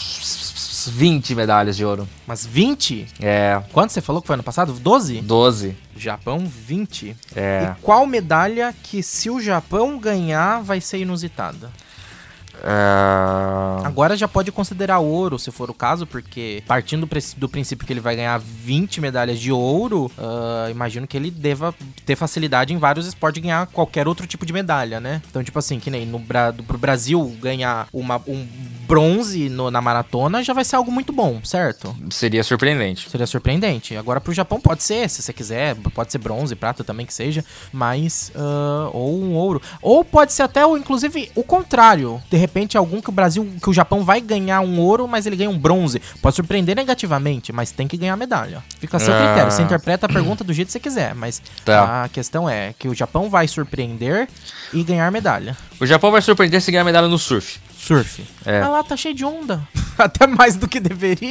20 0.88 1.36
medalhas 1.36 1.75
de 1.75 1.86
ouro. 1.86 2.07
Mas 2.25 2.45
20? 2.45 3.07
É, 3.19 3.61
Quanto 3.71 3.91
você 3.91 4.01
falou 4.01 4.21
que 4.21 4.27
foi 4.27 4.36
ano 4.36 4.43
passado? 4.43 4.73
12? 4.73 5.21
12. 5.21 5.77
Japão, 5.95 6.47
20. 6.47 7.15
É. 7.36 7.73
E 7.77 7.82
qual 7.82 8.05
medalha 8.05 8.73
que 8.84 9.03
se 9.03 9.30
o 9.30 9.41
Japão 9.41 9.99
ganhar 9.99 10.61
vai 10.61 10.80
ser 10.80 10.99
inusitada? 10.99 11.69
Ah, 12.64 13.82
Agora 13.86 14.16
já 14.16 14.28
pode 14.28 14.51
considerar 14.51 14.99
ouro, 14.99 15.39
se 15.39 15.51
for 15.51 15.70
o 15.70 15.74
caso, 15.74 16.05
porque 16.05 16.64
partindo 16.68 17.07
do 17.38 17.49
princípio 17.49 17.86
que 17.86 17.93
ele 17.93 17.99
vai 17.99 18.16
ganhar 18.16 18.38
20 18.39 19.01
medalhas 19.01 19.39
de 19.39 19.51
ouro, 19.51 20.12
ah, 20.18 20.68
imagino 20.70 21.07
que 21.07 21.16
ele 21.18 21.32
deva 21.32 21.74
ter 22.05 22.16
facilidade 22.16 22.74
em 22.74 22.78
vários 22.78 23.05
esportes 23.07 23.41
ganhar 23.41 23.68
qualquer 23.68 24.07
outro 24.07 24.28
tipo 24.28 24.45
de 24.45 24.53
medalha, 24.53 24.99
né? 24.99 25.22
Então, 25.30 25.43
tipo 25.43 25.57
assim, 25.60 25.80
que 25.80 25.89
nem 25.89 26.05
no 26.05 26.20
Bra 26.20 26.53
pro 26.68 26.78
Brasil 26.78 27.36
ganhar 27.41 27.88
uma, 27.93 28.18
um 28.28 28.45
bronze 28.88 29.49
no- 29.49 29.70
na 29.72 29.82
maratona 29.82 30.43
já 30.43 30.53
vai 30.53 30.66
ser 30.66 30.76
algo 30.76 30.91
muito 30.91 31.14
bom, 31.14 31.39
certo? 31.43 31.95
seria 32.10 32.43
surpreendente. 32.43 33.10
Seria 33.10 33.28
surpreendente. 33.28 33.95
Agora 33.95 34.20
pro 34.20 34.34
Japão 34.34 34.60
pode 34.60 34.84
ser, 34.84 35.10
se 35.10 35.22
você 35.22 35.32
quiser, 35.34 35.76
pode 35.93 36.12
ser 36.12 36.18
bronze, 36.18 36.55
prata 36.55 36.84
também 36.84 37.05
que 37.05 37.14
seja, 37.14 37.43
mas 37.72 38.32
ah, 38.36 38.89
ou 38.93 39.20
um 39.22 39.34
ouro, 39.36 39.62
ou 39.82 40.03
pode 40.03 40.34
ser 40.34 40.43
até 40.43 40.66
o 40.66 40.78
inclusive 40.78 41.32
o 41.36 41.43
contrário. 41.43 42.22
De 42.30 42.38
repente 42.38 42.49
algum 42.78 43.00
que 43.02 43.10
o 43.10 43.12
Brasil, 43.12 43.47
que 43.62 43.70
o 43.70 43.74
Japão 43.74 44.04
vai 44.04 44.20
ganhar 44.22 44.62
um 44.62 44.80
ouro, 44.80 45.08
mas 45.08 45.26
ele 45.26 45.36
ganha 45.36 45.50
um 45.50 45.58
bronze. 45.58 46.02
Pode 46.22 46.36
surpreender 46.36 46.76
negativamente, 46.76 47.52
mas 47.54 47.72
tem 47.72 47.88
que 47.88 47.95
ganhar 47.97 48.16
medalha. 48.18 48.64
Fica 48.80 48.97
a 48.97 49.00
seu 49.00 49.14
Ah. 49.14 49.18
critério. 49.26 49.52
Você 49.52 49.62
interpreta 49.62 50.06
a 50.06 50.10
pergunta 50.10 50.43
do 50.43 50.54
jeito 50.54 50.68
que 50.68 50.74
você 50.74 50.80
quiser, 50.80 51.14
mas 51.16 51.41
Tá. 51.64 52.04
a 52.04 52.10
questão 52.10 52.50
é 52.50 52.74
que 52.78 52.88
o 52.88 52.93
Japão 52.95 53.30
vai 53.30 53.47
surpreender 53.47 54.28
e 54.74 54.84
ganhar 54.84 55.12
medalha. 55.12 55.56
O 55.80 55.86
Japão 55.86 56.12
vai 56.12 56.22
surpreender 56.22 56.62
se 56.62 56.72
ganhar 56.72 56.84
medalha 56.84 57.08
no 57.08 57.18
surf. 57.18 57.60
Surf. 57.80 58.23
É. 58.45 58.59
Ah 58.61 58.67
lá, 58.67 58.84
tá 58.84 58.97
cheio 58.97 59.15
de 59.15 59.23
onda. 59.23 59.61
Até 59.97 60.27
mais 60.27 60.55
do 60.55 60.67
que 60.67 60.80
deveria. 60.80 61.30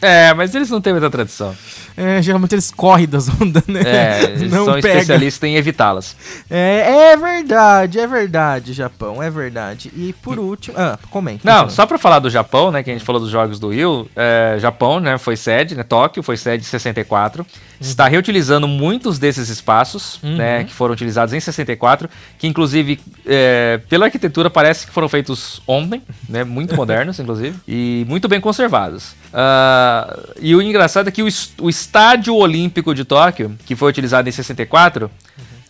É, 0.00 0.32
mas 0.34 0.54
eles 0.54 0.70
não 0.70 0.80
têm 0.80 0.92
muita 0.92 1.10
tradição. 1.10 1.54
É, 1.96 2.20
geralmente 2.22 2.54
eles 2.54 2.70
correm 2.70 3.06
das 3.06 3.28
ondas, 3.28 3.62
né? 3.66 3.80
É, 3.84 4.24
eles 4.36 4.50
são 4.50 4.66
pega. 4.66 4.78
especialistas 4.78 5.48
em 5.48 5.56
evitá-las. 5.56 6.16
É, 6.50 7.12
é 7.12 7.16
verdade, 7.16 7.98
é 7.98 8.06
verdade, 8.06 8.72
Japão, 8.74 9.22
é 9.22 9.30
verdade. 9.30 9.90
E 9.96 10.12
por 10.22 10.38
último. 10.38 10.76
Ah, 10.78 10.98
comente. 11.10 11.44
Não, 11.44 11.52
continua. 11.54 11.70
só 11.70 11.86
pra 11.86 11.98
falar 11.98 12.18
do 12.18 12.28
Japão, 12.28 12.70
né, 12.70 12.82
que 12.82 12.90
a 12.90 12.92
gente 12.92 13.04
falou 13.04 13.20
dos 13.20 13.30
Jogos 13.30 13.58
do 13.58 13.70
Rio, 13.70 14.08
é, 14.14 14.56
Japão, 14.58 15.00
né, 15.00 15.16
foi 15.16 15.36
sede, 15.36 15.74
né, 15.74 15.82
Tóquio 15.82 16.22
foi 16.22 16.36
sede 16.36 16.64
em 16.64 16.66
64, 16.66 17.46
está 17.80 18.08
reutilizando 18.08 18.68
muitos 18.68 19.18
desses 19.18 19.48
espaços, 19.48 20.18
né, 20.22 20.64
que 20.64 20.72
foram 20.72 20.92
utilizados 20.92 21.32
em 21.34 21.40
64, 21.40 22.08
que 22.38 22.46
inclusive, 22.46 23.00
é, 23.26 23.80
pela 23.88 24.06
arquitetura, 24.06 24.50
parece 24.50 24.86
que 24.86 24.92
foram 24.92 25.08
feitos 25.08 25.45
ontem, 25.66 26.02
né, 26.28 26.44
muito 26.44 26.74
modernos, 26.74 27.18
inclusive, 27.18 27.56
e 27.66 28.04
muito 28.08 28.28
bem 28.28 28.40
conservados. 28.40 29.14
Ah, 29.32 30.18
e 30.40 30.54
o 30.54 30.62
engraçado 30.62 31.08
é 31.08 31.10
que 31.10 31.22
o, 31.22 31.28
o 31.60 31.68
Estádio 31.68 32.34
Olímpico 32.34 32.94
de 32.94 33.04
Tóquio, 33.04 33.56
que 33.66 33.76
foi 33.76 33.90
utilizado 33.90 34.28
em 34.28 34.32
64, 34.32 35.10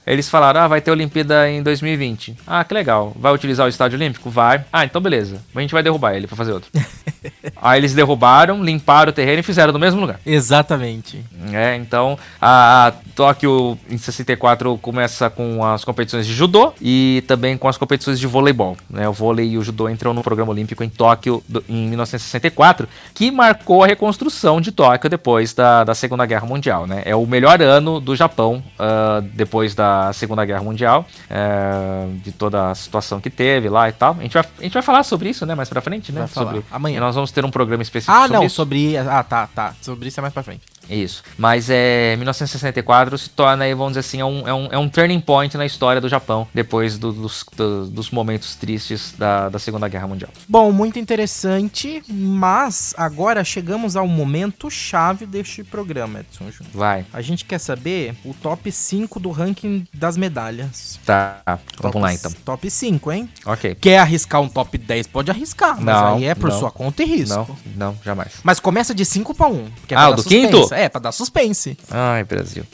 eles 0.06 0.28
falaram, 0.28 0.60
ah, 0.60 0.68
vai 0.68 0.80
ter 0.80 0.90
Olimpíada 0.90 1.48
em 1.50 1.62
2020. 1.62 2.36
Ah, 2.46 2.62
que 2.64 2.72
legal. 2.74 3.12
Vai 3.18 3.32
utilizar 3.34 3.66
o 3.66 3.68
Estádio 3.68 3.98
Olímpico? 3.98 4.30
Vai. 4.30 4.64
Ah, 4.72 4.84
então 4.84 5.00
beleza. 5.00 5.40
A 5.54 5.60
gente 5.60 5.72
vai 5.72 5.82
derrubar 5.82 6.14
ele 6.14 6.26
pra 6.26 6.36
fazer 6.36 6.52
outro. 6.52 6.70
Aí 7.60 7.80
eles 7.80 7.94
derrubaram, 7.94 8.62
limparam 8.62 9.10
o 9.10 9.12
terreno 9.12 9.40
e 9.40 9.42
fizeram 9.42 9.72
no 9.72 9.78
mesmo 9.78 10.00
lugar. 10.00 10.20
Exatamente. 10.24 11.24
É, 11.52 11.74
então 11.76 12.18
a, 12.40 12.92
Tóquio 13.14 13.78
em 13.90 13.98
64 13.98 14.78
começa 14.78 15.28
com 15.30 15.64
as 15.64 15.84
competições 15.84 16.26
de 16.26 16.32
judô 16.34 16.72
e 16.80 17.24
também 17.26 17.56
com 17.56 17.66
as 17.66 17.76
competições 17.76 18.20
de 18.20 18.26
voleibol. 18.26 18.76
Né? 18.88 19.08
O 19.08 19.12
vôlei 19.12 19.50
e 19.50 19.58
o 19.58 19.62
judô 19.62 19.88
entram 19.88 20.12
no 20.14 20.22
programa 20.22 20.52
olímpico 20.52 20.84
em 20.84 20.88
Tóquio 20.88 21.42
do- 21.48 21.64
em 21.68 21.88
1964, 21.88 22.88
que 23.14 23.30
marcou 23.30 23.82
a 23.82 23.86
reconstrução 23.86 24.60
de 24.60 24.70
Tóquio 24.70 25.10
depois 25.10 25.52
da, 25.54 25.82
da 25.82 25.94
Segunda 25.94 26.24
Guerra 26.26 26.46
Mundial. 26.46 26.86
Né? 26.86 27.02
É 27.04 27.16
o 27.16 27.26
melhor 27.26 27.60
ano 27.62 27.98
do 28.00 28.14
Japão 28.14 28.62
ah, 28.78 29.22
depois 29.34 29.74
da 29.74 29.95
Segunda 30.12 30.44
Guerra 30.44 30.62
Mundial, 30.62 31.06
eh, 31.30 32.06
de 32.24 32.32
toda 32.32 32.70
a 32.70 32.74
situação 32.74 33.20
que 33.20 33.30
teve 33.30 33.68
lá 33.68 33.88
e 33.88 33.92
tal. 33.92 34.16
A 34.18 34.22
gente 34.22 34.34
vai, 34.34 34.44
a 34.58 34.62
gente 34.62 34.72
vai 34.74 34.82
falar 34.82 35.02
sobre 35.02 35.28
isso 35.30 35.44
né, 35.46 35.54
mais 35.54 35.68
pra 35.68 35.80
frente, 35.80 36.12
né? 36.12 36.20
Vai 36.20 36.28
falar. 36.28 36.46
Sobre, 36.52 36.64
Amanhã. 36.70 36.96
E 36.96 37.00
nós 37.00 37.14
vamos 37.14 37.30
ter 37.32 37.44
um 37.44 37.50
programa 37.50 37.82
específico 37.82 38.16
Ah, 38.16 38.22
sobre 38.22 38.36
não, 38.36 38.44
isso. 38.44 38.54
sobre. 38.56 38.96
Ah, 38.98 39.22
tá, 39.22 39.46
tá. 39.46 39.74
Sobre 39.80 40.08
isso 40.08 40.20
é 40.20 40.22
mais 40.22 40.32
pra 40.34 40.42
frente. 40.42 40.62
Isso. 40.88 41.22
Mas 41.36 41.68
é 41.70 42.14
1964 42.16 43.18
se 43.18 43.30
torna 43.30 43.66
vamos 43.74 43.88
dizer 43.92 44.00
assim, 44.00 44.20
é 44.20 44.24
um, 44.24 44.46
é 44.48 44.54
um, 44.54 44.68
é 44.72 44.78
um 44.78 44.88
turning 44.88 45.20
point 45.20 45.56
na 45.56 45.66
história 45.66 46.00
do 46.00 46.08
Japão, 46.08 46.46
depois 46.54 46.96
do- 46.98 47.12
dos, 47.12 47.44
do- 47.56 47.86
dos 47.88 48.10
momentos 48.10 48.54
tristes 48.54 49.12
da, 49.18 49.48
da 49.48 49.58
Segunda 49.58 49.88
Guerra 49.88 50.06
Mundial. 50.06 50.30
Bom, 50.48 50.70
muito 50.72 50.98
interessante, 50.98 52.02
mas 52.08 52.94
agora 52.96 53.42
chegamos 53.44 53.96
ao 53.96 54.06
momento 54.06 54.70
chave 54.70 55.26
deste 55.26 55.62
programa, 55.64 56.20
Edson 56.20 56.50
Júnior. 56.50 56.72
Vai. 56.74 57.04
A 57.12 57.20
gente 57.20 57.44
quer 57.44 57.58
saber 57.58 58.14
o 58.24 58.32
top 58.34 58.70
5 58.70 59.18
do 59.20 59.30
ranking 59.30 59.86
das 59.92 60.16
medalhas. 60.16 60.98
Tá. 61.04 61.40
Vamos 61.46 61.92
Top- 61.92 61.98
lá 61.98 62.12
então. 62.14 62.32
Top 62.44 62.70
5, 62.70 63.12
hein? 63.12 63.28
Ok. 63.44 63.74
Quer 63.80 63.98
arriscar 63.98 64.40
um 64.40 64.48
top 64.48 64.78
10? 64.78 65.06
Pode 65.08 65.30
arriscar, 65.30 65.76
mas 65.76 65.84
Não, 65.84 66.16
aí 66.16 66.24
é 66.24 66.34
por 66.34 66.50
não. 66.50 66.58
sua 66.58 66.70
conta 66.70 67.02
e 67.02 67.06
risco. 67.06 67.34
Não, 67.74 67.90
não, 67.92 67.98
jamais. 68.04 68.34
Mas 68.42 68.60
começa 68.60 68.94
de 68.94 69.04
5 69.04 69.34
pra 69.34 69.48
1. 69.48 69.64
porque 69.80 69.94
é 69.94 69.96
Ah, 69.98 70.10
o 70.10 70.14
do 70.14 70.22
suspense. 70.22 70.46
quinto? 70.52 70.74
É, 70.76 70.88
pra 70.88 71.00
dar 71.00 71.12
suspense. 71.12 71.76
Ai, 71.90 72.24
Brasil. 72.24 72.64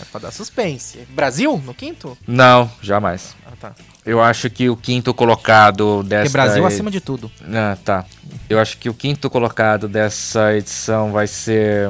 É 0.00 0.04
pra 0.10 0.20
dar 0.20 0.30
suspense. 0.32 1.06
Brasil 1.10 1.60
no 1.64 1.74
quinto? 1.74 2.16
Não, 2.26 2.70
jamais. 2.80 3.34
Ah, 3.46 3.52
tá. 3.60 3.74
Eu 4.04 4.20
acho 4.20 4.50
que 4.50 4.68
o 4.68 4.76
quinto 4.76 5.14
colocado 5.14 6.02
dessa. 6.02 6.24
Porque 6.24 6.32
Brasil 6.32 6.66
acima 6.66 6.90
de 6.90 7.00
tudo. 7.00 7.30
Ah, 7.52 7.76
tá. 7.84 8.04
Eu 8.48 8.58
acho 8.58 8.78
que 8.78 8.88
o 8.88 8.94
quinto 8.94 9.30
colocado 9.30 9.88
dessa 9.88 10.54
edição 10.54 11.12
vai 11.12 11.26
ser 11.26 11.88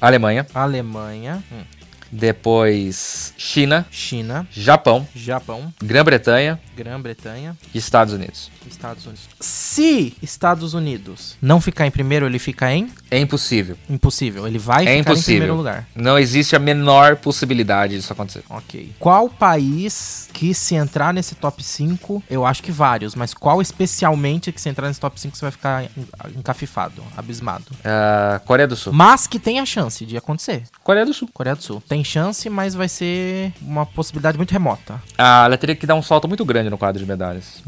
Alemanha, 0.00 0.46
Alemanha, 0.52 1.42
hum, 1.50 1.62
depois 2.14 3.32
China, 3.36 3.86
China, 3.90 4.46
Japão, 4.50 5.06
Japão, 5.14 5.72
Grã-Bretanha 5.82 6.60
Grã-Bretanha 6.76 7.56
Estados 7.74 8.12
Unidos. 8.14 8.50
Estados 8.68 9.04
Unidos. 9.04 9.28
Se 9.40 10.14
Estados 10.22 10.72
Unidos 10.74 11.36
não 11.40 11.60
ficar 11.60 11.86
em 11.86 11.90
primeiro, 11.90 12.26
ele 12.26 12.38
fica 12.38 12.72
em 12.72 12.90
É 13.10 13.18
impossível. 13.18 13.76
impossível. 13.90 14.46
Ele 14.46 14.58
vai 14.58 14.76
É 14.84 14.86
ficar 14.86 14.92
em 14.94 15.00
impossível. 15.00 15.24
primeiro 15.40 15.56
lugar. 15.56 15.86
Não 15.94 16.18
existe 16.18 16.56
a 16.56 16.58
menor 16.58 17.16
possibilidade 17.16 17.94
disso 17.96 18.12
acontecer. 18.12 18.42
Ok. 18.48 18.92
Qual 18.98 19.28
país 19.28 20.28
que 20.32 20.54
se 20.54 20.74
entrar 20.74 21.12
nesse 21.12 21.34
top 21.34 21.62
5, 21.62 22.22
eu 22.30 22.44
acho 22.46 22.62
que 22.62 22.72
vários, 22.72 23.14
mas 23.14 23.34
qual 23.34 23.60
especialmente 23.60 24.50
que 24.50 24.60
se 24.60 24.68
entrar 24.68 24.88
nesse 24.88 25.00
top 25.00 25.20
5 25.20 25.36
você 25.36 25.44
vai 25.44 25.52
ficar 25.52 25.84
en- 25.84 26.38
encafifado, 26.38 27.02
abismado? 27.16 27.64
Ah, 27.84 28.40
Coreia 28.44 28.66
do 28.66 28.76
Sul. 28.76 28.92
Mas 28.92 29.26
que 29.26 29.38
tem 29.38 29.60
a 29.60 29.66
chance 29.66 30.04
de 30.06 30.16
acontecer. 30.16 30.62
Coreia 30.82 31.04
do 31.06 31.12
Sul. 31.12 31.28
Coreia 31.32 31.54
do 31.56 31.62
Sul. 31.62 31.82
Tem 31.88 32.02
chance, 32.04 32.48
mas 32.50 32.74
vai 32.74 32.88
ser 32.88 33.52
uma 33.62 33.86
possibilidade 33.86 34.36
muito 34.36 34.52
remota. 34.52 35.02
Ah, 35.16 35.44
ela 35.46 35.56
teria 35.56 35.74
que 35.74 35.86
dar 35.86 35.94
um 35.94 36.02
salto 36.02 36.28
muito 36.28 36.44
grande 36.44 36.70
no 36.70 36.78
quadro 36.78 37.00
de 37.00 37.08
medalhas. 37.08 37.62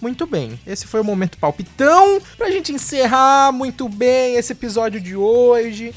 Muito 0.00 0.26
bem, 0.26 0.58
esse 0.66 0.86
foi 0.86 1.00
o 1.00 1.04
momento 1.04 1.38
palpitão 1.38 2.20
pra 2.36 2.50
gente 2.50 2.72
encerrar 2.72 3.52
muito 3.52 3.88
bem 3.88 4.36
esse 4.36 4.52
episódio 4.52 5.00
de 5.00 5.16
hoje. 5.16 5.94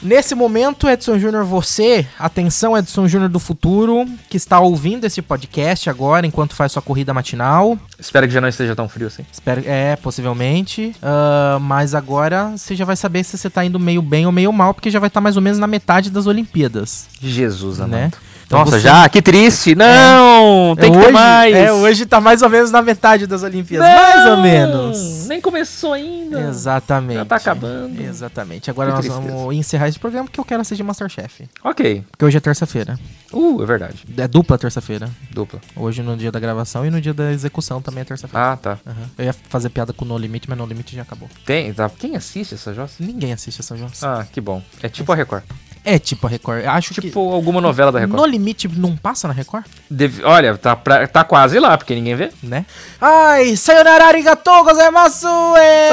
Nesse 0.00 0.34
momento, 0.34 0.88
Edson 0.88 1.18
Júnior, 1.18 1.44
você, 1.44 2.06
atenção 2.18 2.78
Edson 2.78 3.08
Júnior 3.08 3.28
do 3.28 3.40
futuro, 3.40 4.06
que 4.30 4.36
está 4.36 4.60
ouvindo 4.60 5.04
esse 5.04 5.20
podcast 5.20 5.90
agora 5.90 6.24
enquanto 6.24 6.54
faz 6.54 6.70
sua 6.70 6.80
corrida 6.80 7.12
matinal. 7.12 7.76
Espero 7.98 8.26
que 8.26 8.32
já 8.32 8.40
não 8.40 8.48
esteja 8.48 8.76
tão 8.76 8.88
frio 8.88 9.08
assim. 9.08 9.24
Espero, 9.32 9.62
é, 9.66 9.96
possivelmente. 9.96 10.94
Ah, 11.02 11.58
mas 11.60 11.96
agora 11.96 12.52
você 12.56 12.76
já 12.76 12.84
vai 12.84 12.94
saber 12.94 13.24
se 13.24 13.36
você 13.36 13.50
tá 13.50 13.64
indo 13.64 13.80
meio 13.80 14.00
bem 14.00 14.24
ou 14.24 14.30
meio 14.30 14.52
mal, 14.52 14.72
porque 14.72 14.88
já 14.90 15.00
vai 15.00 15.08
estar 15.08 15.20
mais 15.20 15.34
ou 15.36 15.42
menos 15.42 15.58
na 15.58 15.66
metade 15.66 16.10
das 16.10 16.26
Olimpíadas, 16.28 17.08
Jesus, 17.20 17.80
amado. 17.80 17.90
né? 17.90 18.10
Então 18.48 18.60
Nossa, 18.60 18.72
você- 18.72 18.80
já? 18.80 19.06
Que 19.10 19.20
triste! 19.20 19.74
Não! 19.74 20.74
Tem 20.74 20.88
É, 20.88 20.90
que 20.90 20.96
hoje, 20.96 21.06
ter 21.06 21.12
mais! 21.12 21.54
É, 21.54 21.70
hoje 21.70 22.06
tá 22.06 22.18
mais 22.18 22.40
ou 22.40 22.48
menos 22.48 22.70
na 22.70 22.80
metade 22.80 23.26
das 23.26 23.42
Olimpíadas. 23.42 23.86
Não! 23.86 23.96
Mais 24.16 24.30
ou 24.30 24.36
menos. 24.38 25.26
Nem 25.28 25.38
começou 25.38 25.92
ainda. 25.92 26.40
Exatamente. 26.48 27.18
Já 27.18 27.24
tá 27.26 27.36
acabando. 27.36 28.00
Exatamente. 28.02 28.70
Agora 28.70 28.88
Que 28.88 28.96
nós 28.96 29.04
tristeza. 29.04 29.36
vamos 29.36 29.54
encerrar 29.54 29.88
esse 29.88 29.98
programa 29.98 30.24
porque 30.24 30.40
eu 30.40 30.46
quero 30.46 30.62
assistir 30.62 30.82
Masterchef. 30.82 31.46
Ok. 31.62 32.02
Porque 32.10 32.24
hoje 32.24 32.38
é 32.38 32.40
terça-feira. 32.40 32.98
Uh, 33.30 33.62
é 33.62 33.66
verdade. 33.66 34.06
É 34.16 34.26
dupla 34.26 34.56
terça-feira. 34.56 35.10
Dupla. 35.30 35.60
Hoje 35.76 36.02
no 36.02 36.16
dia 36.16 36.32
da 36.32 36.40
gravação 36.40 36.86
e 36.86 36.90
no 36.90 37.02
dia 37.02 37.12
da 37.12 37.30
execução 37.30 37.82
também 37.82 38.00
é 38.00 38.04
terça-feira. 38.04 38.52
Ah, 38.52 38.56
tá. 38.56 38.78
Aham. 38.86 39.10
Eu 39.18 39.24
ia 39.26 39.34
fazer 39.50 39.68
piada 39.68 39.92
com 39.92 40.06
No 40.06 40.16
Limite, 40.16 40.48
mas 40.48 40.56
No 40.56 40.64
Limite 40.64 40.96
já 40.96 41.02
acabou. 41.02 41.28
Tem, 41.44 41.70
tá. 41.74 41.90
Quem 41.98 42.16
assiste 42.16 42.54
essa 42.54 42.72
jossa? 42.72 42.94
Ninguém 42.98 43.34
assiste 43.34 43.60
essa 43.60 43.76
Jones. 43.76 44.02
Ah, 44.02 44.24
que 44.32 44.40
bom. 44.40 44.62
É 44.82 44.88
tipo 44.88 45.12
a 45.12 45.14
Record. 45.14 45.42
É 45.84 45.98
tipo 45.98 46.26
a 46.26 46.30
Record. 46.30 46.64
Eu 46.64 46.70
Acho 46.70 46.94
Tipo 46.94 47.32
alguma 47.32 47.60
novela 47.60 47.90
da 47.92 47.98
que 47.98 48.04
Record. 48.06 48.20
No 48.20 48.26
Limite 48.26 48.68
não 48.68 48.96
passa 48.96 49.26
na 49.28 49.34
Record, 49.34 49.64
Deve- 49.90 50.22
Olha, 50.24 50.56
tá, 50.56 50.74
pra- 50.76 51.06
tá 51.06 51.24
quase 51.24 51.58
lá, 51.58 51.76
porque 51.78 51.94
ninguém 51.94 52.14
vê. 52.14 52.30
né? 52.42 52.64
Ai, 53.00 53.56
sayonara 53.56 54.06
arigatou 54.06 54.64
gozaimasu! 54.64 55.26
É... 55.56 55.88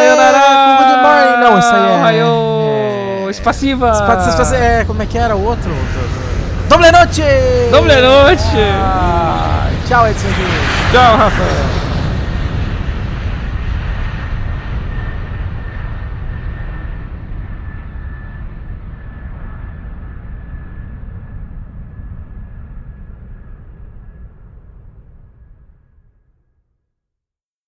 Morning. 1.01 1.43
Não, 1.43 1.59
isso 1.59 1.69
aí 1.69 1.81
é... 1.91 1.95
Ohayou, 1.97 3.27
é... 3.27 3.31
Espaciva! 3.31 3.91
Espa- 3.91 4.41
espa- 4.41 4.55
é, 4.55 4.83
como 4.85 5.01
é 5.01 5.05
que 5.05 5.17
era 5.17 5.35
o 5.35 5.43
outro? 5.43 5.69
Doble 6.69 6.91
noite! 6.91 7.21
Doble 7.71 8.01
noite! 8.01 8.43
Ah, 8.81 9.69
tchau, 9.87 10.07
Edson 10.07 10.27
Júnior. 10.29 10.61
Tchau, 10.91 11.17
Rafa! 11.17 11.84